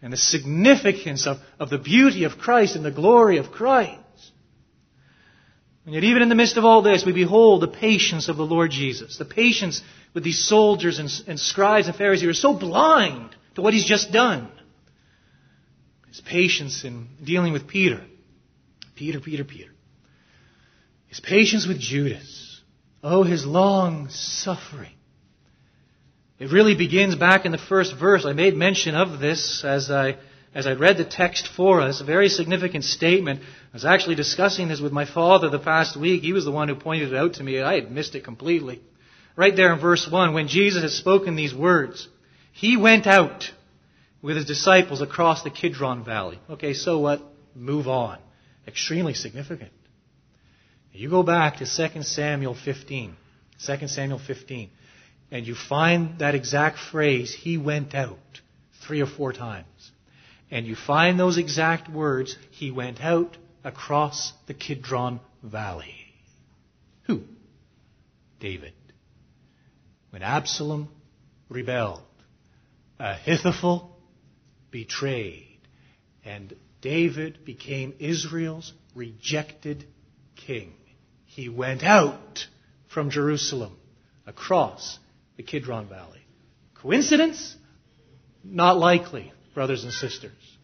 and 0.00 0.12
the 0.12 0.16
significance 0.16 1.26
of, 1.26 1.38
of 1.58 1.70
the 1.70 1.78
beauty 1.78 2.22
of 2.22 2.38
Christ 2.38 2.76
and 2.76 2.84
the 2.84 2.92
glory 2.92 3.38
of 3.38 3.50
Christ. 3.50 3.98
And 5.88 5.94
yet, 5.94 6.04
even 6.04 6.20
in 6.20 6.28
the 6.28 6.34
midst 6.34 6.58
of 6.58 6.66
all 6.66 6.82
this, 6.82 7.06
we 7.06 7.14
behold 7.14 7.62
the 7.62 7.66
patience 7.66 8.28
of 8.28 8.36
the 8.36 8.44
Lord 8.44 8.70
Jesus. 8.70 9.16
The 9.16 9.24
patience 9.24 9.80
with 10.12 10.22
these 10.22 10.46
soldiers 10.46 10.98
and, 10.98 11.10
and 11.26 11.40
scribes 11.40 11.86
and 11.86 11.96
Pharisees 11.96 12.24
who 12.24 12.28
are 12.28 12.34
so 12.34 12.52
blind 12.52 13.34
to 13.54 13.62
what 13.62 13.72
he's 13.72 13.86
just 13.86 14.12
done. 14.12 14.50
His 16.08 16.20
patience 16.20 16.84
in 16.84 17.08
dealing 17.24 17.54
with 17.54 17.66
Peter. 17.66 18.04
Peter, 18.96 19.18
Peter, 19.18 19.44
Peter. 19.44 19.70
His 21.06 21.20
patience 21.20 21.66
with 21.66 21.80
Judas. 21.80 22.60
Oh, 23.02 23.22
his 23.22 23.46
long 23.46 24.10
suffering. 24.10 24.92
It 26.38 26.52
really 26.52 26.74
begins 26.74 27.14
back 27.14 27.46
in 27.46 27.52
the 27.52 27.56
first 27.56 27.98
verse. 27.98 28.26
I 28.26 28.34
made 28.34 28.54
mention 28.54 28.94
of 28.94 29.20
this 29.20 29.64
as 29.64 29.90
I 29.90 30.18
as 30.54 30.66
I 30.66 30.72
read 30.72 30.96
the 30.96 31.04
text 31.04 31.48
for 31.48 31.80
us, 31.80 32.00
a 32.00 32.04
very 32.04 32.28
significant 32.28 32.84
statement. 32.84 33.40
I 33.40 33.74
was 33.74 33.84
actually 33.84 34.14
discussing 34.14 34.68
this 34.68 34.80
with 34.80 34.92
my 34.92 35.04
father 35.04 35.50
the 35.50 35.58
past 35.58 35.96
week. 35.96 36.22
He 36.22 36.32
was 36.32 36.44
the 36.44 36.50
one 36.50 36.68
who 36.68 36.74
pointed 36.74 37.12
it 37.12 37.16
out 37.16 37.34
to 37.34 37.42
me. 37.42 37.60
I 37.60 37.74
had 37.74 37.90
missed 37.90 38.14
it 38.14 38.24
completely. 38.24 38.80
Right 39.36 39.54
there 39.54 39.72
in 39.72 39.80
verse 39.80 40.08
1, 40.10 40.34
when 40.34 40.48
Jesus 40.48 40.82
had 40.82 40.90
spoken 40.90 41.36
these 41.36 41.54
words, 41.54 42.08
he 42.52 42.76
went 42.76 43.06
out 43.06 43.50
with 44.20 44.36
his 44.36 44.46
disciples 44.46 45.00
across 45.00 45.42
the 45.42 45.50
Kidron 45.50 46.04
Valley. 46.04 46.40
Okay, 46.50 46.74
so 46.74 46.98
what? 46.98 47.22
Move 47.54 47.86
on. 47.86 48.18
Extremely 48.66 49.14
significant. 49.14 49.70
You 50.92 51.08
go 51.08 51.22
back 51.22 51.58
to 51.58 51.66
2 51.66 52.02
Samuel 52.02 52.54
15. 52.54 53.16
2 53.64 53.88
Samuel 53.88 54.18
15. 54.18 54.70
And 55.30 55.46
you 55.46 55.54
find 55.54 56.18
that 56.18 56.34
exact 56.34 56.78
phrase, 56.78 57.32
he 57.32 57.58
went 57.58 57.94
out, 57.94 58.18
three 58.84 59.00
or 59.00 59.06
four 59.06 59.32
times. 59.32 59.66
And 60.50 60.66
you 60.66 60.76
find 60.76 61.18
those 61.18 61.38
exact 61.38 61.90
words, 61.90 62.36
he 62.50 62.70
went 62.70 63.02
out 63.02 63.36
across 63.64 64.32
the 64.46 64.54
Kidron 64.54 65.20
Valley. 65.42 65.94
Who? 67.04 67.22
David. 68.40 68.72
When 70.10 70.22
Absalom 70.22 70.88
rebelled, 71.50 72.02
Ahithophel 72.98 73.96
betrayed, 74.70 75.58
and 76.24 76.54
David 76.80 77.44
became 77.44 77.94
Israel's 77.98 78.72
rejected 78.94 79.84
king. 80.34 80.72
He 81.26 81.48
went 81.48 81.84
out 81.84 82.46
from 82.88 83.10
Jerusalem 83.10 83.76
across 84.26 84.98
the 85.36 85.42
Kidron 85.42 85.88
Valley. 85.88 86.24
Coincidence? 86.74 87.54
Not 88.42 88.78
likely 88.78 89.32
brothers 89.58 89.82
and 89.82 89.92
sisters. 89.92 90.56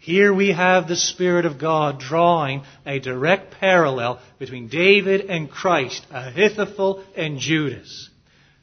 Here 0.00 0.34
we 0.34 0.50
have 0.50 0.88
the 0.88 0.96
Spirit 0.96 1.46
of 1.46 1.60
God 1.60 2.00
drawing 2.00 2.64
a 2.84 2.98
direct 2.98 3.52
parallel 3.60 4.18
between 4.40 4.66
David 4.66 5.30
and 5.30 5.48
Christ, 5.48 6.04
Ahithophel 6.10 7.04
and 7.16 7.38
Judas. 7.38 8.10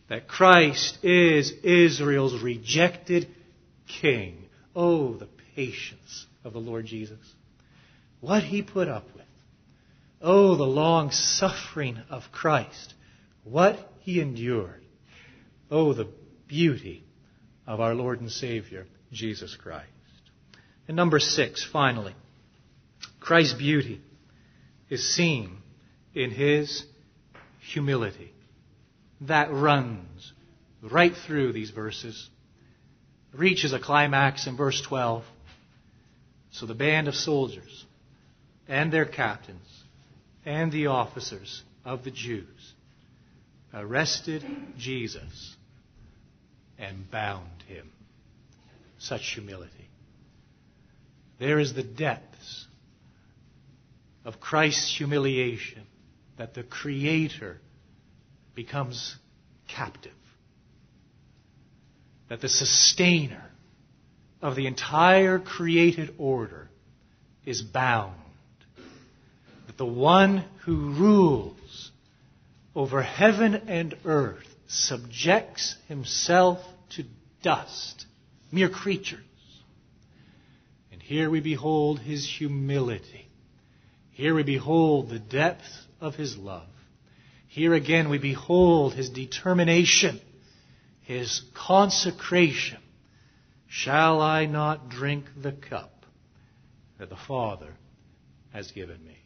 That 0.10 0.28
Christ 0.28 0.98
is 1.04 1.54
Israel's 1.64 2.44
rejected 2.44 3.30
king. 4.02 4.44
Oh, 4.76 5.14
the 5.14 5.30
patience 5.56 6.26
of 6.44 6.52
the 6.52 6.60
Lord 6.60 6.86
Jesus. 6.86 7.34
What 8.20 8.44
he 8.44 8.62
put 8.64 8.90
up 8.90 9.06
with. 9.16 9.24
Oh, 10.22 10.58
the 10.58 10.64
long 10.66 11.12
suffering 11.12 11.98
of 12.10 12.24
Christ. 12.34 12.94
What 13.46 13.80
he 14.02 14.20
endured. 14.20 14.84
Oh, 15.72 15.94
the 15.94 16.10
beauty 16.46 17.06
of 17.66 17.80
our 17.80 17.96
Lord 17.96 18.20
and 18.20 18.30
Savior. 18.30 18.86
Jesus 19.12 19.56
Christ. 19.56 19.88
And 20.88 20.96
number 20.96 21.20
six, 21.20 21.68
finally, 21.72 22.16
Christ's 23.20 23.54
beauty 23.54 24.02
is 24.90 25.16
seen 25.16 25.58
in 26.14 26.32
his 26.32 26.86
humility. 27.60 28.32
That 29.22 29.52
runs 29.52 30.32
right 30.82 31.14
through 31.26 31.54
these 31.54 31.72
verses, 31.72 32.30
reaches 33.34 33.74
a 33.74 33.80
climax 33.80 34.48
in 34.48 34.56
verse 34.56 34.82
12. 34.82 35.24
So 36.52 36.66
the 36.66 36.74
band 36.74 37.08
of 37.08 37.16
soldiers 37.16 37.86
and 38.68 38.92
their 38.92 39.06
captains 39.06 39.84
and 40.46 40.72
the 40.72 40.88
officers 40.88 41.64
of 41.84 42.04
the 42.04 42.12
Jews 42.12 42.74
arrested 43.74 44.46
Jesus 44.78 45.56
and 46.80 47.10
bound 47.12 47.64
him 47.68 47.92
such 48.98 49.34
humility. 49.34 49.90
There 51.40 51.60
is 51.60 51.74
the 51.74 51.84
depths 51.84 52.68
of 54.26 54.40
Christ's 54.40 54.96
humiliation 54.98 55.84
that 56.38 56.54
the 56.54 56.64
Creator 56.64 57.60
becomes 58.56 59.16
captive. 59.68 60.12
That 62.30 62.42
the 62.42 62.50
sustainer 62.50 63.52
of 64.42 64.56
the 64.56 64.68
entire 64.68 65.40
created 65.40 66.16
order 66.18 66.70
is 67.46 67.62
bound. 67.62 68.16
That 69.68 69.78
the 69.78 69.86
one 69.86 70.44
who 70.66 70.94
rules 70.94 71.92
over 72.76 73.02
heaven 73.02 73.56
and 73.68 73.96
earth 74.06 74.46
subjects 74.68 75.76
himself 75.88 76.60
to 76.90 77.06
dust 77.42 78.07
mere 78.52 78.70
creatures. 78.70 79.20
And 80.92 81.02
here 81.02 81.30
we 81.30 81.40
behold 81.40 82.00
his 82.00 82.28
humility. 82.28 83.28
Here 84.12 84.34
we 84.34 84.44
behold 84.44 85.10
the 85.10 85.20
depth 85.20 85.68
of 86.02 86.16
his 86.16 86.38
love. 86.38 86.68
Here 87.48 87.74
again 87.74 88.10
we 88.10 88.18
behold 88.18 88.94
his 88.94 89.10
determination, 89.10 90.20
his 91.02 91.42
consecration. 91.54 92.80
Shall 93.68 94.22
I 94.22 94.46
not 94.46 94.90
drink 94.90 95.26
the 95.42 95.52
cup 95.52 96.06
that 97.00 97.10
the 97.10 97.16
Father 97.16 97.74
has 98.54 98.72
given 98.72 99.04
me? 99.06 99.18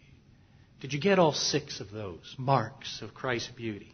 Did 0.81 0.93
you 0.93 0.99
get 0.99 1.19
all 1.19 1.33
six 1.33 1.79
of 1.79 1.91
those 1.91 2.35
marks 2.37 3.01
of 3.01 3.13
Christ's 3.13 3.51
beauty? 3.51 3.93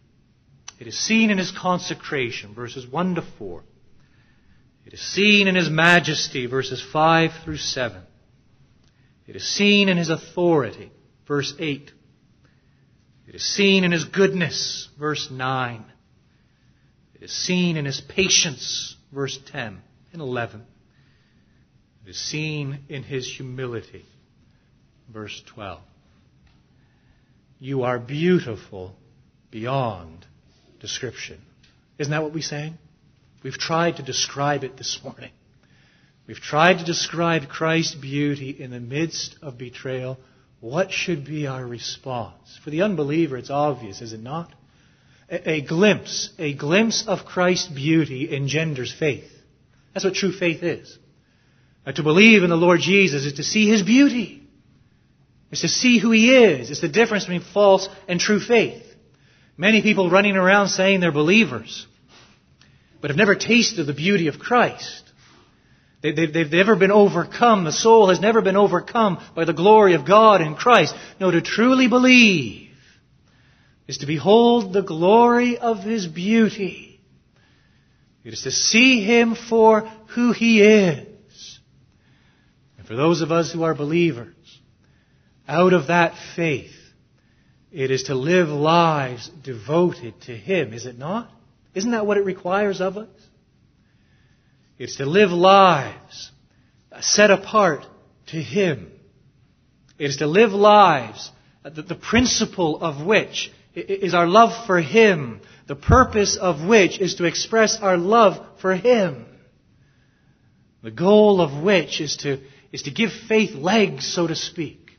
It 0.79 0.87
is 0.87 0.97
seen 0.97 1.31
in 1.31 1.37
his 1.37 1.51
consecration, 1.51 2.53
verses 2.53 2.87
1 2.87 3.15
to 3.15 3.23
4. 3.37 3.63
It 4.87 4.93
is 4.93 5.01
seen 5.01 5.49
in 5.49 5.55
his 5.55 5.69
majesty, 5.69 6.45
verses 6.45 6.81
5 6.81 7.31
through 7.43 7.57
7. 7.57 8.01
It 9.27 9.35
is 9.35 9.45
seen 9.45 9.89
in 9.89 9.97
his 9.97 10.07
authority, 10.07 10.93
verse 11.27 11.53
8. 11.59 11.91
It 13.27 13.35
is 13.35 13.43
seen 13.43 13.83
in 13.83 13.91
his 13.91 14.05
goodness, 14.05 14.87
verse 14.97 15.29
9. 15.29 15.83
It 17.15 17.23
is 17.23 17.33
seen 17.33 17.75
in 17.75 17.83
his 17.83 17.99
patience, 17.99 18.95
verse 19.11 19.37
10 19.51 19.81
and 20.13 20.21
11. 20.21 20.63
It 22.05 22.11
is 22.11 22.17
seen 22.17 22.79
in 22.87 23.03
his 23.03 23.29
humility, 23.29 24.05
verse 25.11 25.43
12. 25.47 25.81
You 27.59 27.83
are 27.83 27.99
beautiful 27.99 28.95
beyond 29.51 30.25
description. 30.79 31.41
Isn't 31.99 32.11
that 32.11 32.23
what 32.23 32.31
we 32.31 32.41
sang? 32.41 32.77
We've 33.43 33.57
tried 33.57 33.97
to 33.97 34.03
describe 34.03 34.63
it 34.63 34.77
this 34.77 34.99
morning. 35.03 35.31
We've 36.27 36.39
tried 36.39 36.79
to 36.79 36.85
describe 36.85 37.47
Christ's 37.47 37.95
beauty 37.95 38.49
in 38.49 38.71
the 38.71 38.79
midst 38.79 39.37
of 39.41 39.57
betrayal. 39.57 40.17
what 40.59 40.91
should 40.91 41.23
be 41.23 41.47
our 41.47 41.65
response? 41.65 42.59
For 42.63 42.71
the 42.71 42.81
unbeliever, 42.81 43.37
it's 43.37 43.51
obvious, 43.51 44.01
is 44.01 44.11
it 44.11 44.21
not? 44.21 44.51
A, 45.29 45.51
a 45.51 45.61
glimpse, 45.61 46.31
a 46.39 46.53
glimpse 46.53 47.05
of 47.07 47.25
Christ's 47.25 47.67
beauty 47.67 48.35
engenders 48.35 48.91
faith. 48.91 49.31
That's 49.93 50.03
what 50.03 50.15
true 50.15 50.31
faith 50.31 50.63
is. 50.63 50.97
Uh, 51.85 51.91
to 51.93 52.03
believe 52.03 52.43
in 52.43 52.49
the 52.49 52.55
Lord 52.57 52.81
Jesus 52.81 53.25
is 53.25 53.33
to 53.33 53.43
see 53.43 53.69
His 53.69 53.83
beauty. 53.83 54.43
It's 55.51 55.61
to 55.61 55.69
see 55.69 55.99
who 55.99 56.11
He 56.11 56.35
is. 56.35 56.69
It's 56.69 56.81
the 56.81 56.89
difference 56.89 57.23
between 57.23 57.41
false 57.41 57.87
and 58.07 58.19
true 58.19 58.39
faith. 58.39 58.83
Many 59.55 59.81
people 59.81 60.09
running 60.09 60.35
around 60.35 60.67
saying 60.67 60.99
they're 60.99 61.11
believers, 61.11 61.87
but 63.01 63.09
have 63.09 63.17
never 63.17 63.35
tasted 63.35 63.83
the 63.83 63.93
beauty 63.93 64.27
of 64.27 64.39
Christ. 64.39 65.03
They, 66.01 66.13
have 66.15 66.33
they've 66.33 66.51
never 66.51 66.75
been 66.75 66.91
overcome. 66.91 67.63
The 67.63 67.71
soul 67.71 68.09
has 68.09 68.19
never 68.19 68.41
been 68.41 68.55
overcome 68.55 69.23
by 69.35 69.45
the 69.45 69.53
glory 69.53 69.95
of 69.95 70.05
God 70.05 70.41
in 70.41 70.55
Christ. 70.55 70.95
No, 71.19 71.31
to 71.31 71.41
truly 71.41 71.87
believe 71.87 72.69
is 73.87 73.99
to 73.99 74.05
behold 74.05 74.73
the 74.73 74.83
glory 74.83 75.57
of 75.57 75.79
His 75.79 76.05
beauty. 76.05 76.99
It 78.23 78.33
is 78.33 78.43
to 78.43 78.51
see 78.51 79.03
Him 79.03 79.35
for 79.35 79.81
who 80.09 80.33
He 80.33 80.61
is. 80.61 81.59
And 82.77 82.85
for 82.85 82.95
those 82.95 83.21
of 83.21 83.31
us 83.31 83.51
who 83.51 83.63
are 83.63 83.73
believers, 83.73 84.35
out 85.47 85.73
of 85.73 85.87
that 85.87 86.15
faith, 86.35 86.75
it 87.71 87.89
is 87.89 88.03
to 88.03 88.15
live 88.15 88.49
lives 88.49 89.29
devoted 89.43 90.21
to 90.21 90.35
Him, 90.35 90.73
is 90.73 90.85
it 90.85 90.97
not? 90.97 91.31
Isn't 91.77 91.91
that 91.91 92.07
what 92.07 92.17
it 92.17 92.25
requires 92.25 92.81
of 92.81 92.97
us? 92.97 93.07
It's 94.79 94.95
to 94.95 95.05
live 95.05 95.29
lives 95.29 96.31
set 97.01 97.29
apart 97.29 97.85
to 98.27 98.37
Him. 98.37 98.91
It 99.99 100.05
is 100.05 100.17
to 100.17 100.25
live 100.25 100.53
lives, 100.53 101.31
uh, 101.63 101.69
that 101.69 101.87
the 101.87 101.93
principle 101.93 102.81
of 102.81 103.05
which 103.05 103.51
is 103.75 104.15
our 104.15 104.25
love 104.25 104.65
for 104.65 104.81
Him, 104.81 105.39
the 105.67 105.75
purpose 105.75 106.35
of 106.35 106.67
which 106.67 106.99
is 106.99 107.13
to 107.15 107.25
express 107.25 107.77
our 107.79 107.95
love 107.95 108.43
for 108.59 108.75
Him. 108.75 109.27
The 110.81 110.89
goal 110.89 111.41
of 111.41 111.61
which 111.63 112.01
is 112.01 112.17
to, 112.17 112.39
is 112.71 112.81
to 112.83 112.91
give 112.91 113.11
faith 113.29 113.53
legs, 113.53 114.11
so 114.11 114.25
to 114.25 114.35
speak, 114.35 114.97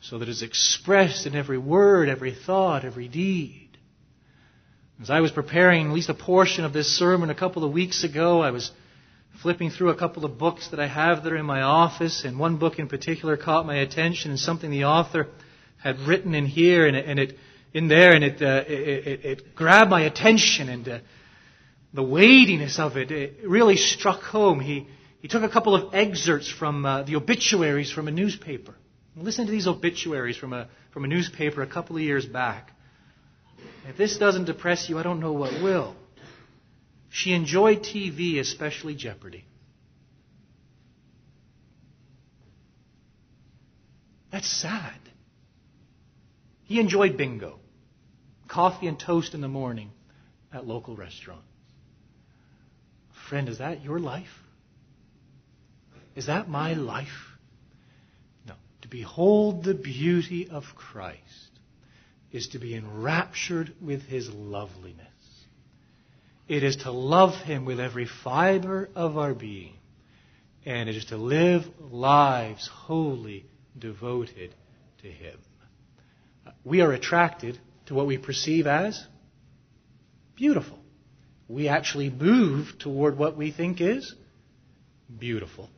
so 0.00 0.20
that 0.20 0.28
it's 0.28 0.42
expressed 0.42 1.26
in 1.26 1.34
every 1.34 1.58
word, 1.58 2.08
every 2.08 2.32
thought, 2.32 2.84
every 2.84 3.08
deed. 3.08 3.59
As 5.00 5.08
I 5.08 5.20
was 5.20 5.32
preparing 5.32 5.86
at 5.86 5.92
least 5.94 6.10
a 6.10 6.14
portion 6.14 6.66
of 6.66 6.74
this 6.74 6.86
sermon 6.86 7.30
a 7.30 7.34
couple 7.34 7.64
of 7.64 7.72
weeks 7.72 8.04
ago, 8.04 8.42
I 8.42 8.50
was 8.50 8.70
flipping 9.40 9.70
through 9.70 9.88
a 9.88 9.94
couple 9.94 10.26
of 10.26 10.36
books 10.36 10.68
that 10.68 10.80
I 10.80 10.88
have 10.88 11.24
that 11.24 11.32
are 11.32 11.38
in 11.38 11.46
my 11.46 11.62
office, 11.62 12.24
and 12.26 12.38
one 12.38 12.58
book 12.58 12.78
in 12.78 12.86
particular 12.86 13.38
caught 13.38 13.64
my 13.64 13.76
attention, 13.76 14.30
and 14.30 14.38
something 14.38 14.70
the 14.70 14.84
author 14.84 15.28
had 15.78 16.00
written 16.00 16.34
in 16.34 16.44
here, 16.44 16.86
and 16.86 16.94
it, 16.94 17.06
and 17.06 17.18
it 17.18 17.38
in 17.72 17.88
there, 17.88 18.12
and 18.12 18.22
it, 18.22 18.42
uh, 18.42 18.64
it, 18.68 19.06
it, 19.06 19.24
it, 19.24 19.54
grabbed 19.54 19.88
my 19.88 20.02
attention, 20.02 20.68
and 20.68 20.86
uh, 20.86 20.98
the 21.94 22.02
weightiness 22.02 22.78
of 22.78 22.98
it, 22.98 23.10
it 23.10 23.48
really 23.48 23.76
struck 23.76 24.20
home. 24.20 24.60
He 24.60 24.86
he 25.22 25.28
took 25.28 25.42
a 25.42 25.48
couple 25.48 25.74
of 25.74 25.94
excerpts 25.94 26.50
from 26.50 26.84
uh, 26.84 27.04
the 27.04 27.16
obituaries 27.16 27.90
from 27.90 28.06
a 28.06 28.10
newspaper. 28.10 28.74
Listen 29.16 29.46
to 29.46 29.50
these 29.50 29.66
obituaries 29.66 30.36
from 30.36 30.52
a 30.52 30.68
from 30.92 31.04
a 31.04 31.08
newspaper 31.08 31.62
a 31.62 31.66
couple 31.66 31.96
of 31.96 32.02
years 32.02 32.26
back. 32.26 32.72
If 33.88 33.96
this 33.96 34.18
doesn't 34.18 34.44
depress 34.44 34.88
you, 34.88 34.98
I 34.98 35.02
don't 35.02 35.20
know 35.20 35.32
what 35.32 35.62
will. 35.62 35.96
She 37.10 37.32
enjoyed 37.32 37.80
TV, 37.80 38.38
especially 38.38 38.94
Jeopardy. 38.94 39.44
That's 44.30 44.48
sad. 44.48 44.98
He 46.64 46.78
enjoyed 46.78 47.16
bingo, 47.16 47.58
coffee 48.46 48.86
and 48.86 48.98
toast 48.98 49.34
in 49.34 49.40
the 49.40 49.48
morning 49.48 49.90
at 50.52 50.66
local 50.66 50.94
restaurant. 50.94 51.42
Friend, 53.28 53.48
is 53.48 53.58
that 53.58 53.82
your 53.82 53.98
life? 53.98 54.38
Is 56.14 56.26
that 56.26 56.48
my 56.48 56.74
life? 56.74 57.36
No. 58.46 58.54
To 58.82 58.88
behold 58.88 59.64
the 59.64 59.74
beauty 59.74 60.48
of 60.48 60.64
Christ 60.76 61.49
is 62.32 62.48
to 62.48 62.58
be 62.58 62.74
enraptured 62.74 63.74
with 63.80 64.02
his 64.02 64.28
loveliness. 64.28 65.06
It 66.48 66.62
is 66.62 66.76
to 66.76 66.90
love 66.90 67.34
him 67.36 67.64
with 67.64 67.80
every 67.80 68.06
fiber 68.06 68.88
of 68.94 69.16
our 69.16 69.34
being. 69.34 69.74
And 70.64 70.88
it 70.88 70.96
is 70.96 71.06
to 71.06 71.16
live 71.16 71.64
lives 71.78 72.68
wholly 72.68 73.46
devoted 73.78 74.54
to 75.02 75.08
him. 75.08 75.38
We 76.64 76.80
are 76.82 76.92
attracted 76.92 77.58
to 77.86 77.94
what 77.94 78.06
we 78.06 78.18
perceive 78.18 78.66
as 78.66 79.02
beautiful. 80.36 80.78
We 81.48 81.68
actually 81.68 82.10
move 82.10 82.78
toward 82.78 83.16
what 83.16 83.36
we 83.36 83.50
think 83.50 83.80
is 83.80 84.14
beautiful. 85.18 85.70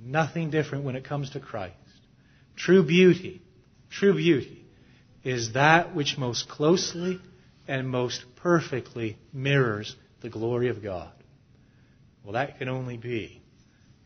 Nothing 0.00 0.50
different 0.50 0.84
when 0.84 0.96
it 0.96 1.04
comes 1.04 1.30
to 1.30 1.40
Christ. 1.40 1.74
True 2.56 2.82
beauty, 2.82 3.42
true 3.90 4.14
beauty 4.14 4.67
is 5.24 5.52
that 5.52 5.94
which 5.94 6.16
most 6.16 6.48
closely 6.48 7.20
and 7.66 7.88
most 7.88 8.24
perfectly 8.36 9.18
mirrors 9.32 9.96
the 10.20 10.30
glory 10.30 10.68
of 10.68 10.82
God. 10.82 11.12
Well, 12.24 12.32
that 12.32 12.58
can 12.58 12.68
only 12.68 12.96
be 12.96 13.42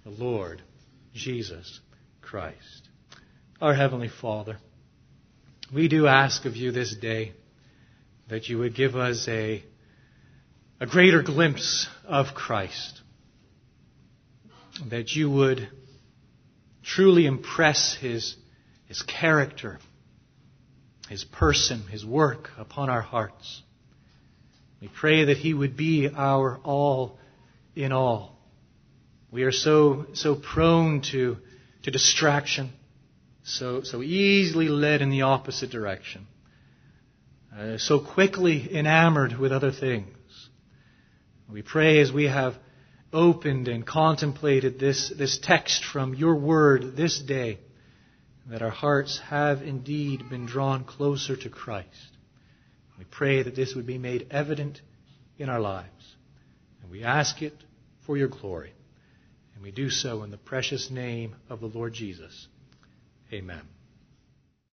the 0.04 0.10
Lord 0.10 0.62
Jesus 1.14 1.80
Christ. 2.20 2.88
Our 3.60 3.74
Heavenly 3.74 4.08
Father, 4.08 4.58
we 5.72 5.88
do 5.88 6.06
ask 6.06 6.44
of 6.44 6.56
you 6.56 6.72
this 6.72 6.94
day 6.94 7.32
that 8.28 8.48
you 8.48 8.58
would 8.58 8.74
give 8.74 8.96
us 8.96 9.26
a, 9.28 9.62
a 10.80 10.86
greater 10.86 11.22
glimpse 11.22 11.88
of 12.04 12.34
Christ, 12.34 13.00
that 14.88 15.14
you 15.14 15.30
would 15.30 15.68
truly 16.82 17.26
impress 17.26 17.94
his, 17.94 18.36
his 18.86 19.02
character 19.02 19.78
his 21.12 21.24
person, 21.24 21.82
His 21.88 22.06
work 22.06 22.48
upon 22.56 22.88
our 22.88 23.02
hearts. 23.02 23.62
We 24.80 24.88
pray 24.88 25.26
that 25.26 25.36
He 25.36 25.52
would 25.52 25.76
be 25.76 26.08
our 26.08 26.58
all 26.64 27.18
in 27.76 27.92
all. 27.92 28.38
We 29.30 29.42
are 29.42 29.52
so, 29.52 30.06
so 30.14 30.34
prone 30.34 31.02
to, 31.12 31.36
to 31.82 31.90
distraction, 31.90 32.72
so, 33.44 33.82
so 33.82 34.02
easily 34.02 34.68
led 34.68 35.02
in 35.02 35.10
the 35.10 35.22
opposite 35.22 35.68
direction, 35.70 36.26
uh, 37.54 37.76
so 37.76 38.00
quickly 38.00 38.74
enamored 38.74 39.38
with 39.38 39.52
other 39.52 39.70
things. 39.70 40.16
We 41.46 41.60
pray 41.60 42.00
as 42.00 42.10
we 42.10 42.24
have 42.24 42.54
opened 43.12 43.68
and 43.68 43.86
contemplated 43.86 44.80
this, 44.80 45.12
this 45.18 45.38
text 45.38 45.84
from 45.84 46.14
your 46.14 46.36
word 46.36 46.96
this 46.96 47.18
day 47.18 47.58
that 48.46 48.62
our 48.62 48.70
hearts 48.70 49.20
have 49.28 49.62
indeed 49.62 50.28
been 50.28 50.46
drawn 50.46 50.84
closer 50.84 51.36
to 51.36 51.48
Christ. 51.48 51.88
We 52.98 53.04
pray 53.04 53.42
that 53.42 53.56
this 53.56 53.74
would 53.74 53.86
be 53.86 53.98
made 53.98 54.28
evident 54.30 54.80
in 55.38 55.48
our 55.48 55.60
lives. 55.60 56.16
And 56.82 56.90
we 56.90 57.04
ask 57.04 57.42
it 57.42 57.54
for 58.06 58.16
your 58.16 58.28
glory. 58.28 58.72
And 59.54 59.62
we 59.62 59.70
do 59.70 59.90
so 59.90 60.22
in 60.22 60.30
the 60.30 60.38
precious 60.38 60.90
name 60.90 61.36
of 61.48 61.60
the 61.60 61.66
Lord 61.66 61.94
Jesus. 61.94 62.48
Amen. 63.32 63.62